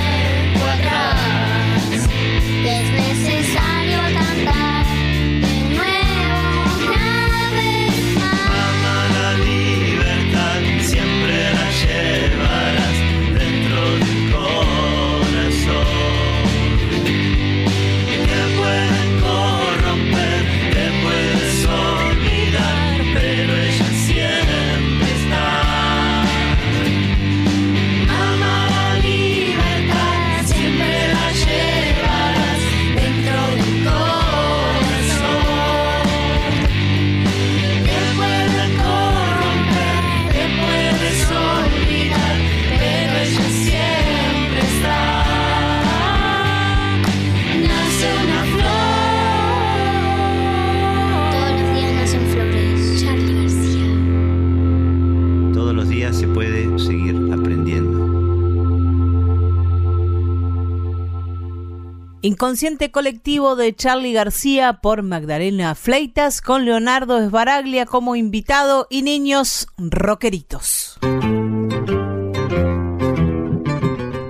Inconsciente 62.48 62.90
colectivo 62.90 63.56
de 63.56 63.76
Charlie 63.76 64.14
García 64.14 64.80
por 64.80 65.02
Magdalena 65.02 65.74
Fleitas 65.74 66.40
con 66.40 66.64
Leonardo 66.64 67.18
Esbaraglia 67.18 67.84
como 67.84 68.16
invitado 68.16 68.86
y 68.88 69.02
niños 69.02 69.66
rockeritos. 69.76 70.98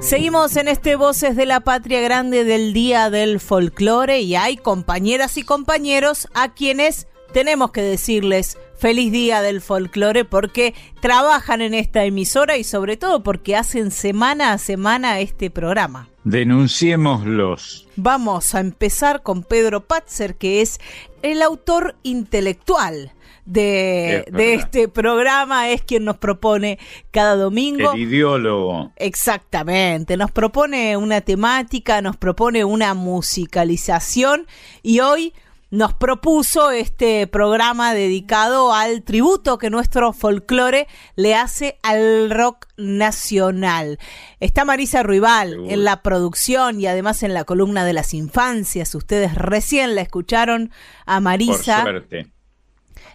Seguimos 0.00 0.56
en 0.56 0.66
este 0.66 0.96
Voces 0.96 1.36
de 1.36 1.46
la 1.46 1.60
Patria 1.60 2.00
Grande 2.00 2.42
del 2.42 2.72
Día 2.72 3.08
del 3.08 3.38
Folclore 3.38 4.18
y 4.22 4.34
hay 4.34 4.56
compañeras 4.56 5.36
y 5.36 5.44
compañeros 5.44 6.26
a 6.34 6.52
quienes 6.54 7.06
tenemos 7.32 7.70
que 7.70 7.82
decirles 7.82 8.58
feliz 8.78 9.12
día 9.12 9.42
del 9.42 9.60
folclore 9.60 10.24
porque 10.24 10.74
trabajan 11.00 11.60
en 11.60 11.74
esta 11.74 12.04
emisora 12.04 12.56
y 12.56 12.64
sobre 12.64 12.96
todo 12.96 13.22
porque 13.22 13.56
hacen 13.56 13.90
semana 13.90 14.52
a 14.52 14.58
semana 14.58 15.20
este 15.20 15.50
programa. 15.50 16.08
Denunciémoslos. 16.24 17.88
Vamos 17.96 18.54
a 18.54 18.60
empezar 18.60 19.22
con 19.22 19.42
Pedro 19.42 19.86
Patzer, 19.86 20.36
que 20.36 20.60
es 20.60 20.78
el 21.22 21.42
autor 21.42 21.96
intelectual 22.02 23.12
de, 23.44 24.26
de, 24.30 24.54
este 24.54 24.88
programa, 24.88 25.70
es 25.70 25.82
quien 25.82 26.04
nos 26.04 26.18
propone 26.18 26.78
cada 27.10 27.34
domingo. 27.34 27.92
El 27.94 28.00
ideólogo. 28.02 28.92
Exactamente, 28.96 30.18
nos 30.18 30.30
propone 30.30 30.98
una 30.98 31.22
temática, 31.22 32.02
nos 32.02 32.18
propone 32.18 32.64
una 32.64 32.92
musicalización 32.92 34.46
y 34.82 35.00
hoy 35.00 35.32
nos 35.70 35.94
propuso 35.94 36.70
este 36.70 37.26
programa 37.26 37.92
dedicado 37.92 38.72
al 38.72 39.02
tributo 39.02 39.58
que 39.58 39.70
nuestro 39.70 40.12
folclore 40.12 40.86
le 41.16 41.34
hace 41.34 41.78
al 41.82 42.30
rock 42.30 42.66
nacional. 42.76 43.98
Está 44.40 44.64
Marisa 44.64 45.02
Ruibal 45.02 45.68
en 45.68 45.84
la 45.84 46.02
producción 46.02 46.80
y 46.80 46.86
además 46.86 47.22
en 47.22 47.34
la 47.34 47.44
columna 47.44 47.84
de 47.84 47.92
las 47.92 48.14
infancias. 48.14 48.94
Ustedes 48.94 49.34
recién 49.34 49.94
la 49.94 50.02
escucharon 50.02 50.70
a 51.04 51.20
Marisa. 51.20 51.82
Por 51.82 51.90
suerte. 51.90 52.30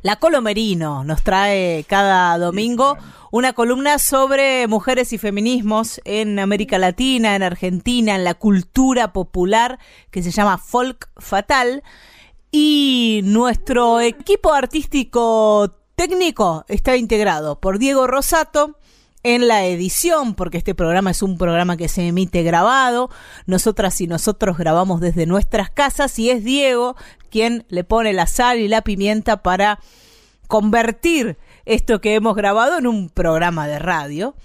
La 0.03 0.17
Colomerino 0.17 1.05
nos 1.05 1.23
trae 1.23 1.85
cada 1.87 2.37
domingo 2.37 2.97
una 3.31 3.53
columna 3.53 3.99
sobre 3.99 4.67
mujeres 4.67 5.13
y 5.13 5.17
feminismos 5.17 6.01
en 6.03 6.39
América 6.39 6.77
Latina, 6.77 7.35
en 7.37 7.41
Argentina, 7.41 8.13
en 8.13 8.25
la 8.25 8.33
cultura 8.33 9.13
popular 9.13 9.79
que 10.11 10.21
se 10.21 10.31
llama 10.31 10.57
Folk 10.57 11.09
Fatal. 11.17 11.83
Y 12.55 13.21
nuestro 13.23 13.99
equipo 13.99 14.53
artístico 14.53 15.75
técnico 15.95 16.65
está 16.67 16.95
integrado 16.95 17.59
por 17.59 17.79
Diego 17.79 18.05
Rosato 18.05 18.77
en 19.23 19.47
la 19.47 19.65
edición, 19.65 20.35
porque 20.35 20.59
este 20.59 20.75
programa 20.75 21.09
es 21.09 21.23
un 21.23 21.39
programa 21.39 21.77
que 21.77 21.87
se 21.87 22.05
emite 22.05 22.43
grabado. 22.43 23.09
Nosotras 23.47 23.99
y 24.01 24.05
nosotros 24.05 24.55
grabamos 24.55 25.01
desde 25.01 25.25
nuestras 25.25 25.71
casas 25.71 26.19
y 26.19 26.29
es 26.29 26.43
Diego 26.43 26.95
quien 27.31 27.65
le 27.69 27.83
pone 27.83 28.13
la 28.13 28.27
sal 28.27 28.59
y 28.59 28.67
la 28.67 28.83
pimienta 28.83 29.41
para 29.41 29.79
convertir 30.47 31.39
esto 31.65 32.01
que 32.01 32.13
hemos 32.13 32.35
grabado 32.35 32.77
en 32.77 32.85
un 32.85 33.09
programa 33.09 33.65
de 33.65 33.79
radio. 33.79 34.35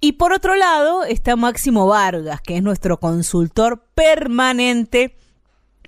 Y 0.00 0.12
por 0.12 0.34
otro 0.34 0.54
lado 0.54 1.04
está 1.04 1.34
Máximo 1.36 1.86
Vargas, 1.86 2.42
que 2.42 2.58
es 2.58 2.62
nuestro 2.62 3.00
consultor 3.00 3.86
permanente 3.94 5.16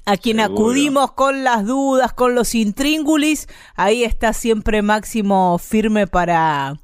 a 0.05 0.17
quien 0.17 0.39
Seguro. 0.39 0.55
acudimos 0.55 1.13
con 1.13 1.45
las 1.45 1.67
dudas, 1.67 2.13
con 2.13 2.35
los 2.35 2.55
intríngulis, 2.55 3.49
ahí 3.75 4.05
está 4.05 4.33
siempre 4.33 4.83
Máximo 4.83 5.59
firme 5.59 6.07
para, 6.07 6.77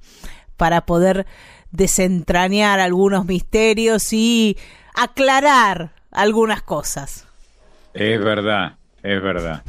para 0.56 0.86
poder 0.86 1.26
desentrañar 1.70 2.80
algunos 2.80 3.26
misterios 3.26 4.12
y 4.12 4.56
aclarar 4.94 5.92
algunas 6.10 6.62
cosas. 6.62 7.26
Es 7.94 8.22
verdad, 8.22 8.76
es 9.02 9.22
verdad. 9.22 9.62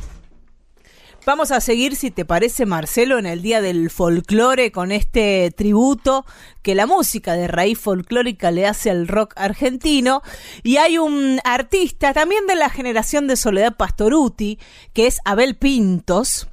Vamos 1.24 1.52
a 1.52 1.62
seguir, 1.62 1.96
si 1.96 2.10
te 2.10 2.26
parece, 2.26 2.66
Marcelo, 2.66 3.20
en 3.20 3.28
el 3.28 3.44
Día 3.44 3.62
del 3.62 3.92
Folclore 3.92 4.72
con 4.72 4.92
este 4.92 5.52
tributo 5.56 6.26
que 6.64 6.74
la 6.74 6.88
música 6.88 7.34
de 7.34 7.48
raíz 7.48 7.78
folclórica 7.80 8.50
le 8.50 8.66
hace 8.66 8.90
al 8.90 9.08
rock 9.08 9.34
argentino. 9.36 10.24
Y 10.64 10.78
hay 10.78 10.98
un 10.98 11.40
artista 11.44 12.14
también 12.14 12.48
de 12.48 12.56
la 12.56 12.70
generación 12.70 13.28
de 13.28 13.36
Soledad 13.36 13.78
Pastoruti, 13.78 14.58
que 14.94 15.06
es 15.06 15.20
Abel 15.24 15.56
Pintos, 15.58 16.48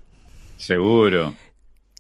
Seguro. 0.59 1.35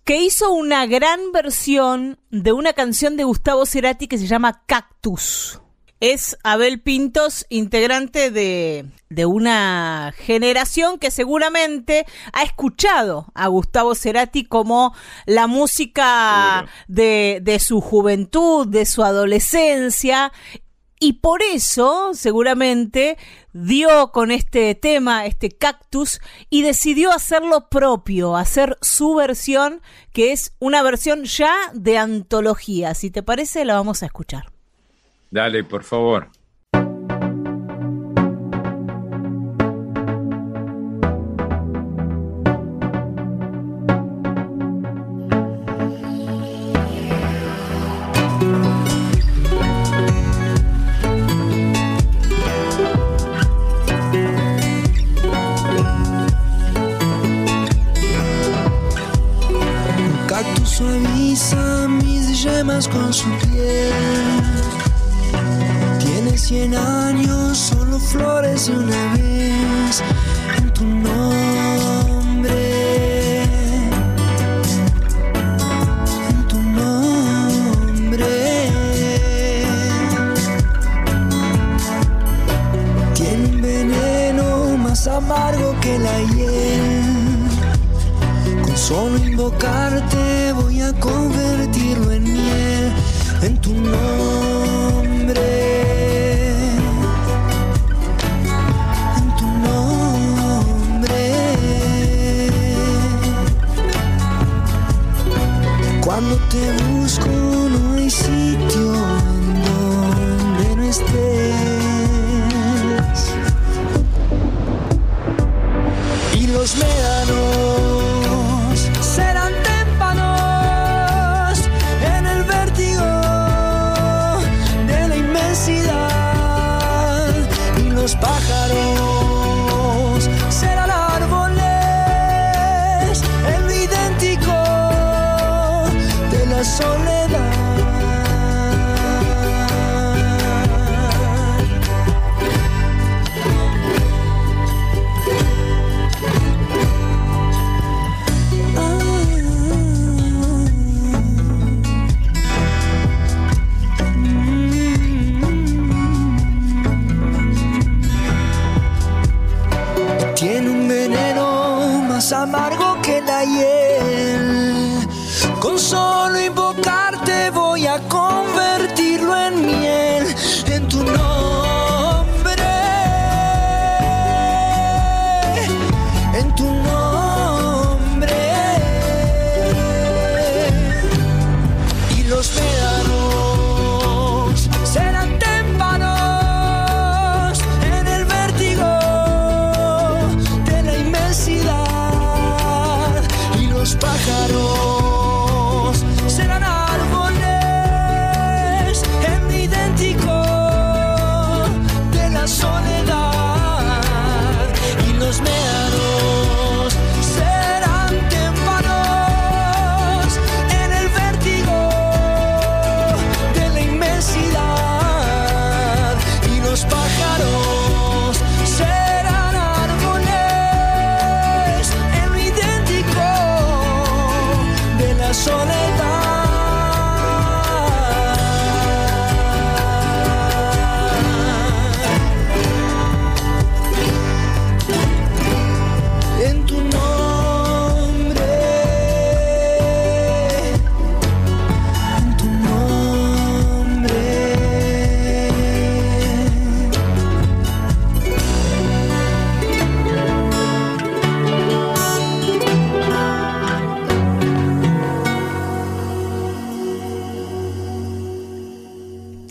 que 0.05 0.19
hizo 0.21 0.53
una 0.53 0.85
gran 0.87 1.33
versión 1.33 2.19
de 2.31 2.53
una 2.53 2.75
canción 2.75 3.17
de 3.17 3.25
Gustavo 3.25 3.65
Cerati 3.65 4.09
que 4.09 4.19
se 4.19 4.27
llama 4.27 4.63
Cactus. 4.67 5.61
Es 6.01 6.39
Abel 6.45 6.81
Pintos, 6.81 7.45
integrante 7.49 8.31
de, 8.31 8.87
de 9.11 9.27
una 9.27 10.15
generación 10.17 10.99
que 10.99 11.11
seguramente 11.11 12.07
ha 12.33 12.45
escuchado 12.45 13.33
a 13.35 13.49
Gustavo 13.49 13.95
Cerati 13.95 14.45
como 14.45 14.95
la 15.27 15.49
música 15.49 16.67
de, 16.87 17.41
de 17.43 17.59
su 17.59 17.81
juventud, 17.81 18.69
de 18.69 18.87
su 18.87 19.03
adolescencia. 19.03 20.33
Y 21.01 21.15
por 21.15 21.43
eso, 21.43 22.11
seguramente, 22.13 23.19
dio 23.53 24.11
con 24.13 24.31
este 24.31 24.75
tema, 24.75 25.27
este 25.27 25.51
cactus, 25.51 26.21
y 26.51 26.63
decidió 26.63 27.13
hacerlo 27.13 27.69
propio, 27.69 28.37
hacer 28.37 28.77
su 28.83 29.15
versión, 29.15 29.81
que 30.13 30.33
es 30.33 30.53
una 30.59 30.83
versión 30.83 31.25
ya 31.25 31.55
de 31.73 31.99
antología. 31.99 32.95
Si 32.95 33.11
te 33.11 33.23
parece, 33.23 33.65
la 33.65 33.75
vamos 33.75 34.03
a 34.03 34.07
escuchar. 34.07 34.58
Dale, 35.31 35.65
por 35.65 35.85
favor. 35.85 36.31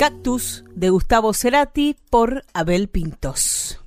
Cactus 0.07 0.63
de 0.73 0.89
Gustavo 0.89 1.33
Cerati 1.33 1.97
por 2.09 2.45
Abel 2.53 2.87
Pintos. 2.87 3.81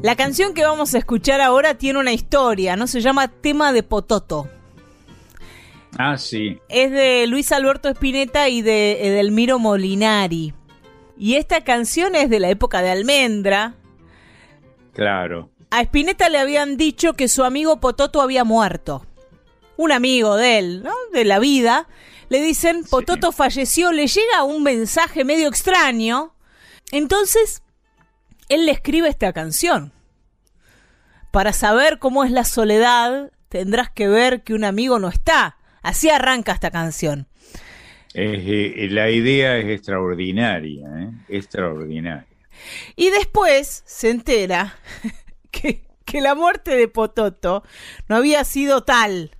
La 0.00 0.16
canción 0.16 0.54
que 0.54 0.64
vamos 0.64 0.94
a 0.94 0.98
escuchar 0.98 1.42
ahora 1.42 1.74
tiene 1.74 1.98
una 1.98 2.14
historia, 2.14 2.74
¿no? 2.74 2.86
Se 2.86 3.02
llama 3.02 3.28
Tema 3.28 3.74
de 3.74 3.82
Pototo. 3.82 4.48
Ah, 5.98 6.16
sí. 6.16 6.58
Es 6.70 6.90
de 6.92 7.26
Luis 7.26 7.52
Alberto 7.52 7.90
Spinetta 7.90 8.48
y 8.48 8.62
de 8.62 9.06
Edelmiro 9.06 9.58
Molinari. 9.58 10.54
Y 11.18 11.34
esta 11.34 11.62
canción 11.62 12.14
es 12.14 12.30
de 12.30 12.40
la 12.40 12.48
época 12.48 12.80
de 12.80 12.88
Almendra. 12.88 13.74
Claro. 14.94 15.50
A 15.68 15.82
Spinetta 15.82 16.30
le 16.30 16.38
habían 16.38 16.78
dicho 16.78 17.12
que 17.12 17.28
su 17.28 17.44
amigo 17.44 17.80
Pototo 17.80 18.22
había 18.22 18.44
muerto. 18.44 19.04
Un 19.76 19.92
amigo 19.92 20.36
de 20.36 20.58
él, 20.58 20.82
¿no? 20.82 20.94
De 21.12 21.26
la 21.26 21.38
vida. 21.38 21.86
Le 22.28 22.40
dicen, 22.40 22.84
Pototo 22.84 23.32
falleció, 23.32 23.92
le 23.92 24.06
llega 24.06 24.42
un 24.44 24.62
mensaje 24.62 25.24
medio 25.24 25.48
extraño. 25.48 26.34
Entonces, 26.90 27.62
él 28.48 28.66
le 28.66 28.72
escribe 28.72 29.08
esta 29.08 29.32
canción. 29.32 29.92
Para 31.30 31.52
saber 31.52 31.98
cómo 31.98 32.24
es 32.24 32.30
la 32.30 32.44
soledad, 32.44 33.30
tendrás 33.48 33.90
que 33.90 34.08
ver 34.08 34.42
que 34.42 34.54
un 34.54 34.64
amigo 34.64 34.98
no 34.98 35.08
está. 35.08 35.58
Así 35.82 36.10
arranca 36.10 36.52
esta 36.52 36.70
canción. 36.70 37.28
Eh, 38.14 38.88
la 38.90 39.10
idea 39.10 39.58
es 39.58 39.66
extraordinaria, 39.66 40.88
¿eh? 40.88 41.10
extraordinaria. 41.28 42.26
Y 42.96 43.10
después 43.10 43.82
se 43.86 44.10
entera 44.10 44.78
que, 45.50 45.84
que 46.04 46.20
la 46.20 46.34
muerte 46.34 46.74
de 46.74 46.88
Pototo 46.88 47.62
no 48.08 48.16
había 48.16 48.42
sido 48.44 48.84
tal. 48.84 49.35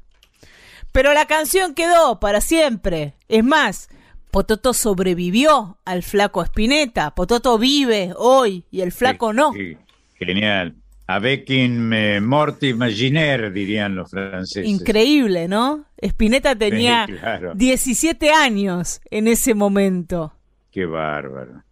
Pero 0.97 1.13
la 1.13 1.27
canción 1.27 1.75
quedó 1.75 2.19
para 2.21 2.41
siempre. 2.41 3.13
Es 3.29 3.45
más, 3.45 3.91
Pototo 4.31 4.73
sobrevivió 4.73 5.77
al 5.85 6.03
flaco 6.03 6.43
Spinetta. 6.43 7.15
Pototo 7.15 7.59
vive 7.59 8.15
hoy 8.17 8.65
y 8.71 8.81
el 8.81 8.93
flaco 8.93 9.35
no. 9.35 9.53
Sí, 9.53 9.77
genial. 10.19 10.75
Avec 11.07 11.51
une 11.51 12.23
mort 12.23 12.63
imaginaire, 12.63 13.51
dirían 13.51 13.95
los 13.95 14.11
franceses. 14.11 14.67
Increíble, 14.67 15.49
¿no? 15.49 15.85
Spinetta 15.99 16.57
tenía 16.57 17.05
Sí, 17.07 17.13
claro. 17.13 17.53
17 17.55 18.31
años 18.31 19.03
en 19.11 19.29
ese 19.29 19.53
momento. 19.53 20.33
Qué 20.71 20.87
bárbaro. 20.87 21.63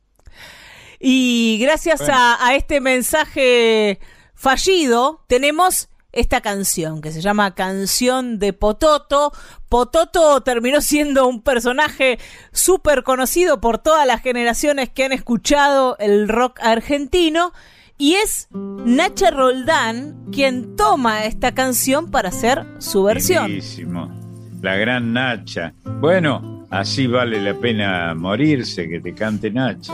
Y 1.00 1.56
gracias 1.62 2.00
Bueno. 2.00 2.14
a, 2.14 2.46
a 2.46 2.54
este 2.56 2.82
mensaje 2.82 4.00
fallido, 4.34 5.24
tenemos 5.28 5.88
esta 6.14 6.40
canción 6.40 7.00
que 7.00 7.12
se 7.12 7.20
llama 7.20 7.54
Canción 7.54 8.38
de 8.38 8.52
Pototo. 8.52 9.32
Pototo 9.68 10.40
terminó 10.42 10.80
siendo 10.80 11.26
un 11.26 11.42
personaje 11.42 12.18
súper 12.52 13.02
conocido 13.02 13.60
por 13.60 13.78
todas 13.78 14.06
las 14.06 14.22
generaciones 14.22 14.88
que 14.88 15.04
han 15.04 15.12
escuchado 15.12 15.96
el 15.98 16.28
rock 16.28 16.58
argentino. 16.62 17.52
Y 17.96 18.14
es 18.14 18.48
Nacha 18.52 19.30
Roldán 19.30 20.26
quien 20.32 20.74
toma 20.76 21.24
esta 21.24 21.54
canción 21.54 22.10
para 22.10 22.30
hacer 22.30 22.66
su 22.78 23.04
versión. 23.04 23.60
La 24.62 24.76
gran 24.76 25.12
Nacha. 25.12 25.74
Bueno, 26.00 26.53
así 26.80 27.06
vale 27.06 27.40
la 27.40 27.54
pena 27.54 28.14
morirse 28.14 28.88
que 28.88 29.00
te 29.00 29.14
cante 29.14 29.50
Nacha. 29.50 29.92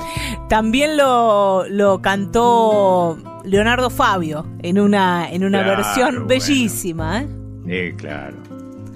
También 0.48 0.97
lo, 0.97 1.65
lo 1.69 2.01
cantó 2.02 3.16
Leonardo 3.44 3.90
Fabio 3.90 4.47
en 4.62 4.78
una, 4.81 5.31
en 5.31 5.44
una 5.44 5.62
Claro, 5.62 5.77
versión 5.82 6.11
bueno. 6.12 6.27
bellísima. 6.27 7.23
¿eh? 7.23 7.28
Eh, 7.69 7.94
claro, 7.97 8.36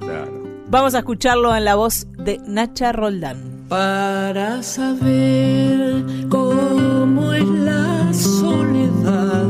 claro. 0.00 0.42
Vamos 0.68 0.94
a 0.94 0.98
escucharlo 0.98 1.54
en 1.54 1.64
la 1.64 1.74
voz 1.76 2.06
de 2.18 2.40
Nacha 2.46 2.92
Roldán. 2.92 3.64
Para 3.68 4.62
saber 4.62 6.04
cómo 6.28 7.32
es 7.32 7.44
la 7.48 8.12
soledad, 8.12 9.44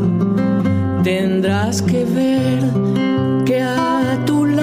tendrás 1.03 1.83
que 1.83 2.05
ver 2.05 2.63
que 3.45 3.63
a 3.63 4.19
tu 4.27 4.45
lado 4.47 4.54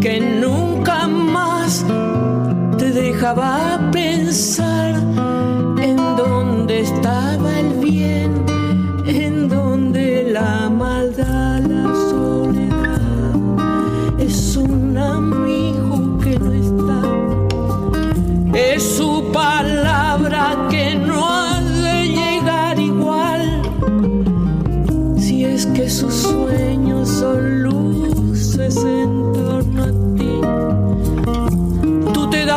que 0.00 0.18
nunca 0.18 1.06
más 1.06 1.84
te 2.78 2.90
dejaba 2.90 3.78
pensar 3.92 4.94
en 5.78 5.96
dónde 6.16 6.80
estaba 6.80 7.58
el 7.58 7.68
bien, 7.74 8.32
en 9.04 9.48
dónde 9.48 10.30
la 10.32 10.70
maldad, 10.70 11.60
la 11.60 11.84
soledad. 12.10 13.34
Es 14.18 14.56
un 14.56 14.96
amigo 14.96 15.59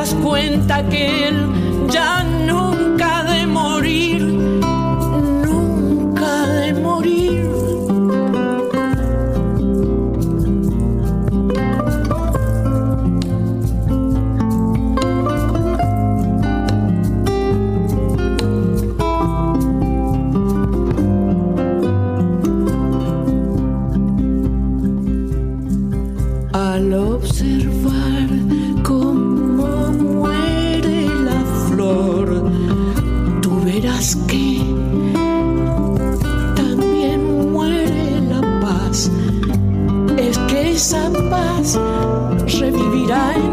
das 0.03 0.13
cuenta 0.15 0.83
que 0.89 1.29
él 1.29 1.47
ya 1.89 2.23
nunca 2.23 2.72
paz 41.63 42.59
revivirá 42.59 43.33
en 43.35 43.52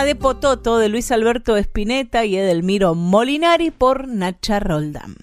Tema 0.00 0.06
de 0.06 0.14
Pototo 0.14 0.78
de 0.78 0.88
Luis 0.88 1.12
Alberto 1.12 1.58
Espineta 1.58 2.24
y 2.24 2.34
Edelmiro 2.34 2.94
Molinari 2.94 3.70
por 3.70 4.08
Nacha 4.08 4.58
Roldán. 4.58 5.14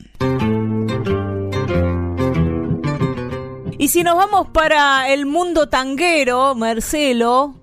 Y 3.80 3.88
si 3.88 4.04
nos 4.04 4.16
vamos 4.16 4.50
para 4.50 5.12
el 5.12 5.26
mundo 5.26 5.68
tanguero, 5.68 6.54
Marcelo, 6.54 7.56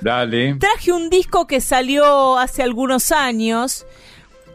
Dale. 0.00 0.54
traje 0.60 0.92
un 0.92 1.10
disco 1.10 1.48
que 1.48 1.60
salió 1.60 2.38
hace 2.38 2.62
algunos 2.62 3.10
años 3.10 3.84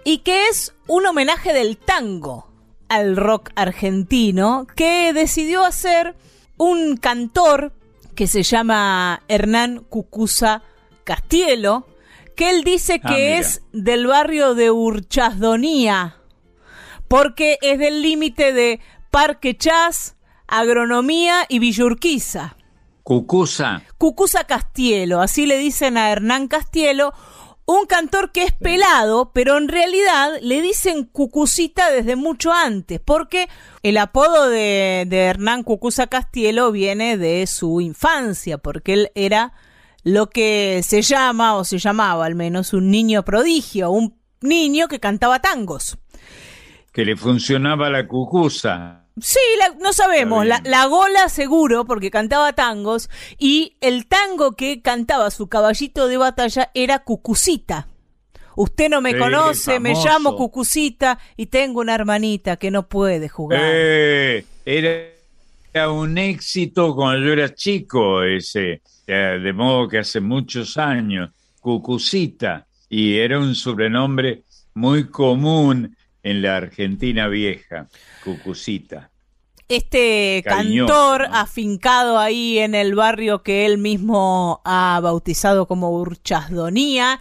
y 0.06 0.20
que 0.20 0.48
es 0.48 0.74
un 0.88 1.06
homenaje 1.06 1.52
del 1.52 1.76
tango 1.76 2.48
al 2.88 3.18
rock 3.18 3.50
argentino 3.56 4.68
que 4.74 5.12
decidió 5.12 5.66
hacer 5.66 6.16
un 6.56 6.96
cantor 6.96 7.74
que 8.16 8.28
se 8.28 8.44
llama 8.44 9.22
Hernán 9.28 9.84
Cucuza 9.90 10.64
Castielo, 11.04 11.89
que 12.40 12.50
él 12.52 12.64
dice 12.64 13.02
Ah, 13.04 13.10
que 13.10 13.16
mira. 13.16 13.38
es 13.40 13.62
del 13.74 14.08
barrio 14.08 14.56
de 14.56 14.72
Urchasdonía, 14.72 16.16
porque 17.10 17.58
es 17.62 17.78
del 17.80 18.02
límite 18.02 18.54
de 18.54 18.80
Parque 19.12 19.58
Chas, 19.58 20.16
Agronomía 20.48 21.46
y 21.50 21.60
Villurquiza. 21.60 22.56
Cucusa. 23.04 23.84
Cucuza 23.98 24.46
Castielo, 24.46 25.20
así 25.20 25.46
le 25.48 25.58
dicen 25.58 25.98
a 25.98 26.12
Hernán 26.12 26.48
Castielo, 26.48 27.12
un 27.66 27.86
cantor 27.88 28.32
que 28.32 28.44
es 28.46 28.54
pelado, 28.54 29.32
pero 29.34 29.58
en 29.58 29.68
realidad 29.68 30.32
le 30.42 30.62
dicen 30.62 31.04
Cucucita 31.04 31.92
desde 31.92 32.16
mucho 32.16 32.54
antes, 32.54 33.02
porque 33.04 33.50
el 33.84 33.98
apodo 33.98 34.48
de, 34.48 35.04
de 35.10 35.18
Hernán 35.24 35.64
Cucuza 35.64 36.08
Castielo 36.08 36.72
viene 36.72 37.18
de 37.18 37.46
su 37.48 37.82
infancia, 37.82 38.58
porque 38.60 38.94
él 38.94 39.12
era 39.14 39.52
lo 40.04 40.30
que 40.30 40.82
se 40.84 41.02
llama, 41.02 41.56
o 41.56 41.64
se 41.64 41.78
llamaba 41.78 42.26
al 42.26 42.36
menos, 42.36 42.74
un 42.74 42.90
niño 42.92 43.24
prodigio, 43.24 43.92
un 43.92 44.18
niño 44.42 44.88
que 44.88 45.00
cantaba 45.00 45.40
tangos. 45.40 45.98
Que 46.92 47.06
le 47.06 47.16
funcionaba 47.16 47.90
la 47.90 48.08
cucusa. 48.08 49.06
Sí, 49.22 49.40
la- 49.60 49.76
no 49.82 49.92
sabemos. 49.94 50.46
La, 50.46 50.62
la 50.64 50.86
gola 50.86 51.28
seguro, 51.30 51.86
porque 51.86 52.10
cantaba 52.10 52.54
tangos. 52.54 53.10
Y 53.38 53.76
el 53.82 54.08
tango 54.08 54.54
que 54.56 54.82
cantaba 54.82 55.30
su 55.30 55.48
caballito 55.48 56.08
de 56.08 56.18
batalla 56.18 56.72
era 56.74 57.00
Cucucita. 57.00 57.88
Usted 58.56 58.90
no 58.90 59.02
me 59.02 59.18
conoce, 59.18 59.80
me 59.80 59.94
llamo 59.94 60.36
Cucucita 60.36 61.20
y 61.38 61.46
tengo 61.48 61.80
una 61.82 61.96
hermanita 61.96 62.58
que 62.58 62.72
no 62.72 62.88
puede 62.90 63.30
jugar. 63.30 63.62
Eh, 63.64 64.46
era 64.66 64.90
un 65.74 66.18
éxito 66.18 66.96
cuando 66.96 67.26
yo 67.26 67.34
era 67.34 67.54
chico, 67.54 68.24
ese, 68.24 68.82
eh, 69.08 69.40
de 69.42 69.54
modo 69.54 69.88
que 69.88 70.00
hace 70.00 70.20
muchos 70.20 70.78
años, 70.78 71.32
Cucucita, 71.60 72.68
y 72.90 73.18
era 73.18 73.40
un 73.40 73.54
sobrenombre 73.54 74.44
muy 74.74 75.10
común 75.10 75.96
en 76.24 76.42
la 76.42 76.58
Argentina 76.58 77.28
vieja, 77.28 77.88
Cucucita. 78.24 79.10
Este 79.68 80.42
Cariñoso, 80.44 80.88
cantor 80.88 81.30
¿no? 81.30 81.36
afincado 81.36 82.18
ahí 82.18 82.58
en 82.58 82.74
el 82.74 82.96
barrio 82.96 83.44
que 83.44 83.68
él 83.68 83.78
mismo 83.78 84.62
ha 84.66 85.00
bautizado 85.04 85.68
como 85.68 85.92
Urchasdonía, 85.92 87.20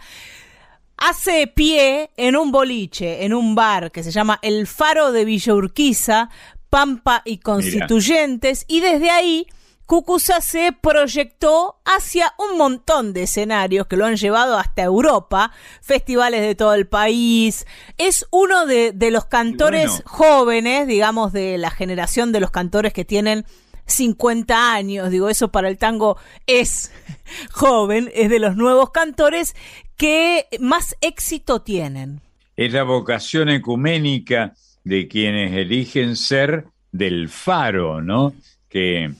hace 0.97 1.45
pie 1.45 2.09
en 2.17 2.35
un 2.35 2.51
boliche, 2.51 3.23
en 3.23 3.35
un 3.35 3.53
bar 3.53 3.91
que 3.91 4.03
se 4.03 4.11
llama 4.11 4.39
El 4.41 4.65
Faro 4.65 5.11
de 5.11 5.25
Villa 5.25 5.53
Urquiza, 5.53 6.29
Pampa 6.69 7.21
y 7.25 7.39
Constituyentes, 7.39 8.65
y 8.67 8.81
desde 8.81 9.09
ahí 9.09 9.47
Cucuza 9.89 10.39
se 10.39 10.71
proyectó 10.71 11.77
hacia 11.83 12.35
un 12.37 12.59
montón 12.59 13.11
de 13.11 13.23
escenarios 13.23 13.87
que 13.87 13.97
lo 13.97 14.05
han 14.05 14.17
llevado 14.17 14.55
hasta 14.55 14.83
Europa, 14.83 15.51
festivales 15.81 16.41
de 16.41 16.53
todo 16.53 16.75
el 16.75 16.85
país. 16.87 17.65
Es 17.97 18.27
uno 18.29 18.67
de, 18.67 18.91
de 18.91 19.09
los 19.09 19.25
cantores 19.25 19.89
bueno. 19.89 20.03
jóvenes, 20.05 20.85
digamos, 20.85 21.33
de 21.33 21.57
la 21.57 21.71
generación 21.71 22.31
de 22.31 22.39
los 22.39 22.51
cantores 22.51 22.93
que 22.93 23.03
tienen 23.03 23.45
50 23.87 24.73
años, 24.73 25.09
digo, 25.09 25.29
eso 25.29 25.51
para 25.51 25.67
el 25.67 25.79
tango 25.79 26.17
es 26.45 26.91
joven, 27.51 28.11
es 28.13 28.29
de 28.29 28.37
los 28.37 28.55
nuevos 28.55 28.91
cantores 28.91 29.55
que 29.97 30.45
más 30.59 30.95
éxito 31.01 31.61
tienen. 31.61 32.21
Es 32.55 32.73
la 32.73 32.83
vocación 32.83 33.49
ecuménica 33.49 34.53
de 34.89 35.07
quienes 35.07 35.53
eligen 35.53 36.15
ser 36.15 36.65
del 36.91 37.29
faro, 37.29 38.01
¿no? 38.01 38.33
Que, 38.67 39.11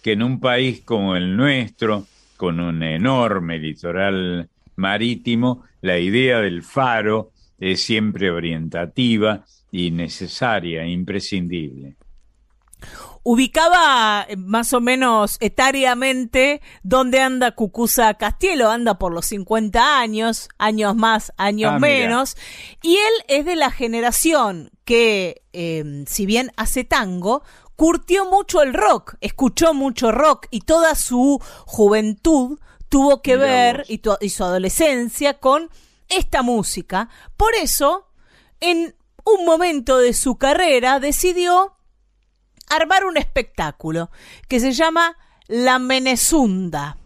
que 0.00 0.12
en 0.12 0.22
un 0.22 0.38
país 0.38 0.82
como 0.84 1.16
el 1.16 1.36
nuestro, 1.36 2.06
con 2.36 2.60
un 2.60 2.84
enorme 2.84 3.58
litoral 3.58 4.48
marítimo, 4.76 5.64
la 5.80 5.98
idea 5.98 6.38
del 6.38 6.62
faro 6.62 7.32
es 7.58 7.82
siempre 7.82 8.30
orientativa 8.30 9.44
y 9.72 9.90
necesaria, 9.90 10.86
imprescindible. 10.86 11.96
ubicaba 13.24 14.24
eh, 14.28 14.36
más 14.36 14.72
o 14.72 14.80
menos 14.80 15.36
etariamente 15.40 16.62
dónde 16.84 17.20
anda 17.20 17.56
Cucuza 17.56 18.14
Castielo, 18.14 18.70
anda 18.70 19.00
por 19.00 19.12
los 19.12 19.26
50 19.26 19.98
años, 19.98 20.48
años 20.58 20.94
más, 20.94 21.32
años 21.36 21.72
Ah, 21.74 21.78
mira. 21.80 21.88
menos, 21.88 22.36
y 22.82 22.94
él 22.94 23.14
es 23.26 23.44
de 23.44 23.56
la 23.56 23.72
generación 23.72 24.70
que, 24.88 25.42
eh, 25.52 26.04
si 26.06 26.24
bien 26.24 26.50
hace 26.56 26.82
tango, 26.82 27.42
curtió 27.76 28.24
mucho 28.24 28.62
el 28.62 28.72
rock, 28.72 29.16
escuchó 29.20 29.74
mucho 29.74 30.12
rock 30.12 30.46
y 30.50 30.62
toda 30.62 30.94
su 30.94 31.38
juventud 31.66 32.58
tuvo 32.88 33.20
que 33.20 33.36
ver 33.36 33.76
vos. 33.80 33.90
y, 33.90 33.98
tu- 33.98 34.16
y 34.18 34.30
su 34.30 34.44
adolescencia 34.44 35.34
con 35.40 35.68
esta 36.08 36.40
música. 36.40 37.10
Por 37.36 37.54
eso, 37.54 38.08
en 38.60 38.94
un 39.24 39.44
momento 39.44 39.98
de 39.98 40.14
su 40.14 40.38
carrera 40.38 41.00
decidió 41.00 41.76
armar 42.70 43.04
un 43.04 43.18
espectáculo 43.18 44.10
que 44.48 44.58
se 44.58 44.72
llama 44.72 45.18
la 45.48 45.78
Menezunda. 45.78 46.96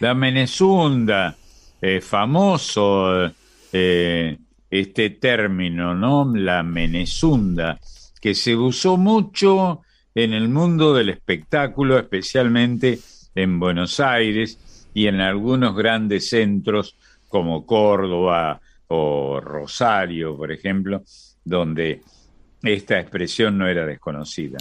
La 0.00 0.14
Menezunda, 0.14 1.36
eh, 1.82 2.00
famoso 2.00 3.30
eh, 3.70 4.38
este 4.70 5.10
término, 5.10 5.94
¿no? 5.94 6.30
La 6.34 6.62
Menezunda, 6.62 7.78
que 8.20 8.34
se 8.34 8.56
usó 8.56 8.96
mucho 8.96 9.82
en 10.14 10.32
el 10.32 10.48
mundo 10.48 10.94
del 10.94 11.10
espectáculo, 11.10 11.98
especialmente 11.98 12.98
en 13.34 13.58
Buenos 13.58 14.00
Aires 14.00 14.88
y 14.94 15.06
en 15.06 15.20
algunos 15.20 15.74
grandes 15.74 16.28
centros 16.28 16.96
como 17.28 17.66
Córdoba 17.66 18.60
o 18.88 19.40
Rosario, 19.40 20.36
por 20.36 20.52
ejemplo, 20.52 21.02
donde 21.44 22.02
esta 22.62 22.98
expresión 22.98 23.58
no 23.58 23.68
era 23.68 23.84
desconocida. 23.86 24.58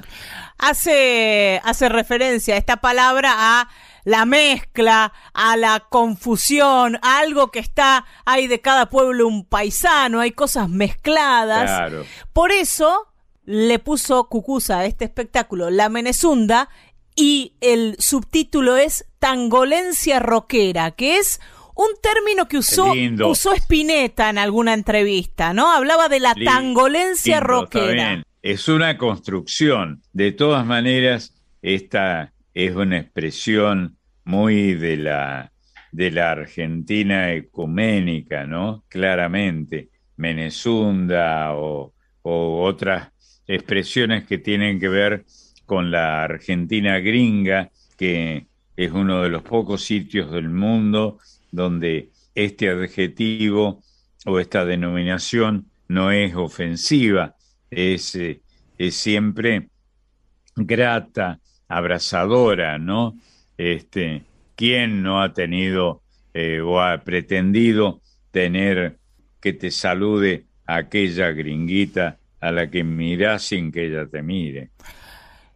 Hace, 0.58 1.62
hace 1.64 1.88
referencia 1.90 2.58
esta 2.58 2.78
palabra 2.78 3.32
a 3.36 3.70
la 4.04 4.26
mezcla, 4.26 5.14
a 5.34 5.58
la 5.58 5.82
confusión, 5.90 6.98
a 7.02 7.20
algo 7.20 7.52
que 7.52 7.60
está, 7.60 8.06
hay 8.26 8.48
de 8.48 8.62
cada 8.62 8.90
pueblo 8.90 9.28
un 9.28 9.46
paisano, 9.46 10.20
hay 10.20 10.32
cosas 10.32 10.70
mezcladas. 10.70 11.92
Por 12.34 12.52
eso 12.52 13.08
le 13.46 13.80
puso 13.80 14.30
Cucusa 14.30 14.80
a 14.80 14.86
este 14.86 15.06
espectáculo 15.06 15.70
La 15.70 15.90
Menezunda 15.90 16.70
y 17.16 17.56
el 17.62 17.96
subtítulo 18.00 18.78
es 18.78 19.06
Tangolencia 19.20 20.20
Roquera, 20.20 20.92
que 20.92 21.18
es 21.18 21.40
un 21.76 21.90
término 22.02 22.48
que 22.48 22.58
usó, 22.58 22.92
usó 23.26 23.54
Spinetta 23.54 24.30
en 24.30 24.38
alguna 24.38 24.74
entrevista, 24.74 25.54
¿no? 25.54 25.72
Hablaba 25.72 26.08
de 26.08 26.20
la 26.20 26.36
tangolencia 26.36 27.40
roquera. 27.40 28.24
Es 28.42 28.68
una 28.68 28.98
construcción. 28.98 30.02
De 30.12 30.32
todas 30.32 30.66
maneras, 30.66 31.34
esta 31.62 32.33
es 32.54 32.76
una 32.76 33.00
expresión 33.00 33.98
muy 34.26 34.74
de 34.74 34.98
la, 34.98 35.52
de 35.92 36.12
la 36.12 36.32
Argentina 36.32 37.34
ecuménica, 37.34 38.46
¿no? 38.46 38.84
Claramente. 38.90 39.90
Menezunda 40.16 41.56
o, 41.56 41.94
o 42.22 42.64
otras 42.64 43.10
expresiones 43.48 44.26
que 44.26 44.38
tienen 44.38 44.80
que 44.80 44.88
ver 44.88 45.26
con 45.66 45.92
la 45.92 46.24
Argentina 46.24 47.00
gringa, 47.00 47.72
que 47.98 48.48
es 48.76 48.92
uno 48.92 49.22
de 49.22 49.30
los 49.30 49.44
pocos 49.44 49.84
sitios 49.84 50.32
del 50.32 50.50
mundo 50.50 51.20
donde 51.52 52.10
este 52.36 52.70
adjetivo 52.70 53.84
o 54.26 54.40
esta 54.40 54.66
denominación 54.66 55.68
no 55.88 56.12
es 56.12 56.36
ofensiva, 56.36 57.36
es, 57.70 58.16
eh, 58.16 58.42
es 58.78 58.96
siempre 58.96 59.70
grata, 60.56 61.40
abrazadora, 61.78 62.78
¿no? 62.78 63.16
Este, 63.58 64.24
¿Quién 64.56 65.04
no 65.04 65.22
ha 65.22 65.34
tenido 65.34 66.02
eh, 66.34 66.62
o 66.62 66.82
ha 66.82 67.04
pretendido 67.04 68.02
tener 68.32 68.98
que 69.40 69.54
te 69.54 69.72
salude 69.72 70.46
aquella 70.66 71.32
gringuita 71.32 72.18
a 72.40 72.52
la 72.52 72.70
que 72.70 72.84
mirás 72.84 73.44
sin 73.44 73.72
que 73.72 73.86
ella 73.88 74.06
te 74.08 74.22
mire? 74.22 74.70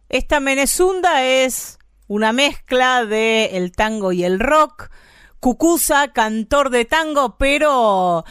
Esta 0.08 0.40
Menezunda 0.40 1.24
es 1.24 1.78
una 2.06 2.32
mezcla 2.32 3.04
de 3.04 3.56
el 3.56 3.72
tango 3.72 4.12
y 4.12 4.24
el 4.24 4.40
rock, 4.40 4.90
Cucusa, 5.40 6.12
cantor 6.12 6.70
de 6.70 6.84
tango, 6.84 7.36
pero 7.38 8.24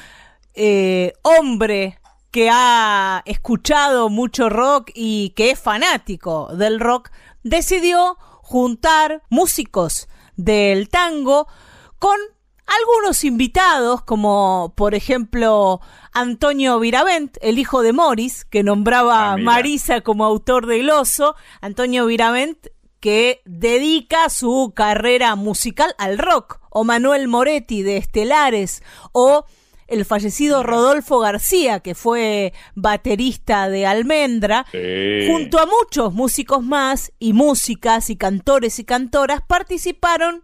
eh, 0.53 1.13
hombre 1.21 1.99
que 2.31 2.49
ha 2.51 3.21
escuchado 3.25 4.09
mucho 4.09 4.49
rock 4.49 4.91
y 4.93 5.29
que 5.31 5.51
es 5.51 5.59
fanático 5.59 6.49
del 6.53 6.79
rock, 6.79 7.09
decidió 7.43 8.17
juntar 8.41 9.23
músicos 9.29 10.07
del 10.35 10.89
tango 10.89 11.47
con 11.99 12.17
algunos 12.67 13.23
invitados, 13.23 14.03
como 14.03 14.73
por 14.75 14.93
ejemplo 14.93 15.79
Antonio 16.13 16.79
Viravent, 16.79 17.37
el 17.41 17.59
hijo 17.59 17.81
de 17.81 17.93
Morris, 17.93 18.45
que 18.45 18.63
nombraba 18.63 19.33
ah, 19.33 19.37
Marisa 19.37 20.01
como 20.01 20.25
autor 20.25 20.65
del 20.67 20.89
oso. 20.89 21.35
Antonio 21.61 22.05
Viravent 22.05 22.67
que 22.99 23.41
dedica 23.45 24.29
su 24.29 24.73
carrera 24.75 25.35
musical 25.35 25.93
al 25.97 26.17
rock, 26.17 26.59
o 26.69 26.83
Manuel 26.83 27.27
Moretti 27.27 27.83
de 27.83 27.97
Estelares, 27.97 28.83
o 29.11 29.45
el 29.87 30.05
fallecido 30.05 30.63
Rodolfo 30.63 31.19
García, 31.19 31.79
que 31.79 31.95
fue 31.95 32.53
baterista 32.75 33.69
de 33.69 33.85
Almendra, 33.85 34.65
junto 35.27 35.59
a 35.59 35.65
muchos 35.65 36.13
músicos 36.13 36.63
más 36.63 37.11
y 37.19 37.33
músicas 37.33 38.09
y 38.09 38.17
cantores 38.17 38.79
y 38.79 38.83
cantoras, 38.83 39.41
participaron 39.47 40.43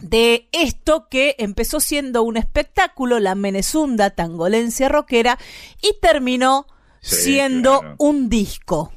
de 0.00 0.48
esto 0.52 1.08
que 1.10 1.36
empezó 1.38 1.80
siendo 1.80 2.22
un 2.22 2.36
espectáculo, 2.36 3.18
la 3.18 3.34
Menezunda 3.34 4.10
Tangolencia 4.10 4.88
Rockera, 4.88 5.38
y 5.82 5.94
terminó 6.00 6.66
siendo 7.00 7.82
un 7.98 8.28
disco. 8.28 8.92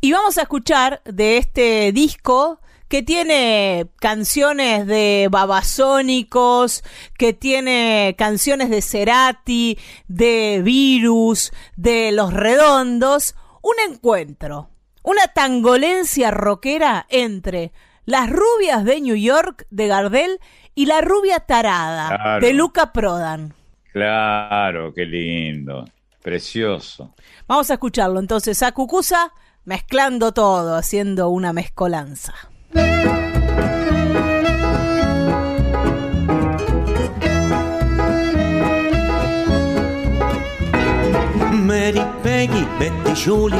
Y 0.00 0.12
vamos 0.12 0.38
a 0.38 0.42
escuchar 0.42 1.00
de 1.04 1.36
este 1.38 1.92
disco 1.92 2.60
que 2.92 3.02
tiene 3.02 3.86
canciones 4.00 4.86
de 4.86 5.28
babasónicos, 5.30 6.84
que 7.16 7.32
tiene 7.32 8.14
canciones 8.18 8.68
de 8.68 8.82
Cerati, 8.82 9.78
de 10.08 10.60
Virus, 10.62 11.52
de 11.74 12.12
Los 12.12 12.34
Redondos, 12.34 13.34
un 13.62 13.76
encuentro, 13.88 14.68
una 15.02 15.26
tangolencia 15.28 16.30
rockera 16.30 17.06
entre 17.08 17.72
las 18.04 18.28
rubias 18.28 18.84
de 18.84 19.00
New 19.00 19.16
York 19.16 19.66
de 19.70 19.88
Gardel 19.88 20.38
y 20.74 20.84
la 20.84 21.00
rubia 21.00 21.40
tarada 21.40 22.40
de 22.40 22.52
Luca 22.52 22.92
Prodan. 22.92 23.54
Claro, 23.90 24.92
qué 24.92 25.06
lindo, 25.06 25.86
precioso. 26.20 27.14
Vamos 27.48 27.70
a 27.70 27.72
escucharlo 27.72 28.20
entonces 28.20 28.62
a 28.62 28.72
Cucusa 28.72 29.32
mezclando 29.64 30.32
todo, 30.32 30.76
haciendo 30.76 31.30
una 31.30 31.54
mezcolanza. 31.54 32.51
Mary, 41.52 42.02
Peggy, 42.22 42.66
Betty, 42.78 43.14
Julie, 43.14 43.56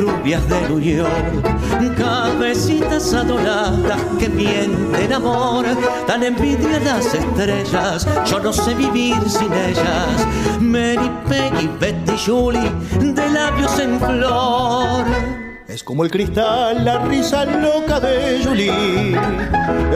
rubias 0.00 0.42
de 0.48 0.62
York, 0.96 1.96
cabecitas 1.96 3.14
adoradas 3.14 4.00
que 4.18 4.28
mienten 4.28 5.12
amor, 5.12 5.64
dan 6.06 6.22
envidia 6.22 6.80
las 6.80 7.14
estrellas, 7.14 8.06
yo 8.26 8.40
no 8.40 8.52
sé 8.52 8.74
vivir 8.74 9.16
sin 9.28 9.52
ellas. 9.52 10.26
Mary, 10.60 11.10
Peggy, 11.28 11.68
Betty, 11.80 12.16
Julie, 12.18 12.70
de 13.00 13.30
labios 13.30 13.78
en 13.78 13.98
flor. 13.98 15.41
Es 15.72 15.82
como 15.82 16.04
el 16.04 16.10
cristal, 16.10 16.84
la 16.84 16.98
risa 16.98 17.46
loca 17.46 17.98
de 17.98 18.44
Julie, 18.44 19.16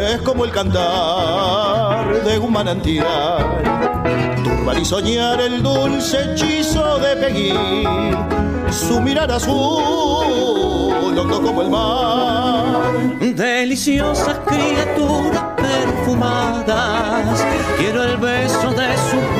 es 0.00 0.22
como 0.22 0.46
el 0.46 0.50
cantar 0.50 2.24
de 2.24 2.38
un 2.38 2.50
manantial. 2.50 3.62
Turbar 4.42 4.78
y 4.78 4.84
soñar 4.86 5.38
el 5.38 5.62
dulce 5.62 6.32
hechizo 6.32 6.98
de 6.98 7.16
Peggy, 7.16 7.52
su 8.72 9.02
mirada 9.02 9.36
azul, 9.36 11.14
loco 11.14 11.42
como 11.42 11.60
el 11.60 11.68
mar. 11.68 13.18
Deliciosas 13.20 14.38
criaturas 14.46 15.44
perfumadas, 15.58 17.44
quiero 17.76 18.02
el 18.02 18.16
beso 18.16 18.70
de 18.70 18.96
sus 18.96 19.35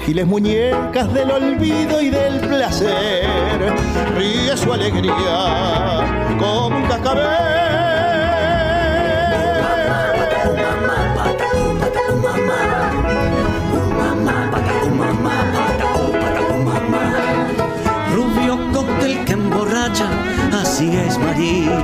pintadas. 0.00 0.20
Frágiles 0.20 0.26
muñecas 0.26 1.12
del 1.12 1.30
olvido 1.30 2.00
y 2.00 2.10
del 2.10 2.40
placer, 2.40 3.74
ríe 4.16 4.56
su 4.56 4.72
alegría 4.72 6.36
como 6.38 6.78
un 6.78 6.82
cascabel 6.84 7.50
así 19.92 20.29
es 20.88 21.18
María. 21.18 21.78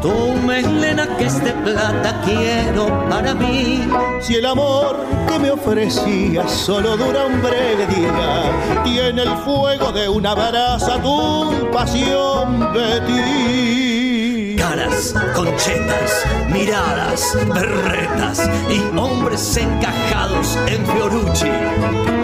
Tu 0.00 0.12
melena 0.46 1.16
que 1.16 1.26
es 1.26 1.42
de 1.42 1.52
plata 1.52 2.20
quiero 2.24 3.08
para 3.08 3.34
mí. 3.34 3.88
Si 4.20 4.34
el 4.34 4.46
amor 4.46 4.96
que 5.28 5.38
me 5.38 5.50
ofrecías 5.50 6.50
solo 6.50 6.96
dura 6.96 7.26
un 7.26 7.40
breve 7.42 7.86
día, 7.86 8.84
tiene 8.84 9.22
el 9.22 9.36
fuego 9.38 9.92
de 9.92 10.08
una 10.08 10.34
brasa 10.34 11.00
tu 11.00 11.70
pasión 11.72 12.72
de 12.74 13.00
ti. 13.06 14.56
Caras, 14.58 15.14
conchetas, 15.34 16.24
miradas, 16.52 17.36
berretas 17.54 18.50
y 18.70 18.98
hombres 18.98 19.56
encajados 19.56 20.58
en 20.66 20.84
Fiorucci. 20.86 22.17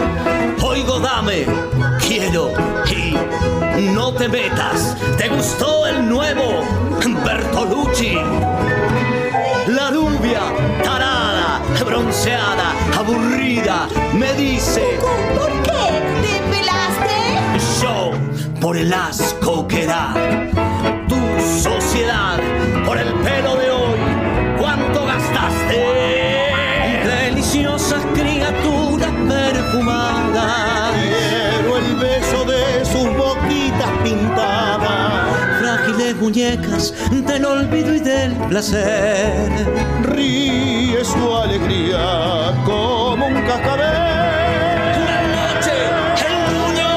Conmigo, 0.75 0.99
dame. 0.99 1.47
Quiero 2.01 2.51
y 3.79 3.83
no 3.95 4.13
te 4.13 4.29
metas. 4.29 4.97
¿Te 5.17 5.29
gustó 5.29 5.87
el 5.87 6.09
nuevo 6.09 6.65
Bertolucci? 7.25 8.19
La 9.69 9.91
rubia, 9.93 10.41
tarada, 10.83 11.63
bronceada, 11.79 12.73
aburrida, 12.99 13.87
me 14.15 14.33
dice... 14.35 14.99
¿Por 15.39 15.53
qué? 15.63 16.03
¿Te 16.25 16.41
pelaste? 16.51 17.81
Yo, 17.81 18.11
por 18.61 18.77
el 18.77 18.93
asco 18.93 19.69
que 19.69 19.87
da. 19.87 20.13
Tu 21.09 21.17
sociedad, 21.63 22.41
por 22.85 22.99
el 22.99 23.13
pelo 23.21 23.55
de 23.55 23.71
hoy. 23.71 23.99
¿Cuánto 24.59 25.07
gastaste? 25.07 26.51
Deliciosas 27.07 28.05
criaturas 28.13 29.13
perfumadas. 29.29 30.24
Muñecas 36.25 36.95
del 37.11 37.45
olvido 37.45 37.95
y 37.95 38.01
del 38.01 38.33
placer. 38.49 39.51
Ríe 40.05 41.05
su 41.05 41.37
alegría 41.37 42.55
como 42.65 43.27
un 43.27 43.43
cascabel. 43.43 45.03
Una 45.03 45.21
noche, 45.37 45.73
el 46.27 46.37
puño 46.49 46.91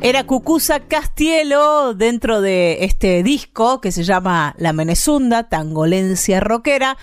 Era 0.00 0.24
Cucuza 0.24 0.80
Castielo 0.80 1.94
dentro 1.94 2.40
de 2.40 2.78
este 2.84 3.22
disco 3.22 3.80
que 3.80 3.92
se 3.92 4.02
llama 4.02 4.56
La 4.58 4.72
Menezunda, 4.72 5.48
Tangolencia 5.48 6.40
Rockera, 6.40 6.96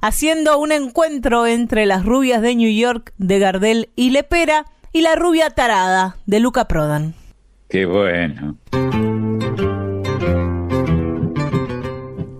haciendo 0.00 0.58
un 0.58 0.72
encuentro 0.72 1.46
entre 1.46 1.86
las 1.86 2.04
rubias 2.04 2.42
de 2.42 2.54
New 2.54 2.72
York 2.72 3.12
de 3.18 3.38
Gardel 3.38 3.90
y 3.96 4.10
Lepera 4.10 4.66
y 4.92 5.02
la 5.02 5.14
rubia 5.14 5.50
tarada 5.50 6.16
de 6.26 6.40
Luca 6.40 6.66
Prodan. 6.66 7.14
Qué 7.68 7.86
bueno. 7.86 8.56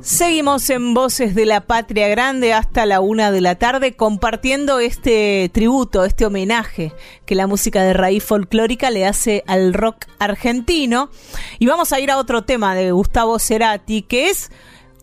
Seguimos 0.02 0.68
en 0.70 0.94
Voces 0.94 1.34
de 1.34 1.46
la 1.46 1.60
Patria 1.60 2.08
Grande 2.08 2.52
hasta 2.52 2.86
la 2.86 3.00
una 3.00 3.30
de 3.30 3.40
la 3.40 3.54
tarde 3.54 3.94
compartiendo 3.94 4.80
este 4.80 5.50
tributo, 5.52 6.04
este 6.04 6.26
homenaje 6.26 6.92
que 7.26 7.34
la 7.34 7.46
música 7.46 7.82
de 7.84 7.92
raíz 7.92 8.24
folclórica 8.24 8.90
le 8.90 9.06
hace 9.06 9.44
al 9.46 9.74
rock 9.74 10.06
argentino. 10.18 11.10
Y 11.58 11.66
vamos 11.66 11.92
a 11.92 12.00
ir 12.00 12.10
a 12.10 12.16
otro 12.16 12.42
tema 12.42 12.74
de 12.74 12.90
Gustavo 12.92 13.38
Cerati, 13.38 14.02
que 14.02 14.30
es 14.30 14.50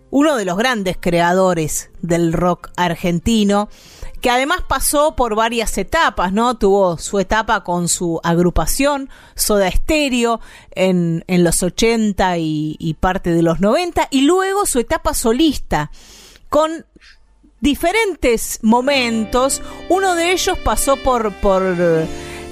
uno 0.09 0.35
de 0.35 0.45
los 0.45 0.57
grandes 0.57 0.97
creadores 0.99 1.89
del 2.01 2.33
rock 2.33 2.69
argentino, 2.75 3.69
que 4.21 4.29
además 4.29 4.61
pasó 4.67 5.15
por 5.15 5.35
varias 5.35 5.77
etapas, 5.77 6.33
¿no? 6.33 6.57
Tuvo 6.57 6.97
su 6.97 7.19
etapa 7.19 7.63
con 7.63 7.87
su 7.87 8.19
agrupación, 8.23 9.09
Soda 9.35 9.69
Stereo, 9.69 10.39
en, 10.71 11.23
en 11.27 11.43
los 11.43 11.61
80 11.61 12.37
y, 12.39 12.97
parte 12.99 13.31
de 13.31 13.43
los 13.43 13.59
90, 13.59 14.07
y 14.09 14.21
luego 14.21 14.65
su 14.65 14.79
etapa 14.79 15.13
solista, 15.13 15.91
con 16.49 16.85
diferentes 17.59 18.59
momentos. 18.63 19.61
Uno 19.89 20.15
de 20.15 20.31
ellos 20.31 20.57
pasó 20.63 20.95
por, 20.97 21.33
por 21.35 21.63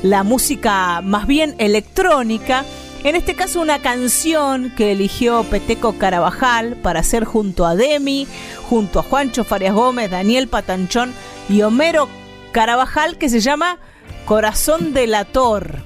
la 0.03 0.23
música 0.23 1.02
más 1.02 1.26
bien 1.26 1.56
electrónica, 1.57 2.64
en 3.06 3.15
este 3.15 3.36
caso 3.36 3.61
una 3.61 3.80
canción 3.84 4.73
que 4.76 4.91
eligió 4.91 5.44
Peteco 5.44 5.99
Carabajal 5.99 6.76
para 6.82 7.02
hacer 7.02 7.23
junto 7.23 7.68
a 7.68 7.76
Demi, 7.76 8.27
junto 8.64 8.99
a 8.99 9.03
Juancho 9.03 9.44
Farias 9.44 9.76
Gómez, 9.76 10.10
Daniel 10.10 10.48
Patanchón 10.48 11.14
y 11.48 11.61
Homero 11.61 12.10
Carabajal 12.52 13.19
que 13.19 13.30
se 13.30 13.41
llama 13.41 13.77
Corazón 14.26 14.91
delator. 14.91 15.84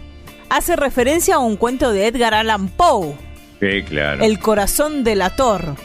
Hace 0.50 0.78
referencia 0.78 1.36
a 1.36 1.40
un 1.40 1.58
cuento 1.58 1.92
de 1.92 2.08
Edgar 2.08 2.34
Allan 2.34 2.70
Poe, 2.70 3.16
Sí, 3.60 3.84
claro. 3.84 4.24
El 4.24 4.40
corazón 4.40 5.04
delator. 5.04 5.76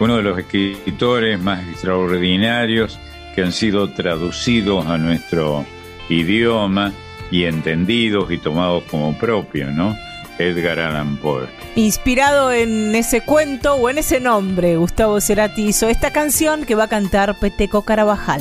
Uno 0.00 0.16
de 0.16 0.22
los 0.22 0.38
escritores 0.38 1.38
más 1.38 1.62
extraordinarios 1.68 2.98
que 3.34 3.42
han 3.42 3.52
sido 3.52 3.92
traducidos 3.92 4.86
a 4.86 4.96
nuestro 4.96 5.66
idioma 6.08 6.94
y 7.30 7.44
entendidos 7.44 8.32
y 8.32 8.38
tomados 8.38 8.84
como 8.84 9.18
propios, 9.18 9.70
¿no? 9.74 9.94
Edgar 10.40 10.78
Allan 10.78 11.16
Poe. 11.18 11.48
Inspirado 11.76 12.50
en 12.52 12.94
ese 12.94 13.20
cuento 13.20 13.74
o 13.74 13.88
en 13.90 13.98
ese 13.98 14.20
nombre, 14.20 14.76
Gustavo 14.76 15.20
Cerati 15.20 15.68
hizo 15.68 15.88
esta 15.88 16.10
canción 16.10 16.64
que 16.64 16.74
va 16.74 16.84
a 16.84 16.88
cantar 16.88 17.38
Peteco 17.38 17.82
Carabajal. 17.82 18.40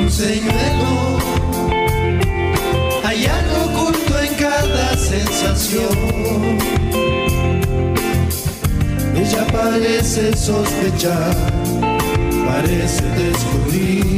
un 0.00 0.10
señuelo. 0.10 1.18
Hay 3.04 3.26
algo 3.26 3.64
oculto 3.64 4.18
en 4.20 4.34
cada 4.34 4.96
sensación. 4.96 6.58
Ella 9.16 9.46
parece 9.52 10.36
sospechar, 10.36 11.34
parece 12.46 13.02
descubrir 13.02 14.17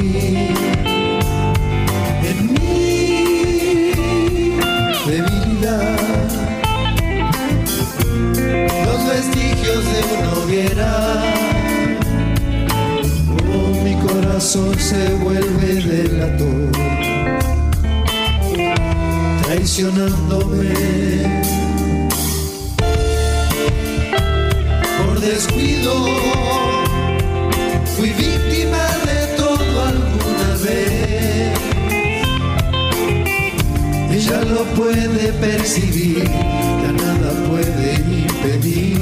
corazón 14.41 14.75
se 14.79 15.13
vuelve 15.23 15.75
delator, 15.85 16.71
traicionándome. 19.43 20.73
Por 24.97 25.21
descuido, 25.21 25.93
fui 27.99 28.09
víctima 28.15 28.83
de 29.09 29.37
todo 29.37 29.83
alguna 29.93 30.51
vez. 30.65 31.59
Ella 34.11 34.41
lo 34.45 34.65
puede 34.75 35.33
percibir, 35.35 36.25
ya 36.25 36.93
nada 36.93 37.31
puede 37.47 37.95
impedir. 38.25 39.00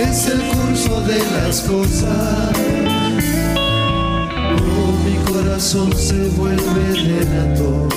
Es 0.00 0.26
el 0.28 0.40
curso 0.40 1.00
de 1.02 1.18
las 1.18 1.60
cosas. 1.62 2.52
Oh, 4.78 4.92
mi 5.04 5.16
corazón 5.32 5.92
se 5.96 6.28
vuelve 6.30 6.94
relator. 6.94 7.88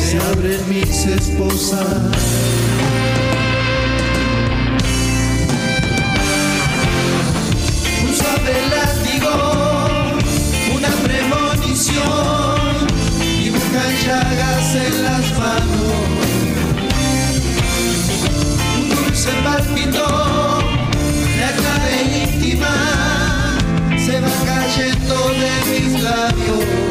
Se 0.00 0.18
abren 0.18 0.60
mis 0.68 1.06
esposas. 1.06 2.54
suave 8.14 8.54
látigo, 8.70 9.34
una 10.74 10.88
premonición, 11.04 12.06
dibujan 13.42 13.92
llagas 14.06 14.74
en 14.74 15.02
las 15.02 15.38
manos, 15.38 16.03
un 19.26 19.32
dulce 19.32 19.42
palpito, 19.42 20.06
la 21.38 21.52
clave 21.52 22.24
íntima, 22.24 23.56
se 23.98 24.20
va 24.20 24.28
cayendo 24.44 25.14
de 25.28 25.80
mis 25.80 26.02
labios. 26.02 26.83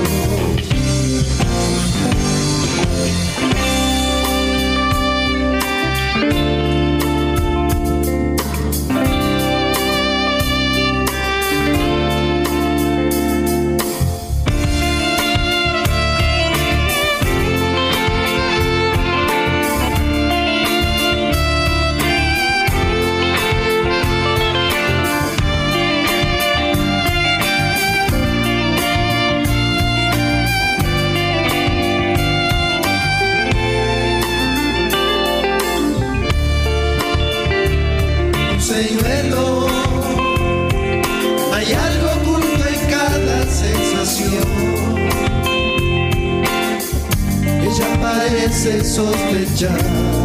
Sospechar, 48.93 50.22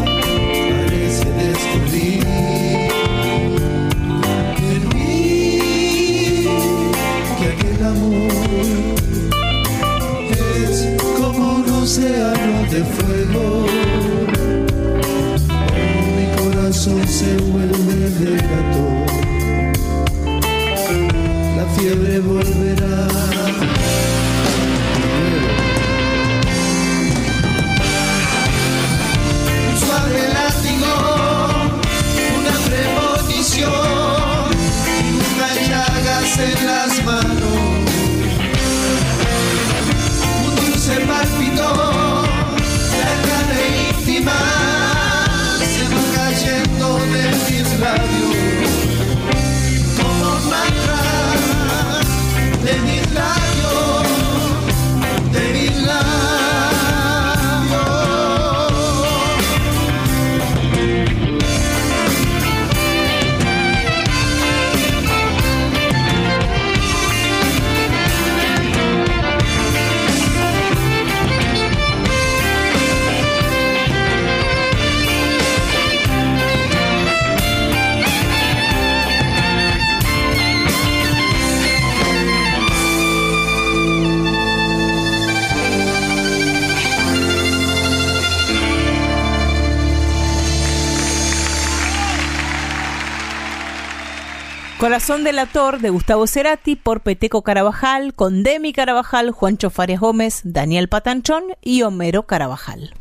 Corazón 95.08 95.24
del 95.24 95.38
Ator 95.38 95.80
de 95.80 95.88
Gustavo 95.88 96.26
Cerati 96.26 96.76
por 96.76 97.00
Peteco 97.00 97.40
Carabajal, 97.40 98.12
con 98.12 98.42
Demi 98.42 98.74
Carabajal, 98.74 99.30
Juancho 99.30 99.70
Fares 99.70 100.00
Gómez, 100.00 100.42
Daniel 100.44 100.90
Patanchón 100.90 101.44
y 101.62 101.80
Homero 101.80 102.24
Carabajal. 102.26 102.92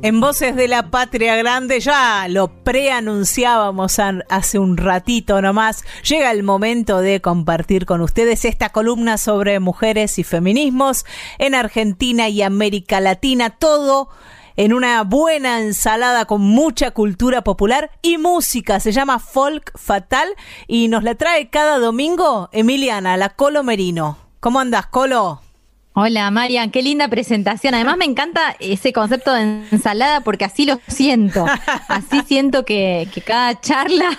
En 0.00 0.20
Voces 0.22 0.56
de 0.56 0.66
la 0.66 0.90
Patria 0.90 1.36
Grande 1.36 1.78
ya 1.80 2.26
lo 2.30 2.48
preanunciábamos 2.64 3.98
an- 3.98 4.24
hace 4.30 4.58
un 4.58 4.78
ratito 4.78 5.42
nomás. 5.42 5.84
Llega 6.08 6.30
el 6.30 6.42
momento 6.42 7.02
de 7.02 7.20
compartir 7.20 7.84
con 7.84 8.00
ustedes 8.00 8.46
esta 8.46 8.70
columna 8.70 9.18
sobre 9.18 9.60
mujeres 9.60 10.18
y 10.18 10.24
feminismos 10.24 11.04
en 11.36 11.54
Argentina 11.54 12.30
y 12.30 12.40
América 12.40 12.98
Latina. 13.00 13.50
Todo 13.50 14.08
en 14.58 14.72
una 14.72 15.04
buena 15.04 15.60
ensalada 15.60 16.24
con 16.24 16.40
mucha 16.40 16.90
cultura 16.90 17.42
popular 17.44 17.92
y 18.02 18.18
música. 18.18 18.80
Se 18.80 18.90
llama 18.90 19.20
Folk 19.20 19.70
Fatal 19.78 20.28
y 20.66 20.88
nos 20.88 21.04
la 21.04 21.14
trae 21.14 21.48
cada 21.48 21.78
domingo 21.78 22.48
Emiliana, 22.50 23.16
la 23.16 23.28
Colo 23.30 23.62
Merino. 23.62 24.18
¿Cómo 24.40 24.58
andas, 24.58 24.88
Colo? 24.88 25.42
Hola 25.94 26.30
Marian, 26.30 26.70
qué 26.70 26.80
linda 26.80 27.08
presentación. 27.08 27.74
Además 27.74 27.96
me 27.96 28.04
encanta 28.04 28.54
ese 28.60 28.92
concepto 28.92 29.32
de 29.34 29.64
ensalada 29.72 30.20
porque 30.20 30.44
así 30.44 30.64
lo 30.64 30.78
siento. 30.86 31.44
Así 31.88 32.20
siento 32.26 32.64
que, 32.64 33.08
que 33.12 33.20
cada 33.20 33.60
charla, 33.60 34.16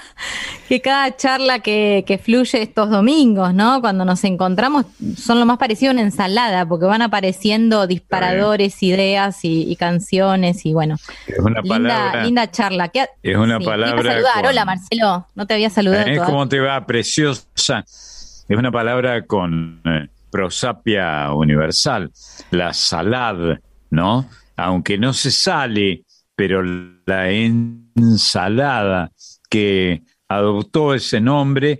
que 0.67 0.81
cada 0.81 1.15
charla 1.15 1.59
que, 1.59 2.03
que 2.05 2.17
fluye 2.17 2.61
estos 2.61 2.89
domingos, 2.89 3.53
¿no? 3.53 3.79
Cuando 3.79 4.03
nos 4.03 4.25
encontramos 4.25 4.87
son 5.17 5.39
lo 5.39 5.45
más 5.45 5.57
parecido 5.57 5.91
a 5.91 5.93
una 5.93 6.01
ensalada 6.01 6.65
porque 6.65 6.85
van 6.85 7.01
apareciendo 7.01 7.87
disparadores, 7.87 8.83
ideas 8.83 9.45
y, 9.45 9.71
y 9.71 9.75
canciones 9.77 10.65
y 10.65 10.73
bueno. 10.73 10.97
Es 11.27 11.39
una 11.39 11.61
linda, 11.61 11.69
palabra. 11.77 12.23
linda 12.25 12.51
charla. 12.51 12.89
¿Qué- 12.89 13.07
Es 13.23 13.37
una 13.37 13.57
Sí, 13.57 13.63
palabra 13.65 14.11
saludar. 14.11 14.33
con- 14.33 14.45
Hola 14.47 14.65
Marcelo, 14.65 15.27
no 15.33 15.47
te 15.47 15.53
había 15.53 15.69
saludado 15.69 16.07
¿Eh? 16.07 16.17
¿Cómo 16.25 16.45
te 16.49 16.59
va? 16.59 16.85
Preciosa. 16.85 17.85
Es 17.87 18.57
una 18.57 18.71
palabra 18.71 19.25
con 19.25 19.81
eh, 19.85 20.07
prosapia 20.31 21.31
universal, 21.33 22.11
la 22.51 22.73
salad, 22.73 23.57
¿no? 23.89 24.29
Aunque 24.55 24.97
no 24.97 25.13
se 25.13 25.31
sale, 25.31 26.03
pero 26.35 26.61
la 27.05 27.29
ensalada 27.31 29.11
que 29.49 30.01
adoptó 30.27 30.93
ese 30.93 31.19
nombre 31.21 31.79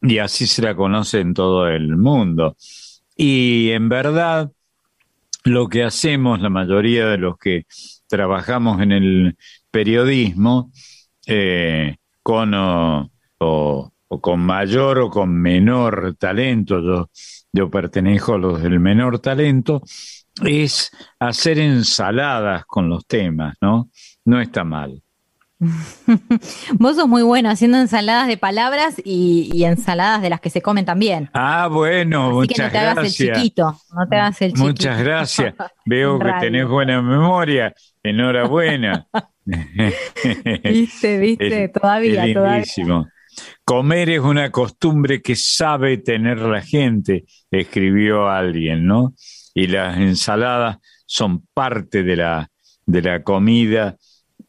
y 0.00 0.18
así 0.18 0.46
se 0.46 0.62
la 0.62 0.74
conoce 0.74 1.20
en 1.20 1.34
todo 1.34 1.68
el 1.68 1.96
mundo. 1.96 2.56
Y 3.16 3.70
en 3.70 3.88
verdad, 3.88 4.50
lo 5.44 5.68
que 5.68 5.84
hacemos 5.84 6.40
la 6.40 6.48
mayoría 6.50 7.06
de 7.08 7.18
los 7.18 7.36
que 7.38 7.64
trabajamos 8.08 8.80
en 8.80 8.92
el 8.92 9.36
periodismo, 9.70 10.70
eh, 11.26 11.96
con 12.22 12.54
o, 12.54 13.10
o- 13.38 13.92
con 14.20 14.40
mayor 14.40 14.98
o 14.98 15.08
con 15.10 15.32
menor 15.34 16.16
talento, 16.18 16.80
yo, 16.80 17.10
yo 17.52 17.70
pertenezco 17.70 18.34
a 18.34 18.38
los 18.38 18.62
del 18.62 18.80
menor 18.80 19.18
talento, 19.18 19.82
es 20.44 20.90
hacer 21.18 21.58
ensaladas 21.58 22.64
con 22.66 22.88
los 22.88 23.06
temas, 23.06 23.56
¿no? 23.60 23.90
No 24.24 24.40
está 24.40 24.64
mal. 24.64 25.02
Vos 26.72 26.96
sos 26.96 27.06
muy 27.06 27.22
bueno 27.22 27.48
haciendo 27.48 27.78
ensaladas 27.78 28.26
de 28.26 28.36
palabras 28.36 28.96
y, 29.04 29.48
y 29.54 29.64
ensaladas 29.64 30.20
de 30.22 30.30
las 30.30 30.40
que 30.40 30.50
se 30.50 30.60
comen 30.60 30.84
también. 30.84 31.30
Ah, 31.34 31.68
bueno, 31.70 32.40
Así 32.40 32.48
que 32.48 32.62
no 32.62 32.64
muchas 32.64 32.72
te 32.72 32.78
hagas 32.78 32.96
el 32.96 33.02
gracias. 33.04 33.36
chiquito, 33.36 33.76
no 33.94 34.08
te 34.08 34.16
hagas 34.16 34.42
el 34.42 34.50
chiquito. 34.50 34.66
Muchas 34.66 34.98
gracias. 35.02 35.54
Veo 35.86 36.18
que 36.18 36.32
tenés 36.40 36.66
buena 36.66 37.00
memoria. 37.00 37.72
Enhorabuena. 38.02 39.06
Viste, 40.64 41.18
viste, 41.18 41.64
Es- 41.64 41.72
todavía, 41.72 42.26
es 42.26 42.34
todavía. 42.34 42.64
Comer 43.64 44.10
es 44.10 44.20
una 44.20 44.50
costumbre 44.50 45.22
que 45.22 45.36
sabe 45.36 45.98
tener 45.98 46.38
la 46.38 46.62
gente, 46.62 47.24
escribió 47.50 48.28
alguien, 48.28 48.86
¿no? 48.86 49.14
Y 49.54 49.66
las 49.66 49.98
ensaladas 49.98 50.78
son 51.06 51.46
parte 51.54 52.02
de 52.02 52.16
la, 52.16 52.50
de 52.86 53.02
la 53.02 53.22
comida 53.22 53.96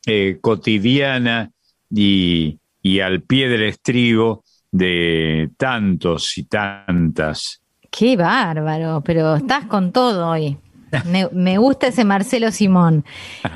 eh, 0.05 0.37
cotidiana 0.41 1.51
y, 1.89 2.59
y 2.81 2.99
al 2.99 3.21
pie 3.21 3.49
del 3.49 3.63
estribo 3.63 4.43
de 4.71 5.51
tantos 5.57 6.37
y 6.37 6.45
tantas. 6.45 7.61
Qué 7.91 8.17
bárbaro, 8.17 9.01
pero 9.05 9.35
estás 9.35 9.65
con 9.65 9.91
todo 9.91 10.29
hoy. 10.29 10.57
Me, 11.05 11.27
me 11.31 11.57
gusta 11.57 11.87
ese 11.87 12.03
Marcelo 12.03 12.51
Simón. 12.51 13.05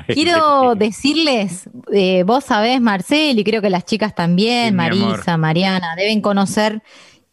Quiero 0.06 0.74
decirles, 0.74 1.68
eh, 1.92 2.22
vos 2.24 2.44
sabés, 2.44 2.80
Marcelo, 2.80 3.40
y 3.40 3.44
creo 3.44 3.62
que 3.62 3.70
las 3.70 3.84
chicas 3.84 4.14
también, 4.14 4.68
Sí. 4.70 4.74
Marisa, 4.74 5.36
Mariana, 5.36 5.94
deben 5.96 6.20
conocer 6.20 6.82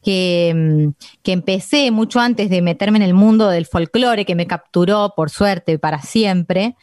que, 0.03 0.53
mm, 0.55 0.89
que 1.23 1.31
empecé 1.31 1.91
mucho 1.91 2.19
antes 2.19 2.49
de 2.49 2.61
meterme 2.61 2.97
en 2.97 3.03
el 3.03 3.13
mundo 3.13 3.49
del 3.49 3.65
folclore, 3.65 4.25
que 4.25 4.35
me 4.35 4.47
capturó, 4.47 5.13
por 5.15 5.29
suerte, 5.29 5.79
para 5.79 6.01
siempre. 6.01 6.75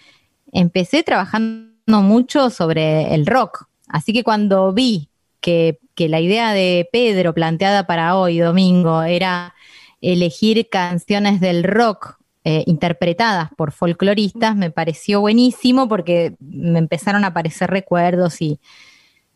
Empecé 0.52 1.02
trabajando 1.02 1.72
mucho 1.86 2.50
sobre 2.50 3.14
el 3.14 3.26
rock. 3.26 3.66
Así 3.88 4.12
que 4.12 4.24
cuando 4.24 4.72
vi 4.72 5.08
que, 5.40 5.78
que 5.94 6.08
la 6.08 6.20
idea 6.20 6.52
de 6.52 6.88
Pedro 6.92 7.34
planteada 7.34 7.86
para 7.86 8.16
hoy, 8.16 8.38
domingo, 8.38 9.02
era 9.02 9.54
elegir 10.00 10.68
canciones 10.68 11.40
del 11.40 11.62
rock 11.62 12.16
eh, 12.44 12.64
interpretadas 12.66 13.50
por 13.56 13.72
folcloristas, 13.72 14.56
me 14.56 14.70
pareció 14.70 15.20
buenísimo 15.20 15.88
porque 15.88 16.34
me 16.40 16.78
empezaron 16.78 17.24
a 17.24 17.28
aparecer 17.28 17.70
recuerdos 17.70 18.40
y, 18.42 18.60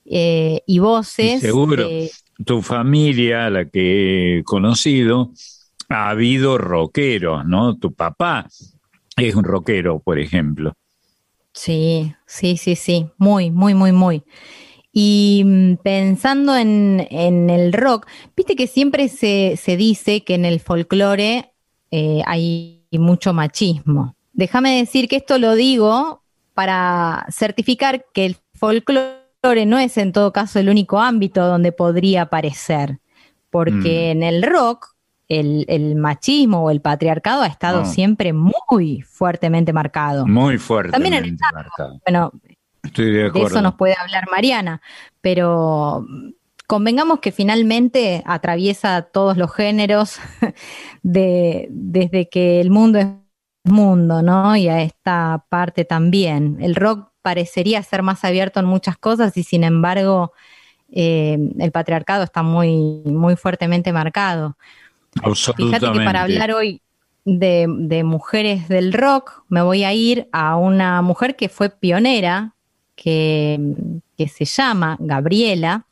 eh, 0.06 0.62
y 0.66 0.78
voces. 0.80 1.42
Y 1.42 1.46
seguro. 1.46 1.76
de- 1.76 2.10
tu 2.44 2.62
familia, 2.62 3.48
la 3.50 3.64
que 3.68 4.38
he 4.40 4.44
conocido, 4.44 5.32
ha 5.88 6.10
habido 6.10 6.58
rockeros, 6.58 7.46
¿no? 7.46 7.78
Tu 7.78 7.94
papá 7.94 8.46
es 9.16 9.34
un 9.34 9.44
rockero, 9.44 10.00
por 10.00 10.18
ejemplo. 10.18 10.74
Sí, 11.52 12.14
sí, 12.26 12.56
sí, 12.58 12.76
sí, 12.76 13.10
muy, 13.16 13.50
muy, 13.50 13.72
muy, 13.74 13.92
muy. 13.92 14.22
Y 14.92 15.42
mm, 15.46 15.76
pensando 15.82 16.56
en, 16.56 17.06
en 17.10 17.50
el 17.50 17.72
rock, 17.72 18.06
viste 18.36 18.56
que 18.56 18.66
siempre 18.66 19.08
se, 19.08 19.56
se 19.56 19.76
dice 19.76 20.24
que 20.24 20.34
en 20.34 20.44
el 20.44 20.60
folclore 20.60 21.52
eh, 21.90 22.22
hay 22.92 22.98
mucho 22.98 23.32
machismo. 23.32 24.14
Déjame 24.32 24.76
decir 24.78 25.08
que 25.08 25.16
esto 25.16 25.38
lo 25.38 25.54
digo 25.54 26.22
para 26.54 27.26
certificar 27.30 28.04
que 28.12 28.26
el 28.26 28.36
folclore 28.54 29.66
no 29.66 29.78
es 29.78 29.96
en 29.96 30.12
todo 30.12 30.32
caso 30.32 30.58
el 30.58 30.68
único 30.68 30.98
ámbito 30.98 31.46
donde 31.46 31.72
podría 31.72 32.22
aparecer, 32.22 32.98
porque 33.50 34.12
Mm. 34.14 34.16
en 34.18 34.22
el 34.22 34.42
rock 34.42 34.94
el, 35.28 35.64
el 35.68 35.96
machismo 35.96 36.62
o 36.64 36.70
el 36.70 36.80
patriarcado 36.80 37.42
ha 37.42 37.46
estado 37.48 37.80
No. 37.80 37.86
siempre 37.86 38.32
muy 38.32 39.02
fuertemente 39.02 39.72
marcado. 39.72 40.24
Muy 40.26 40.56
fuerte. 40.58 40.92
También 40.92 41.14
en 41.14 41.24
el 41.24 41.36
Bueno, 42.06 42.32
Estoy 42.82 43.10
de 43.12 43.26
eso 43.34 43.60
nos 43.60 43.74
puede 43.74 43.96
hablar 44.00 44.26
Mariana, 44.30 44.80
pero 45.20 46.06
convengamos 46.66 47.20
que 47.20 47.32
finalmente 47.32 48.22
atraviesa 48.26 49.02
todos 49.02 49.36
los 49.36 49.52
géneros 49.52 50.18
de, 51.02 51.68
desde 51.70 52.28
que 52.28 52.60
el 52.60 52.70
mundo 52.70 52.98
es 52.98 53.06
mundo, 53.66 54.22
¿no? 54.22 54.56
Y 54.56 54.68
a 54.68 54.82
esta 54.82 55.44
parte 55.48 55.84
también. 55.84 56.58
El 56.60 56.74
rock 56.74 57.10
parecería 57.22 57.82
ser 57.82 58.02
más 58.02 58.24
abierto 58.24 58.60
en 58.60 58.66
muchas 58.66 58.96
cosas 58.96 59.36
y 59.36 59.42
sin 59.42 59.64
embargo 59.64 60.32
eh, 60.92 61.36
el 61.58 61.72
patriarcado 61.72 62.22
está 62.22 62.42
muy, 62.42 63.02
muy 63.04 63.36
fuertemente 63.36 63.92
marcado. 63.92 64.56
Absolutamente. 65.22 65.80
Fíjate 65.80 65.98
que 65.98 66.04
para 66.04 66.22
hablar 66.22 66.52
hoy 66.52 66.80
de, 67.24 67.66
de 67.68 68.04
mujeres 68.04 68.68
del 68.68 68.92
rock, 68.92 69.42
me 69.48 69.62
voy 69.62 69.84
a 69.84 69.92
ir 69.92 70.28
a 70.32 70.56
una 70.56 71.02
mujer 71.02 71.36
que 71.36 71.48
fue 71.48 71.70
pionera, 71.70 72.54
que, 72.94 73.58
que 74.16 74.28
se 74.28 74.44
llama 74.44 74.96
Gabriela. 75.00 75.86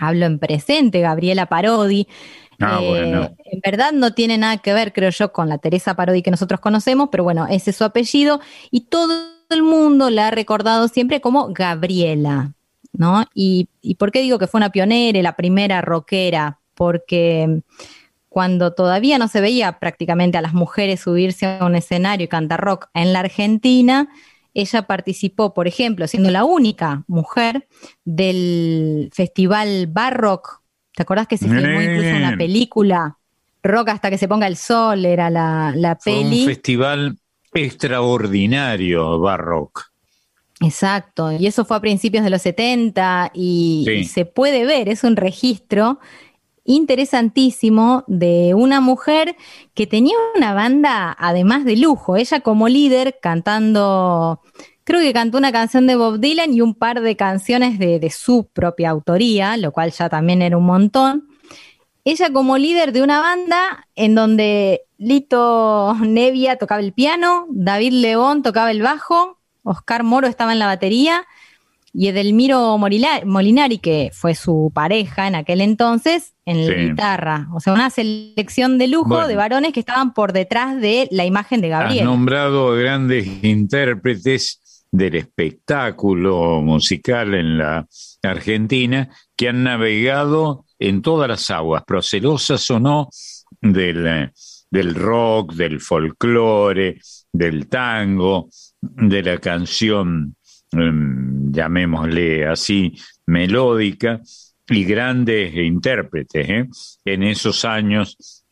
Hablo 0.00 0.26
en 0.26 0.38
presente, 0.38 1.00
Gabriela 1.00 1.46
Parodi. 1.46 2.06
Ah, 2.60 2.78
Eh, 2.80 2.88
bueno. 2.88 3.36
En 3.44 3.60
verdad 3.64 3.92
no 3.92 4.12
tiene 4.14 4.38
nada 4.38 4.58
que 4.58 4.72
ver, 4.72 4.92
creo 4.92 5.10
yo, 5.10 5.32
con 5.32 5.48
la 5.48 5.58
Teresa 5.58 5.94
Parodi 5.94 6.22
que 6.22 6.30
nosotros 6.30 6.60
conocemos, 6.60 7.08
pero 7.10 7.24
bueno, 7.24 7.46
ese 7.48 7.70
es 7.70 7.76
su 7.76 7.84
apellido 7.84 8.40
y 8.70 8.82
todo 8.82 9.14
el 9.50 9.62
mundo 9.62 10.10
la 10.10 10.28
ha 10.28 10.30
recordado 10.30 10.88
siempre 10.88 11.20
como 11.20 11.52
Gabriela, 11.52 12.54
¿no? 12.92 13.24
Y, 13.34 13.68
y 13.82 13.96
por 13.96 14.10
qué 14.10 14.20
digo 14.22 14.38
que 14.38 14.46
fue 14.46 14.58
una 14.58 14.70
pionera, 14.72 15.20
la 15.22 15.36
primera 15.36 15.80
rockera? 15.82 16.60
Porque 16.74 17.62
cuando 18.28 18.72
todavía 18.74 19.18
no 19.18 19.28
se 19.28 19.40
veía 19.40 19.78
prácticamente 19.78 20.36
a 20.38 20.42
las 20.42 20.52
mujeres 20.52 21.00
subirse 21.00 21.46
a 21.46 21.64
un 21.64 21.74
escenario 21.74 22.24
y 22.26 22.28
cantar 22.28 22.60
rock 22.60 22.88
en 22.94 23.12
la 23.12 23.20
Argentina, 23.20 24.08
ella 24.62 24.82
participó, 24.86 25.52
por 25.54 25.68
ejemplo, 25.68 26.06
siendo 26.08 26.30
la 26.30 26.44
única 26.44 27.04
mujer 27.06 27.68
del 28.04 29.10
festival 29.12 29.86
Barrock. 29.88 30.62
¿Te 30.94 31.02
acordás 31.02 31.26
que 31.26 31.36
se 31.36 31.44
filmó 31.46 31.80
incluso 31.82 32.16
una 32.16 32.36
película? 32.36 33.18
Rock 33.62 33.88
hasta 33.90 34.10
que 34.10 34.18
se 34.18 34.28
ponga 34.28 34.46
el 34.46 34.56
sol 34.56 35.04
era 35.04 35.28
la, 35.28 35.72
la 35.76 35.96
Fue 35.96 36.12
peli. 36.22 36.40
un 36.42 36.46
festival 36.46 37.18
extraordinario, 37.52 39.18
Barrock. 39.20 39.90
Exacto, 40.60 41.32
y 41.32 41.46
eso 41.46 41.64
fue 41.66 41.76
a 41.76 41.80
principios 41.80 42.24
de 42.24 42.30
los 42.30 42.40
70 42.42 43.30
y, 43.34 43.84
Sí. 43.86 43.92
y 43.92 44.04
se 44.04 44.24
puede 44.24 44.64
ver, 44.64 44.88
es 44.88 45.04
un 45.04 45.16
registro 45.16 45.98
interesantísimo 46.66 48.04
de 48.06 48.52
una 48.54 48.80
mujer 48.80 49.36
que 49.74 49.86
tenía 49.86 50.16
una 50.36 50.52
banda 50.52 51.16
además 51.18 51.64
de 51.64 51.76
lujo, 51.76 52.16
ella 52.16 52.40
como 52.40 52.68
líder 52.68 53.18
cantando, 53.22 54.42
creo 54.84 55.00
que 55.00 55.12
cantó 55.12 55.38
una 55.38 55.52
canción 55.52 55.86
de 55.86 55.96
Bob 55.96 56.18
Dylan 56.18 56.52
y 56.52 56.60
un 56.60 56.74
par 56.74 57.00
de 57.00 57.16
canciones 57.16 57.78
de, 57.78 57.98
de 57.98 58.10
su 58.10 58.48
propia 58.52 58.90
autoría, 58.90 59.56
lo 59.56 59.72
cual 59.72 59.92
ya 59.92 60.08
también 60.08 60.42
era 60.42 60.58
un 60.58 60.66
montón. 60.66 61.28
Ella 62.04 62.32
como 62.32 62.58
líder 62.58 62.92
de 62.92 63.02
una 63.02 63.20
banda 63.20 63.88
en 63.96 64.14
donde 64.14 64.82
Lito 64.98 65.94
Nevia 66.00 66.56
tocaba 66.56 66.80
el 66.80 66.92
piano, 66.92 67.46
David 67.50 67.92
León 67.94 68.42
tocaba 68.42 68.70
el 68.70 68.82
bajo, 68.82 69.40
Oscar 69.62 70.04
Moro 70.04 70.28
estaba 70.28 70.52
en 70.52 70.60
la 70.60 70.66
batería 70.66 71.26
y 71.98 72.08
Edelmiro 72.08 72.76
Morila- 72.76 73.24
Molinari, 73.24 73.78
que 73.78 74.10
fue 74.12 74.34
su 74.34 74.70
pareja 74.74 75.26
en 75.28 75.34
aquel 75.34 75.62
entonces, 75.62 76.34
en 76.44 76.66
la 76.68 76.74
guitarra. 76.74 77.48
O 77.54 77.60
sea, 77.60 77.72
una 77.72 77.88
selección 77.88 78.76
de 78.76 78.86
lujo 78.88 79.08
Bueno. 79.08 79.28
de 79.28 79.36
varones 79.36 79.72
que 79.72 79.80
estaban 79.80 80.12
por 80.12 80.32
detrás 80.34 80.78
de 80.78 81.08
la 81.10 81.24
imagen 81.24 81.62
de 81.62 81.72
Has 81.72 81.80
Gabriel. 81.84 82.04
nombrado 82.04 82.72
grandes 82.76 83.26
intérpretes 83.42 84.60
del 84.92 85.16
espectáculo 85.16 86.60
musical 86.62 87.34
en 87.34 87.58
la 87.58 87.86
Argentina 88.22 89.08
que 89.34 89.48
han 89.48 89.62
navegado 89.64 90.64
en 90.78 91.00
todas 91.02 91.28
las 91.28 91.50
aguas, 91.50 91.82
procelosas 91.86 92.70
o 92.70 92.78
no, 92.78 93.08
del, 93.60 94.06
eh, 94.06 94.30
del 94.70 94.94
rock, 94.94 95.54
del 95.54 95.80
folclore, 95.80 96.98
del 97.32 97.68
tango, 97.68 98.48
de 98.80 99.22
la 99.22 99.38
canción, 99.38 100.35
llamémosle 100.72 102.46
así, 102.46 102.94
melódica, 103.26 104.20
y 104.68 104.84
grandes 104.84 105.54
intérpretes. 105.54 106.48
¿eh? 106.48 106.68
En 107.04 107.22
esos 107.22 107.64
años, 107.64 108.44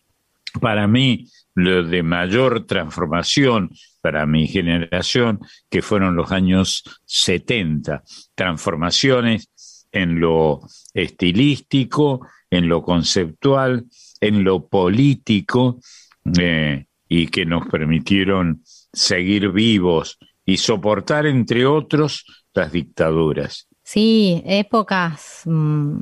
para 0.60 0.86
mí, 0.86 1.26
lo 1.54 1.84
de 1.84 2.02
mayor 2.02 2.66
transformación 2.66 3.70
para 4.00 4.26
mi 4.26 4.46
generación, 4.46 5.40
que 5.70 5.82
fueron 5.82 6.16
los 6.16 6.30
años 6.30 6.84
70, 7.06 8.02
transformaciones 8.34 9.48
en 9.92 10.20
lo 10.20 10.60
estilístico, 10.92 12.26
en 12.50 12.68
lo 12.68 12.82
conceptual, 12.82 13.86
en 14.20 14.44
lo 14.44 14.66
político, 14.66 15.80
eh, 16.38 16.86
y 17.08 17.28
que 17.28 17.46
nos 17.46 17.66
permitieron 17.68 18.62
seguir 18.92 19.50
vivos 19.50 20.18
y 20.46 20.56
soportar, 20.58 21.26
entre 21.26 21.66
otros, 21.66 22.24
las 22.54 22.72
dictaduras. 22.72 23.66
Sí, 23.82 24.42
épocas 24.46 25.42
mm, 25.44 25.98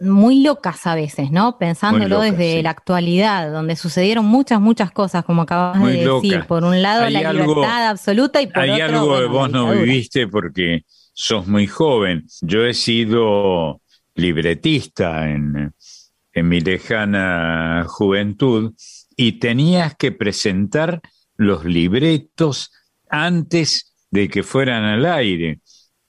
muy 0.00 0.42
locas 0.42 0.86
a 0.86 0.94
veces, 0.94 1.30
¿no? 1.30 1.58
Pensándolo 1.58 2.08
locas, 2.16 2.30
desde 2.32 2.56
sí. 2.58 2.62
la 2.62 2.70
actualidad, 2.70 3.50
donde 3.52 3.76
sucedieron 3.76 4.24
muchas, 4.24 4.60
muchas 4.60 4.90
cosas, 4.92 5.24
como 5.24 5.42
acabas 5.42 5.76
Muy 5.76 5.92
de 5.92 5.98
decir. 5.98 6.32
locas. 6.32 6.46
Por 6.46 6.64
un 6.64 6.80
lado, 6.82 7.04
Hay 7.04 7.12
la 7.14 7.30
algo- 7.30 7.54
libertad 7.54 7.88
absoluta 7.88 8.40
y 8.40 8.46
por 8.46 8.58
Hay 8.62 8.70
otro, 8.70 8.84
algo 8.84 9.18
que 9.18 9.26
bueno, 9.26 9.28
vos 9.32 9.50
no 9.50 9.70
viviste 9.72 10.28
porque 10.28 10.82
sos 11.12 11.46
muy 11.46 11.66
joven. 11.66 12.26
Yo 12.42 12.64
he 12.64 12.74
sido 12.74 13.80
libretista 14.14 15.28
en, 15.30 15.72
en 16.32 16.48
mi 16.48 16.60
lejana 16.60 17.84
juventud 17.88 18.72
y 19.16 19.32
tenías 19.32 19.96
que 19.96 20.12
presentar 20.12 21.00
los 21.36 21.64
libretos 21.64 22.70
antes 23.10 23.94
de 24.10 24.28
que 24.28 24.42
fueran 24.42 24.84
al 24.84 25.04
aire 25.06 25.60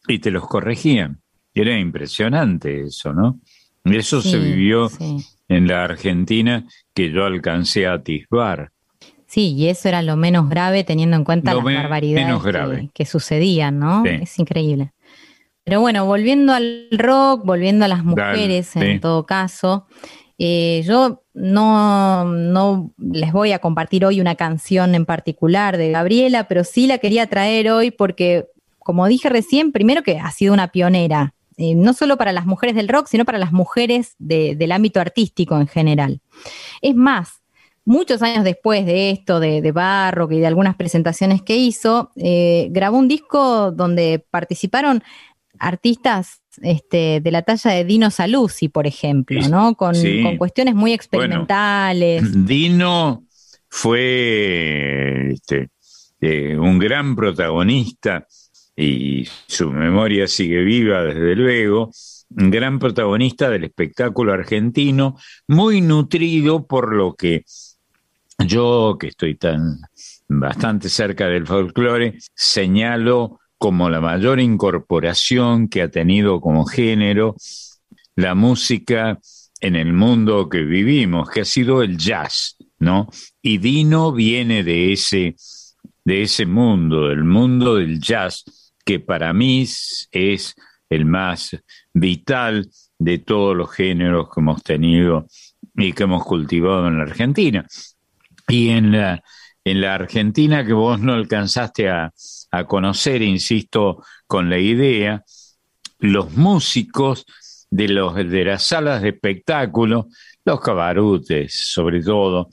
y 0.08 0.20
te 0.20 0.32
los 0.32 0.48
corregían. 0.48 1.22
Era 1.54 1.78
impresionante 1.78 2.82
eso, 2.84 3.14
¿no? 3.14 3.40
Eso 3.84 4.22
Sí, 4.22 4.32
se 4.32 4.40
vivió 4.40 4.90
sí. 4.90 5.18
en 5.48 5.68
la 5.68 5.84
Argentina 5.84 6.66
que 6.94 7.12
yo 7.12 7.26
alcancé 7.26 7.88
a 7.88 7.94
atisbar. 7.94 8.72
Sí, 9.26 9.54
y 9.54 9.68
eso 9.68 9.88
era 9.90 10.02
lo 10.02 10.16
menos 10.16 10.50
grave 10.50 10.84
teniendo 10.84 11.16
en 11.16 11.24
cuenta 11.24 11.54
Lo 11.54 11.62
las 11.62 11.76
barbaridades 11.84 12.90
que- 12.94 13.06
sucedían, 13.06 13.80
¿no? 13.80 14.04
Sí. 14.04 14.10
Es 14.22 14.40
increíble. 14.40 14.92
Pero 15.64 15.82
bueno, 15.82 16.06
volviendo 16.06 16.54
al 16.54 16.88
rock, 16.92 17.46
volviendo 17.46 17.86
a 17.86 17.88
las 17.88 18.04
mujeres 18.04 18.72
Dale, 18.74 18.94
en 18.94 19.00
todo 19.00 19.26
caso, 19.26 19.86
eh, 20.40 20.82
yo 20.86 21.24
no, 21.40 22.26
no 22.26 22.92
les 22.98 23.32
voy 23.32 23.54
a 23.54 23.60
compartir 23.60 24.06
hoy 24.06 24.20
una 24.22 24.36
canción 24.36 24.94
en 24.94 25.06
particular 25.06 25.78
de 25.78 25.92
Gabriela, 25.92 26.48
pero 26.48 26.64
sí 26.64 26.86
la 26.86 26.98
quería 26.98 27.28
traer 27.28 27.72
hoy 27.72 27.92
porque, 27.92 28.48
como 28.80 29.08
dije 29.08 29.30
recién, 29.30 29.72
primero 29.72 30.04
que 30.04 30.20
ha 30.20 30.32
sido 30.32 30.54
una 30.54 30.68
pionera, 30.68 31.34
eh, 31.58 31.76
no 31.76 31.94
solo 31.94 32.18
para 32.18 32.32
las 32.34 32.46
mujeres 32.46 32.76
del 32.76 32.88
rock, 32.88 33.08
sino 33.08 33.26
para 33.26 33.38
las 33.38 33.52
mujeres 33.52 34.16
de- 34.20 34.56
del 34.56 34.72
ámbito 34.72 35.00
artístico 35.00 35.58
en 35.60 35.68
general. 35.68 36.22
Es 36.82 36.96
más, 36.96 37.42
muchos 37.86 38.22
años 38.22 38.44
después 38.44 38.86
de 38.86 39.10
esto, 39.12 39.40
de, 39.40 39.62
de 39.62 39.72
Barrock 39.72 40.32
y 40.34 40.40
de 40.40 40.48
algunas 40.48 40.76
presentaciones 40.76 41.42
que 41.42 41.56
hizo, 41.58 42.12
eh, 42.18 42.68
grabó 42.72 42.98
un 42.98 43.08
disco 43.08 43.72
donde 43.72 44.24
participaron 44.30 45.04
artistas 45.58 46.39
este, 46.62 47.22
de 47.22 47.32
la 47.32 47.42
talla 47.42 47.72
de 47.72 47.86
Dino 47.86 48.10
Saluzzi, 48.12 48.70
por 48.70 48.88
ejemplo, 48.88 49.40
¿no? 49.50 49.76
Con, 49.76 49.96
Sí. 49.96 50.24
con 50.24 50.38
cuestiones 50.38 50.76
muy 50.76 50.94
experimentales. 50.94 52.24
Dino 52.46 53.24
fue 53.70 55.32
este, 55.34 55.70
eh, 56.22 56.58
un 56.58 56.80
gran 56.80 57.16
protagonista 57.16 58.26
y 58.76 59.28
su 59.48 59.72
memoria 59.72 60.28
sigue 60.28 60.64
viva 60.64 61.04
desde 61.04 61.36
luego, 61.36 61.92
un 62.38 62.50
gran 62.50 62.80
protagonista 62.80 63.50
del 63.50 63.66
espectáculo 63.66 64.34
argentino, 64.34 65.18
muy 65.48 65.82
nutrido 65.82 66.66
por 66.66 66.94
lo 66.94 67.14
que 67.16 67.44
yo, 68.38 68.98
que 69.00 69.08
estoy 69.08 69.36
tan 69.36 69.80
bastante 70.28 70.88
cerca 70.90 71.28
del 71.28 71.46
folclore, 71.46 72.18
señalo 72.34 73.40
como 73.60 73.90
la 73.90 74.00
mayor 74.00 74.40
incorporación 74.40 75.68
que 75.68 75.82
ha 75.82 75.92
tenido 75.92 76.40
como 76.42 76.66
género 76.66 77.36
la 78.16 78.34
música 78.34 79.20
en 79.60 79.76
el 79.76 79.94
mundo 79.94 80.48
que 80.48 80.62
vivimos, 80.62 81.30
que 81.30 81.42
ha 81.42 81.46
sido 81.46 81.84
el 81.84 81.98
jazz. 81.98 82.56
¿no? 82.80 83.10
Y 83.42 83.58
Dino 83.58 84.14
viene 84.14 84.64
de 84.64 84.94
ese, 84.94 85.36
de 86.06 86.22
ese 86.22 86.46
mundo, 86.46 87.10
del 87.10 87.26
mundo 87.26 87.76
del 87.76 88.00
jazz, 88.00 88.46
que 88.86 89.02
para 89.02 89.34
mí 89.34 89.64
es 89.64 90.56
el 90.90 91.06
más 91.06 91.58
vital 91.94 92.70
de 92.98 93.20
todos 93.20 93.56
los 93.56 93.72
géneros 93.72 94.30
que 94.34 94.40
hemos 94.40 94.64
tenido 94.64 95.28
y 95.76 95.92
que 95.92 96.04
hemos 96.04 96.24
cultivado 96.24 96.88
en 96.88 96.98
la 96.98 97.04
Argentina. 97.04 97.68
Y 98.48 98.70
en 98.70 98.94
la, 98.94 99.22
en 99.66 99.82
la 99.82 99.96
Argentina 99.96 100.66
que 100.66 100.74
vos 100.74 101.00
no 101.02 101.14
alcanzaste 101.14 101.90
a, 101.90 102.12
a 102.52 102.66
conocer, 102.66 103.22
insisto, 103.22 104.04
con 104.28 104.50
la 104.50 104.58
idea, 104.58 105.24
los 106.00 106.32
músicos 106.34 107.26
de, 107.70 107.90
los, 107.90 108.16
de 108.16 108.46
las 108.46 108.64
salas 108.64 109.02
de 109.02 109.10
espectáculo, 109.10 110.08
los 110.46 110.62
cabarutes 110.62 111.72
sobre 111.72 112.02
todo, 112.02 112.50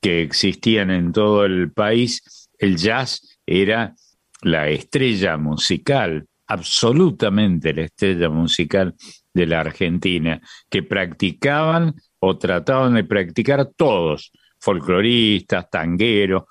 que 0.00 0.22
existían 0.22 0.90
en 0.90 1.12
todo 1.12 1.44
el 1.44 1.72
país, 1.72 2.48
el 2.58 2.76
jazz 2.76 3.38
era 3.46 3.94
la 4.42 4.68
estrella 4.68 5.36
musical, 5.36 6.26
absolutamente 6.46 7.72
la 7.72 7.82
estrella 7.82 8.28
musical 8.28 8.94
de 9.32 9.46
la 9.46 9.60
Argentina, 9.60 10.40
que 10.70 10.82
practicaban 10.82 11.94
o 12.18 12.38
trataban 12.38 12.94
de 12.94 13.04
practicar 13.04 13.70
todos, 13.76 14.30
folcloristas, 14.58 15.68
tangueros, 15.70 16.44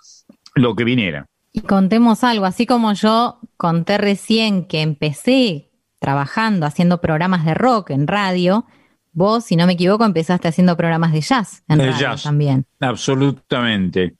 lo 0.55 0.75
que 0.75 0.83
viniera. 0.83 1.27
Y 1.53 1.61
contemos 1.61 2.23
algo, 2.23 2.45
así 2.45 2.65
como 2.65 2.93
yo 2.93 3.39
conté 3.57 3.99
recién 3.99 4.65
que 4.65 4.81
empecé 4.81 5.69
trabajando, 5.99 6.65
haciendo 6.65 6.99
programas 6.99 7.45
de 7.45 7.53
rock 7.53 7.91
en 7.91 8.07
radio, 8.07 8.65
vos, 9.13 9.45
si 9.45 9.55
no 9.55 9.67
me 9.67 9.73
equivoco, 9.73 10.03
empezaste 10.03 10.47
haciendo 10.47 10.75
programas 10.75 11.13
de 11.13 11.21
jazz 11.21 11.63
en 11.67 11.79
radio 11.79 11.97
jazz, 11.97 12.23
también. 12.23 12.65
Absolutamente. 12.79 14.15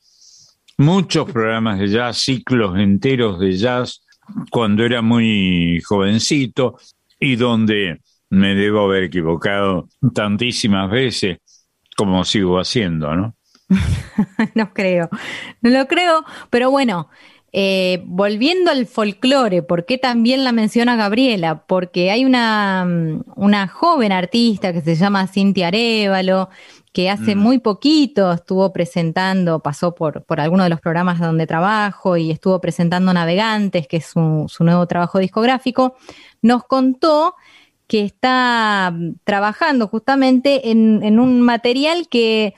Muchos 0.78 1.30
programas 1.32 1.80
de 1.80 1.88
jazz, 1.88 2.18
ciclos 2.18 2.78
enteros 2.78 3.40
de 3.40 3.58
jazz, 3.58 4.06
cuando 4.52 4.86
era 4.86 5.02
muy 5.02 5.82
jovencito 5.82 6.78
y 7.20 7.36
donde 7.36 8.00
me 8.30 8.56
debo 8.56 8.86
haber 8.86 9.04
equivocado 9.04 9.90
tantísimas 10.14 10.90
veces 10.90 11.38
como 11.96 12.24
sigo 12.24 12.60
haciendo, 12.60 13.16
¿no? 13.16 13.36
no 14.56 14.74
creo, 14.74 15.10
no 15.62 15.70
lo 15.70 15.88
creo, 15.88 16.24
pero 16.50 16.72
bueno, 16.72 17.10
eh, 17.56 18.02
volviendo 18.08 18.72
al 18.72 18.88
folclore, 18.88 19.62
¿por 19.62 19.86
qué 19.86 20.00
también 20.00 20.44
la 20.44 20.52
menciona 20.52 20.96
Gabriela? 20.96 21.66
Porque 21.68 22.10
hay 22.10 22.26
una, 22.26 22.84
mm, 22.86 23.24
una 23.36 23.68
joven 23.68 24.12
artista 24.12 24.74
que 24.74 24.82
se 24.82 24.96
llama 24.96 25.28
Cintia 25.28 25.68
Arevalo, 25.68 26.50
que 26.94 27.10
hace 27.12 27.36
Mm. 27.36 27.40
muy 27.40 27.60
poquito 27.60 28.32
estuvo 28.32 28.74
presentando, 28.74 29.60
pasó 29.60 29.94
por, 29.94 30.24
por 30.26 30.40
alguno 30.40 30.64
de 30.64 30.70
los 30.70 30.82
programas 30.82 31.20
donde 31.20 31.46
trabajo 31.48 32.18
y 32.18 32.32
estuvo 32.32 32.60
presentando 32.60 33.14
Navegantes, 33.14 33.88
que 33.88 33.98
es 33.98 34.06
su, 34.08 34.46
su 34.48 34.64
nuevo 34.64 34.88
trabajo 34.88 35.20
discográfico, 35.20 35.96
nos 36.42 36.64
contó 36.64 37.36
que 37.88 38.04
está 38.04 38.92
mm, 38.94 39.16
trabajando 39.24 39.88
justamente 39.88 40.72
en, 40.72 41.04
en 41.04 41.20
un 41.20 41.42
material 41.42 42.08
que 42.10 42.56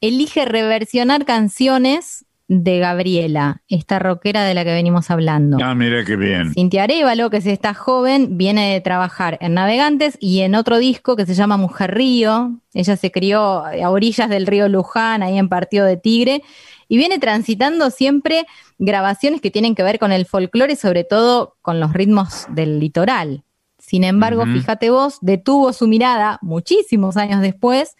elige 0.00 0.44
reversionar 0.44 1.24
canciones 1.24 2.26
de 2.48 2.78
Gabriela, 2.78 3.62
esta 3.68 3.98
rockera 3.98 4.44
de 4.44 4.54
la 4.54 4.64
que 4.64 4.72
venimos 4.72 5.10
hablando. 5.10 5.58
Ah, 5.60 5.74
mira 5.74 6.04
qué 6.04 6.14
bien. 6.14 6.52
Cintia 6.54 6.84
Arevalo, 6.84 7.28
que 7.28 7.38
es 7.38 7.46
esta 7.46 7.74
joven, 7.74 8.38
viene 8.38 8.72
de 8.72 8.80
trabajar 8.80 9.36
en 9.40 9.54
Navegantes 9.54 10.16
y 10.20 10.40
en 10.40 10.54
otro 10.54 10.78
disco 10.78 11.16
que 11.16 11.26
se 11.26 11.34
llama 11.34 11.56
Mujer 11.56 11.94
Río. 11.94 12.60
Ella 12.72 12.96
se 12.96 13.10
crió 13.10 13.64
a 13.64 13.90
orillas 13.90 14.28
del 14.30 14.46
río 14.46 14.68
Luján, 14.68 15.24
ahí 15.24 15.38
en 15.38 15.48
Partido 15.48 15.86
de 15.86 15.96
Tigre, 15.96 16.42
y 16.88 16.96
viene 16.98 17.18
transitando 17.18 17.90
siempre 17.90 18.46
grabaciones 18.78 19.40
que 19.40 19.50
tienen 19.50 19.74
que 19.74 19.82
ver 19.82 19.98
con 19.98 20.12
el 20.12 20.24
folclore, 20.24 20.76
sobre 20.76 21.02
todo 21.02 21.56
con 21.62 21.80
los 21.80 21.92
ritmos 21.92 22.46
del 22.50 22.78
litoral. 22.78 23.42
Sin 23.78 24.04
embargo, 24.04 24.44
fíjate 24.46 24.90
vos, 24.90 25.18
detuvo 25.20 25.72
su 25.72 25.86
mirada 25.86 26.38
muchísimos 26.42 27.16
años 27.16 27.40
después 27.40 27.96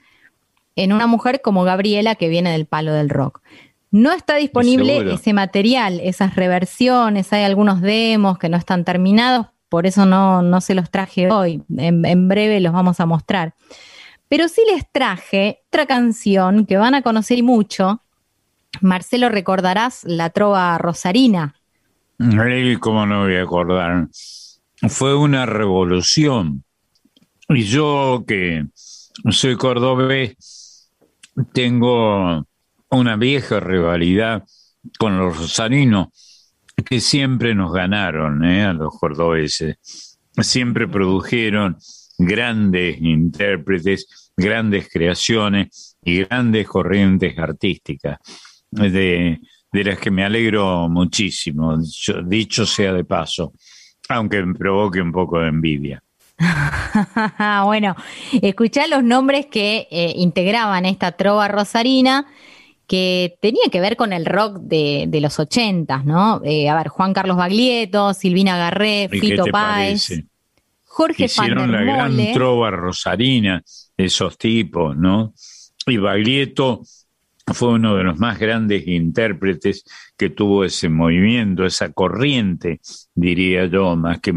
en 0.76 0.92
una 0.92 1.06
mujer 1.06 1.40
como 1.42 1.64
Gabriela 1.64 2.14
que 2.14 2.28
viene 2.28 2.52
del 2.52 2.66
palo 2.66 2.92
del 2.92 3.08
rock. 3.10 3.40
No 3.90 4.12
está 4.12 4.36
disponible 4.36 5.12
ese 5.12 5.32
material, 5.32 6.00
esas 6.02 6.36
reversiones, 6.36 7.32
hay 7.32 7.44
algunos 7.44 7.80
demos 7.80 8.38
que 8.38 8.48
no 8.48 8.56
están 8.56 8.84
terminados, 8.84 9.46
por 9.68 9.86
eso 9.86 10.06
no, 10.06 10.42
no 10.42 10.60
se 10.60 10.74
los 10.74 10.90
traje 10.90 11.30
hoy, 11.30 11.62
en, 11.76 12.04
en 12.04 12.28
breve 12.28 12.60
los 12.60 12.72
vamos 12.72 13.00
a 13.00 13.06
mostrar. 13.06 13.54
Pero 14.28 14.48
sí 14.48 14.62
les 14.72 14.90
traje 14.90 15.60
otra 15.68 15.86
canción 15.86 16.66
que 16.66 16.76
van 16.76 16.94
a 16.94 17.02
conocer 17.02 17.42
mucho. 17.42 18.02
Marcelo, 18.80 19.28
recordarás 19.28 20.02
la 20.04 20.30
trova 20.30 20.76
rosarina. 20.78 21.54
Cómo 22.80 23.06
no 23.06 23.22
voy 23.22 23.36
a 23.36 23.42
acordar. 23.42 24.08
Fue 24.88 25.14
una 25.14 25.46
revolución. 25.46 26.64
Y 27.48 27.62
yo 27.62 28.24
que 28.26 28.66
soy 29.30 29.56
cordobés, 29.56 30.36
tengo 31.52 32.46
una 32.90 33.16
vieja 33.16 33.60
rivalidad 33.60 34.44
con 34.98 35.18
los 35.18 35.36
rosarinos 35.36 36.08
que 36.84 37.00
siempre 37.00 37.54
nos 37.54 37.72
ganaron 37.72 38.44
¿eh? 38.44 38.64
a 38.64 38.72
los 38.72 38.98
cordobeses. 38.98 40.18
Siempre 40.38 40.86
produjeron 40.86 41.76
grandes 42.18 43.00
intérpretes, 43.00 44.32
grandes 44.36 44.88
creaciones 44.92 45.96
y 46.02 46.24
grandes 46.24 46.68
corrientes 46.68 47.38
artísticas, 47.38 48.18
de, 48.70 49.40
de 49.72 49.84
las 49.84 49.98
que 49.98 50.10
me 50.10 50.24
alegro 50.24 50.88
muchísimo, 50.88 51.78
dicho, 51.78 52.22
dicho 52.22 52.66
sea 52.66 52.92
de 52.92 53.04
paso, 53.04 53.54
aunque 54.08 54.44
me 54.44 54.54
provoque 54.54 55.00
un 55.00 55.12
poco 55.12 55.40
de 55.40 55.48
envidia. 55.48 56.02
bueno, 57.64 57.96
escuchá 58.42 58.86
los 58.86 59.02
nombres 59.02 59.46
que 59.46 59.88
eh, 59.90 60.12
integraban 60.16 60.84
esta 60.84 61.12
trova 61.12 61.48
rosarina 61.48 62.26
que 62.86 63.36
tenía 63.40 63.64
que 63.70 63.80
ver 63.80 63.96
con 63.96 64.12
el 64.12 64.26
rock 64.26 64.58
de, 64.60 65.06
de 65.08 65.20
los 65.20 65.38
ochentas, 65.40 66.04
¿no? 66.04 66.40
Eh, 66.44 66.68
a 66.68 66.76
ver, 66.76 66.88
Juan 66.88 67.14
Carlos 67.14 67.36
Baglietto, 67.36 68.14
Silvina 68.14 68.56
Garré, 68.56 69.04
¿Y 69.04 69.08
qué 69.08 69.20
Fito 69.20 69.44
Páez, 69.46 70.06
parece? 70.08 70.26
Jorge 70.84 71.24
Hicieron 71.24 71.72
la 71.72 71.82
gran 71.82 72.16
trova 72.32 72.70
rosarina, 72.70 73.62
esos 73.96 74.38
tipos, 74.38 74.96
¿no? 74.96 75.34
Y 75.86 75.96
Baglietto 75.96 76.82
fue 77.52 77.74
uno 77.74 77.96
de 77.96 78.04
los 78.04 78.18
más 78.18 78.38
grandes 78.38 78.86
intérpretes 78.86 79.84
que 80.16 80.30
tuvo 80.30 80.64
ese 80.64 80.88
movimiento, 80.88 81.64
esa 81.64 81.92
corriente, 81.92 82.80
diría 83.14 83.66
yo, 83.66 83.96
más 83.96 84.20
que 84.20 84.34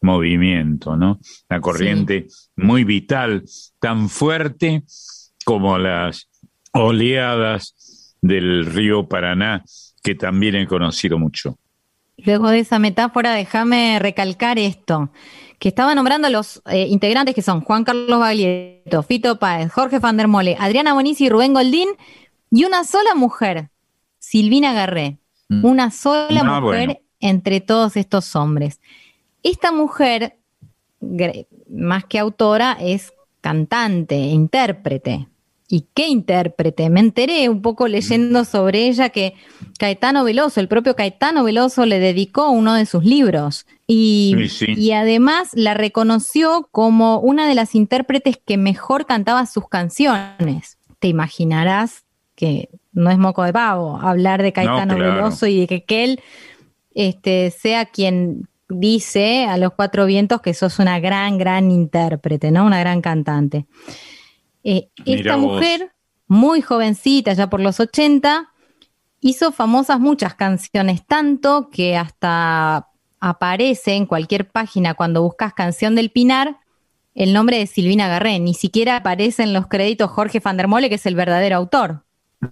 movimiento, 0.00 0.96
¿no? 0.96 1.20
La 1.48 1.60
corriente 1.60 2.26
muy 2.56 2.84
vital, 2.84 3.44
tan 3.78 4.08
fuerte 4.08 4.82
como 5.44 5.78
las 5.78 6.28
oleadas 6.72 8.16
del 8.20 8.66
río 8.66 9.08
Paraná, 9.08 9.64
que 10.02 10.14
también 10.14 10.56
he 10.56 10.66
conocido 10.66 11.18
mucho. 11.18 11.58
Luego 12.16 12.50
de 12.50 12.60
esa 12.60 12.78
metáfora, 12.78 13.32
déjame 13.32 13.98
recalcar 13.98 14.58
esto, 14.58 15.10
que 15.58 15.68
estaba 15.68 15.94
nombrando 15.94 16.26
a 16.26 16.30
los 16.30 16.62
eh, 16.66 16.86
integrantes 16.88 17.34
que 17.34 17.42
son 17.42 17.60
Juan 17.60 17.84
Carlos 17.84 18.18
Baglietto, 18.18 19.02
Fito 19.02 19.38
Páez, 19.38 19.72
Jorge 19.72 20.00
Fandermole, 20.00 20.56
Adriana 20.58 20.92
Bonici 20.92 21.26
y 21.26 21.28
Rubén 21.28 21.54
Goldín, 21.54 21.88
y 22.50 22.64
una 22.64 22.84
sola 22.84 23.14
mujer, 23.14 23.70
Silvina 24.18 24.72
Garré. 24.72 25.19
Mm. 25.50 25.64
Una 25.64 25.90
sola 25.90 26.40
Ah, 26.44 26.60
mujer 26.60 26.86
bueno. 26.86 27.00
entre 27.20 27.60
todos 27.60 27.96
estos 27.98 28.34
hombres. 28.36 28.80
Esta 29.42 29.72
mujer, 29.72 30.36
más 31.68 32.04
que 32.04 32.18
autora, 32.18 32.76
es 32.80 33.12
cantante, 33.40 34.16
intérprete. 34.16 35.26
¿Y 35.72 35.86
qué 35.94 36.08
intérprete? 36.08 36.90
Me 36.90 36.98
enteré 36.98 37.48
un 37.48 37.62
poco 37.62 37.86
leyendo 37.86 38.44
sobre 38.44 38.88
ella 38.88 39.10
que 39.10 39.34
Caetano 39.78 40.24
Veloso, 40.24 40.58
el 40.58 40.66
propio 40.66 40.96
Caetano 40.96 41.44
Veloso, 41.44 41.86
le 41.86 42.00
dedicó 42.00 42.50
uno 42.50 42.74
de 42.74 42.86
sus 42.86 43.04
libros. 43.04 43.66
Y, 43.86 44.34
Sí, 44.48 44.48
sí. 44.66 44.72
y 44.76 44.90
además 44.92 45.50
la 45.54 45.74
reconoció 45.74 46.68
como 46.72 47.20
una 47.20 47.46
de 47.46 47.54
las 47.54 47.76
intérpretes 47.76 48.36
que 48.44 48.56
mejor 48.56 49.06
cantaba 49.06 49.46
sus 49.46 49.68
canciones. 49.68 50.76
Te 50.98 51.06
imaginarás 51.06 52.02
que 52.40 52.70
no 52.92 53.10
es 53.10 53.18
moco 53.18 53.44
de 53.44 53.52
pavo 53.52 54.00
hablar 54.00 54.42
de 54.42 54.54
Caetano 54.54 54.96
claro. 54.96 55.14
Veloso 55.14 55.46
y 55.46 55.60
de 55.60 55.66
que, 55.66 55.84
que 55.84 56.04
él 56.04 56.20
este, 56.94 57.50
sea 57.50 57.84
quien 57.84 58.48
dice 58.70 59.44
a 59.44 59.58
los 59.58 59.74
cuatro 59.74 60.06
vientos 60.06 60.40
que 60.40 60.54
sos 60.54 60.78
una 60.78 60.98
gran, 61.00 61.36
gran 61.36 61.70
intérprete, 61.70 62.50
¿no? 62.50 62.64
Una 62.64 62.80
gran 62.80 63.02
cantante. 63.02 63.66
Eh, 64.64 64.88
esta 65.04 65.36
vos. 65.36 65.54
mujer, 65.54 65.92
muy 66.26 66.62
jovencita, 66.62 67.34
ya 67.34 67.50
por 67.50 67.60
los 67.60 67.78
80, 67.78 68.50
hizo 69.20 69.52
famosas 69.52 70.00
muchas 70.00 70.34
canciones, 70.34 71.04
tanto 71.04 71.68
que 71.70 71.98
hasta 71.98 72.88
aparece 73.20 73.96
en 73.96 74.06
cualquier 74.06 74.50
página 74.50 74.94
cuando 74.94 75.22
buscas 75.22 75.52
canción 75.52 75.94
del 75.94 76.10
Pinar 76.10 76.56
el 77.14 77.32
nombre 77.32 77.58
de 77.58 77.66
Silvina 77.66 78.08
Garré, 78.08 78.38
ni 78.38 78.54
siquiera 78.54 78.96
aparece 78.96 79.42
en 79.42 79.52
los 79.52 79.66
créditos 79.66 80.10
Jorge 80.10 80.40
Fandermole, 80.40 80.88
que 80.88 80.94
es 80.94 81.06
el 81.06 81.16
verdadero 81.16 81.56
autor. 81.56 82.04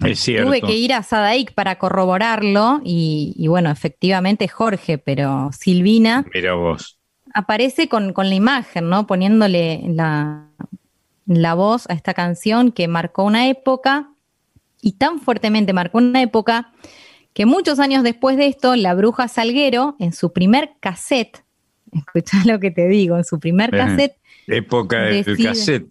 Es 0.05 0.21
cierto. 0.21 0.47
Tuve 0.49 0.61
que 0.61 0.77
ir 0.77 0.93
a 0.93 1.03
Sadaik 1.03 1.55
para 1.55 1.79
corroborarlo 1.79 2.81
y, 2.85 3.35
y 3.37 3.49
bueno, 3.49 3.71
efectivamente 3.71 4.45
es 4.45 4.53
Jorge, 4.53 4.99
pero 4.99 5.51
Silvina 5.59 6.27
Mira 6.35 6.55
vos. 6.55 6.99
aparece 7.35 7.89
con, 7.89 8.13
con 8.13 8.29
la 8.29 8.35
imagen, 8.35 8.89
¿no? 8.91 9.07
Poniéndole 9.07 9.83
la, 9.89 10.47
la 11.27 11.55
voz 11.55 11.89
a 11.89 11.95
esta 11.95 12.13
canción 12.15 12.71
que 12.73 12.87
marcó 12.87 13.25
una 13.25 13.49
época 13.49 14.11
y 14.83 14.93
tan 14.93 15.21
fuertemente 15.21 15.73
marcó 15.73 15.99
una 15.99 16.23
época 16.23 16.73
que 17.33 17.47
muchos 17.47 17.79
años 17.79 18.03
después 18.03 18.37
de 18.37 18.47
esto, 18.47 18.77
la 18.77 18.95
bruja 18.95 19.29
Salguero, 19.29 19.97
en 19.99 20.13
su 20.13 20.33
primer 20.33 20.73
cassette, 20.81 21.45
escuchá 21.93 22.43
lo 22.45 22.61
que 22.61 22.71
te 22.71 22.89
digo, 22.89 23.17
en 23.17 23.25
su 23.25 23.41
primer 23.41 23.71
cassette, 23.71 24.17
Época 24.47 25.03
del 25.03 25.25
Decide. 25.25 25.49
cassette. 25.49 25.87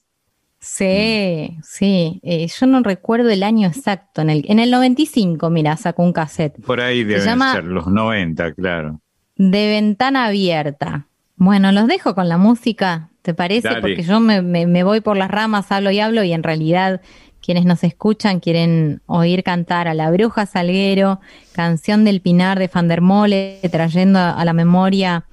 Sí, 0.68 1.58
sí, 1.64 2.20
eh, 2.24 2.48
yo 2.48 2.66
no 2.68 2.82
recuerdo 2.84 3.30
el 3.30 3.44
año 3.44 3.68
exacto, 3.68 4.22
en 4.22 4.30
el, 4.30 4.46
en 4.48 4.60
el 4.60 4.70
95, 4.72 5.50
mira, 5.50 5.78
sacó 5.78 6.04
un 6.04 6.14
cassette. 6.14 6.60
Por 6.66 6.82
ahí 6.82 7.04
deben 7.04 7.26
llama- 7.26 7.54
ser 7.54 7.64
los 7.64 7.88
90, 7.88 8.54
claro. 8.54 9.00
de 9.36 9.68
ventana 9.68 10.26
abierta. 10.26 11.08
Bueno, 11.36 11.72
los 11.72 11.88
dejo 11.88 12.16
con 12.16 12.28
la 12.30 12.38
música, 12.38 13.10
¿te 13.22 13.34
parece? 13.34 13.68
Dale. 13.70 13.82
Porque 13.82 14.04
yo 14.04 14.20
me, 14.20 14.42
me- 14.42 14.66
me 14.68 14.84
voy 14.84 15.02
por 15.02 15.16
las 15.18 15.30
ramas, 15.32 15.72
hablo 15.72 15.92
y 15.92 16.00
hablo 16.00 16.24
y 16.24 16.34
en 16.34 16.44
realidad 16.44 17.02
quienes 17.42 17.66
nos 17.66 17.84
escuchan 17.84 18.40
quieren 18.42 19.02
oír 19.06 19.44
cantar 19.44 19.88
a 19.88 19.94
La 19.94 20.12
Bruja 20.12 20.46
Salguero, 20.46 21.22
canción 21.54 22.04
del 22.04 22.20
Pinar 22.20 22.60
de 22.60 22.68
Fandermole, 22.68 23.60
trayendo 23.72 24.20
a, 24.20 24.44
la 24.44 24.54
memoria 24.54 25.26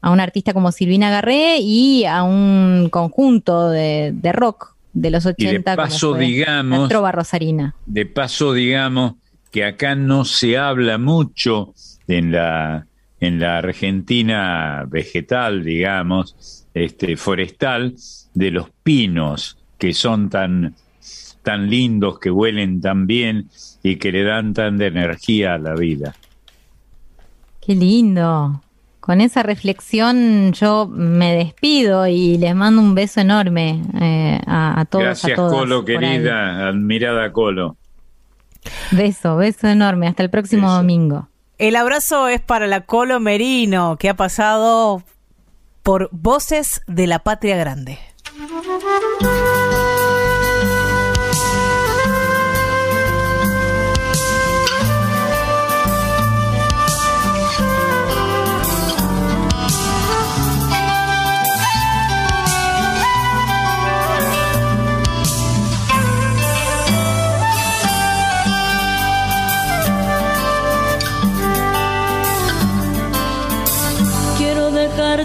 a 0.00 0.10
un 0.10 0.20
artista 0.20 0.52
como 0.52 0.70
Silvina 0.70 1.10
Garré 1.10 1.56
y 1.58 2.04
a 2.04 2.22
un 2.22 2.88
conjunto 2.92 3.70
de, 3.70 4.12
de 4.14 4.32
rock 4.32 4.75
de 4.96 5.10
los 5.10 5.26
80 5.26 5.76
como 5.76 5.88
paso, 5.88 6.14
fue 6.14 6.24
digamos- 6.24 6.80
la 6.82 6.88
Trova 6.88 7.12
Rosarina. 7.12 7.74
De 7.84 8.06
paso, 8.06 8.52
digamos 8.54 9.14
que 9.50 9.64
acá 9.64 9.94
no 9.94 10.24
se 10.24 10.56
habla 10.56 10.96
mucho 10.98 11.74
en 12.08 12.32
la, 12.32 12.86
en 13.20 13.38
la 13.38 13.58
Argentina 13.58 14.84
vegetal, 14.88 15.64
digamos, 15.64 16.66
este, 16.72 17.16
forestal, 17.16 17.94
de 18.34 18.50
los 18.50 18.70
pinos, 18.82 19.58
que 19.78 19.92
son 19.92 20.30
tan, 20.30 20.74
tan 21.42 21.68
lindos, 21.70 22.18
que 22.18 22.30
huelen 22.30 22.80
tan 22.80 23.06
bien 23.06 23.48
y 23.82 23.96
que 23.96 24.12
le 24.12 24.24
dan 24.24 24.54
tanta 24.54 24.86
energía 24.86 25.54
a 25.54 25.58
la 25.58 25.74
vida. 25.74 26.14
Qué 27.60 27.74
lindo. 27.74 28.62
Con 29.06 29.20
esa 29.20 29.44
reflexión 29.44 30.52
yo 30.52 30.88
me 30.90 31.32
despido 31.36 32.08
y 32.08 32.38
les 32.38 32.56
mando 32.56 32.82
un 32.82 32.96
beso 32.96 33.20
enorme 33.20 33.80
eh, 34.00 34.40
a, 34.48 34.80
a 34.80 34.84
todos. 34.84 35.04
a 35.04 35.06
Gracias, 35.06 35.36
todas 35.36 35.52
Colo, 35.52 35.84
querida, 35.84 36.66
admirada 36.66 37.30
Colo. 37.30 37.76
Beso, 38.90 39.36
beso 39.36 39.68
enorme. 39.68 40.08
Hasta 40.08 40.24
el 40.24 40.30
próximo 40.30 40.72
domingo. 40.72 41.28
El 41.56 41.76
abrazo 41.76 42.26
es 42.26 42.40
para 42.40 42.66
la 42.66 42.80
Colo 42.80 43.20
Merino, 43.20 43.96
que 43.96 44.08
ha 44.08 44.14
pasado 44.14 45.04
por 45.84 46.08
Voces 46.10 46.82
de 46.88 47.06
la 47.06 47.20
Patria 47.20 47.56
Grande. 47.56 48.00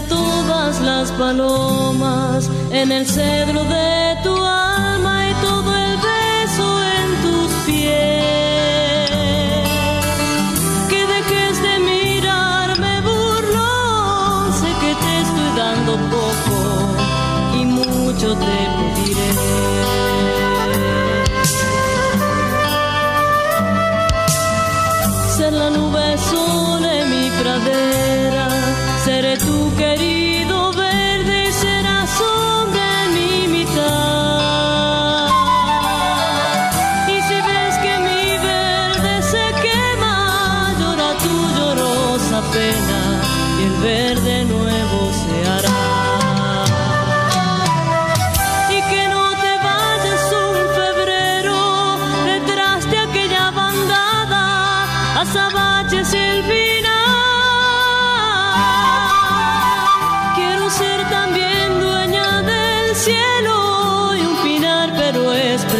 Todas 0.00 0.80
las 0.80 1.12
palomas 1.12 2.48
en 2.70 2.92
el 2.92 3.06
cedro 3.06 3.64
de 3.64 4.01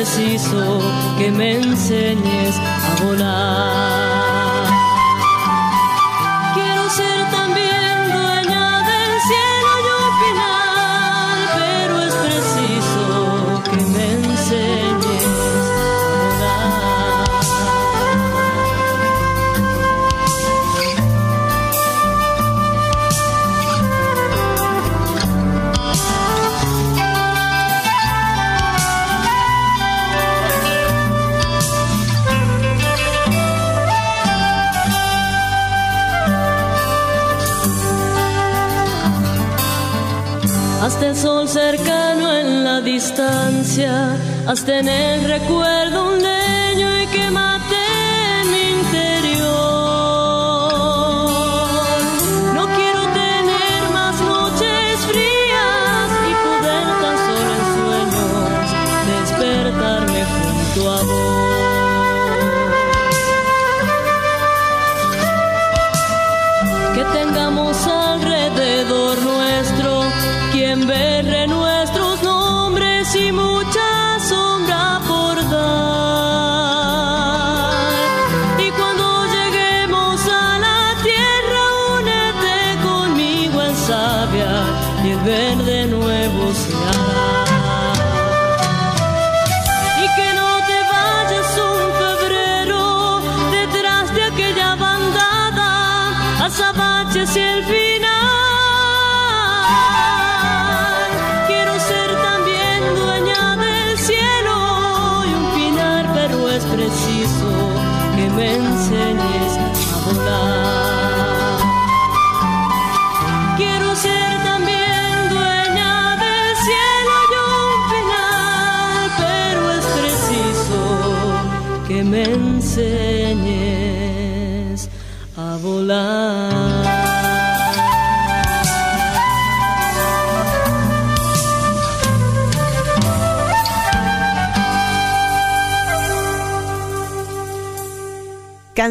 preciso 0.03 0.81
que 1.17 1.31
me 1.31 1.55
enseñes 1.59 2.57
a 2.59 3.05
volar. 3.05 4.02
Hasta 44.53 44.81
en 44.81 44.89
el 44.89 45.25
recuerdo 45.25 46.32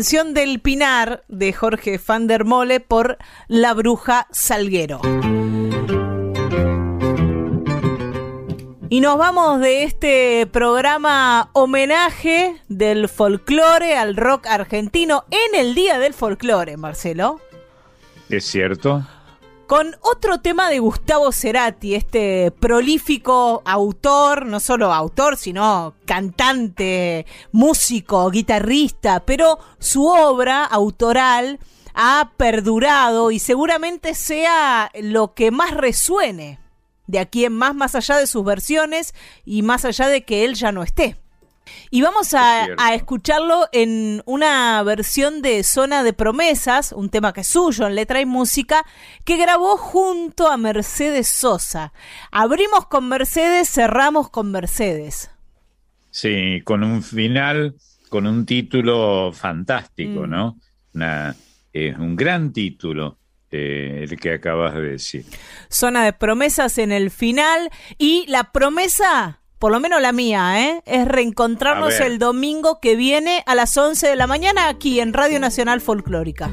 Canción 0.02 0.34
del 0.34 0.60
Pinar 0.60 1.24
de 1.28 1.54
Jorge 1.54 2.00
van 2.08 2.26
der 2.26 2.44
Mole 2.44 2.80
por 2.80 3.20
La 3.48 3.76
Bruja 3.76 4.26
Salguero. 4.32 5.00
Y 8.90 9.00
nos 9.00 9.20
vamos 9.20 9.60
de 9.60 9.84
este 9.84 10.48
programa 10.52 11.52
homenaje 11.54 12.56
del 12.68 13.10
folclore 13.10 13.96
al 13.96 14.18
rock 14.18 14.48
argentino 14.48 15.26
en 15.30 15.60
el 15.60 15.76
Día 15.76 16.00
del 16.00 16.16
Folclore, 16.16 16.78
Marcelo. 16.78 17.40
¿Es 18.28 18.46
cierto? 18.46 19.06
Con 19.72 19.96
otro 20.02 20.42
tema 20.42 20.70
de 20.70 20.80
Gustavo 20.80 21.32
Cerati, 21.32 21.96
este 21.96 22.52
prolífico 22.52 23.62
autor, 23.64 24.46
no 24.46 24.60
solo 24.60 24.92
autor, 24.92 25.38
sino 25.38 25.94
cantante, 26.04 27.26
músico, 27.54 28.30
guitarrista, 28.32 29.22
pero 29.22 29.60
su 29.80 30.08
obra 30.08 30.66
autoral 30.66 31.58
ha 31.94 32.34
perdurado 32.36 33.32
y 33.32 33.40
seguramente 33.40 34.14
sea 34.14 34.92
lo 35.00 35.34
que 35.36 35.52
más 35.52 35.72
resuene 35.72 36.60
de 37.08 37.20
aquí 37.20 37.46
en 37.46 37.54
más, 37.54 37.74
más 37.74 37.96
allá 37.96 38.18
de 38.18 38.28
sus 38.28 38.44
versiones 38.44 39.16
y 39.46 39.62
más 39.62 39.86
allá 39.86 40.10
de 40.10 40.26
que 40.26 40.44
él 40.44 40.56
ya 40.56 40.74
no 40.74 40.84
esté. 40.84 41.16
Y 41.90 42.02
vamos 42.02 42.34
a, 42.34 42.68
a, 42.78 42.94
escucharlo 42.94 43.68
en 43.72 44.22
una 44.26 44.82
versión 44.84 45.42
de 45.42 45.64
Zona 45.64 46.04
de 46.04 46.14
Promesas, 46.14 46.92
un 46.92 47.10
tema 47.10 47.34
que 47.34 47.42
es 47.42 47.48
suyo 47.48 47.88
en 47.88 47.96
letra 47.96 48.22
y 48.22 48.26
música, 48.26 48.86
que 49.26 49.38
grabó 49.38 49.78
junto 49.78 50.50
a 50.50 50.58
Mercedes 50.58 51.28
Sosa. 51.28 51.94
Abrimos 52.32 52.88
con 52.88 53.08
Mercedes, 53.08 53.70
cerramos 53.70 54.30
con 54.30 54.52
Mercedes. 54.52 55.32
Sí, 56.10 56.62
con 56.64 56.84
un 56.84 57.02
final, 57.04 57.76
con 58.10 58.28
un 58.28 58.46
título 58.46 59.32
fantástico, 59.34 60.28
mm. 60.28 60.30
¿no? 60.30 60.58
Una, 60.94 61.36
eh, 61.74 61.94
un 61.98 62.16
gran 62.16 62.52
título. 62.52 63.18
Eh, 63.54 64.06
el 64.10 64.18
que 64.18 64.32
acabas 64.32 64.76
de 64.76 64.82
decir. 64.82 65.26
Zona 65.70 66.06
de 66.06 66.14
promesas 66.14 66.78
en 66.78 66.94
el 66.94 67.12
final 67.12 67.70
y 67.98 68.26
la 68.28 68.54
promesa 68.54 69.41
por 69.62 69.72
lo 69.72 69.80
menos 69.80 70.02
la 70.02 70.12
mía, 70.12 70.60
¿eh? 70.60 70.82
es 70.88 71.08
reencontrarnos 71.08 72.00
el 72.00 72.18
domingo 72.18 72.80
que 72.82 72.96
viene 72.96 73.44
a 73.46 73.54
las 73.54 73.78
11 73.78 74.08
de 74.08 74.16
la 74.16 74.26
mañana 74.26 74.70
aquí 74.70 75.00
en 75.00 75.14
Radio 75.14 75.40
Nacional 75.40 75.82
Folclórica. 75.82 76.52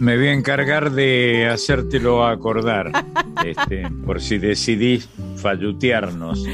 Me 0.00 0.16
voy 0.16 0.26
a 0.26 0.32
encargar 0.32 0.90
de 0.90 1.48
hacértelo 1.48 2.26
acordar, 2.26 2.90
este, 3.46 3.88
por 4.04 4.20
si 4.20 4.38
decidís 4.38 5.08
fallutearnos. 5.36 6.44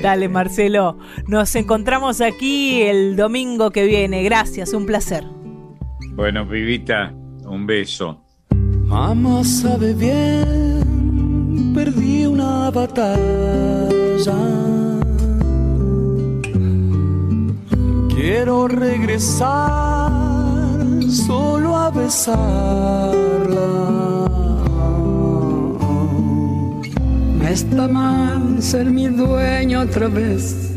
Dale, 0.00 0.28
Marcelo. 0.28 0.98
Nos 1.26 1.56
encontramos 1.56 2.20
aquí 2.20 2.82
el 2.82 3.16
domingo 3.16 3.72
que 3.72 3.86
viene. 3.86 4.22
Gracias, 4.22 4.72
un 4.72 4.86
placer. 4.86 5.24
Bueno, 6.12 6.46
Vivita, 6.46 7.12
un 7.44 7.66
beso. 7.66 8.22
Mamá 8.86 9.42
sabe 9.42 9.94
bien, 9.94 11.72
perdí 11.74 12.24
una 12.24 12.70
batalla 12.70 14.69
Quiero 18.22 18.68
regresar 18.68 20.12
solo 21.08 21.74
a 21.74 21.90
besarla. 21.90 22.36
Me 27.38 27.50
está 27.50 27.88
mal 27.88 28.62
ser 28.62 28.90
mi 28.90 29.06
dueño 29.06 29.80
otra 29.80 30.08
vez, 30.08 30.70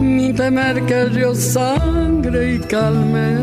ni 0.00 0.32
temer 0.32 0.84
que 0.84 1.10
yo 1.16 1.32
sangre 1.32 2.54
y 2.56 2.58
calme. 2.58 3.36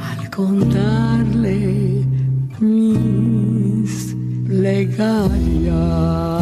Al 0.00 0.30
contarle 0.30 2.06
mis 2.58 4.16
plegarias. 4.46 6.41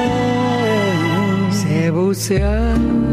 calme 1.91 2.05
bucear 2.05 3.10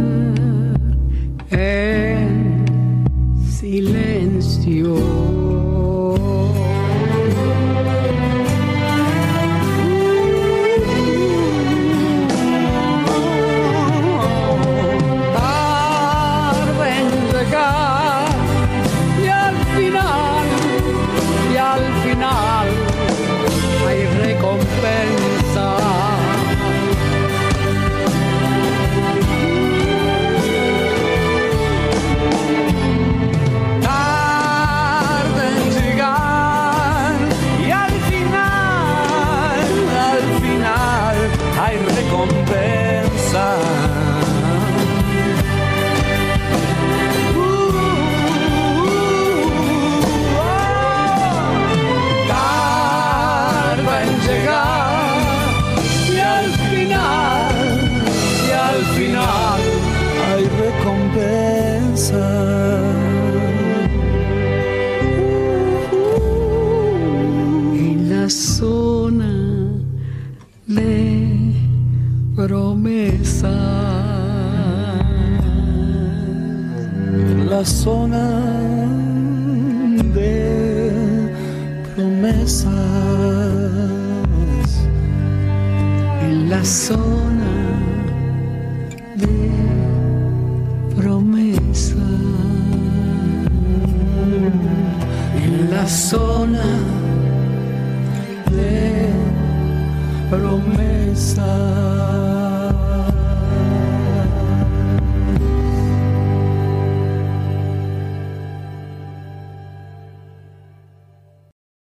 la 77.59 77.65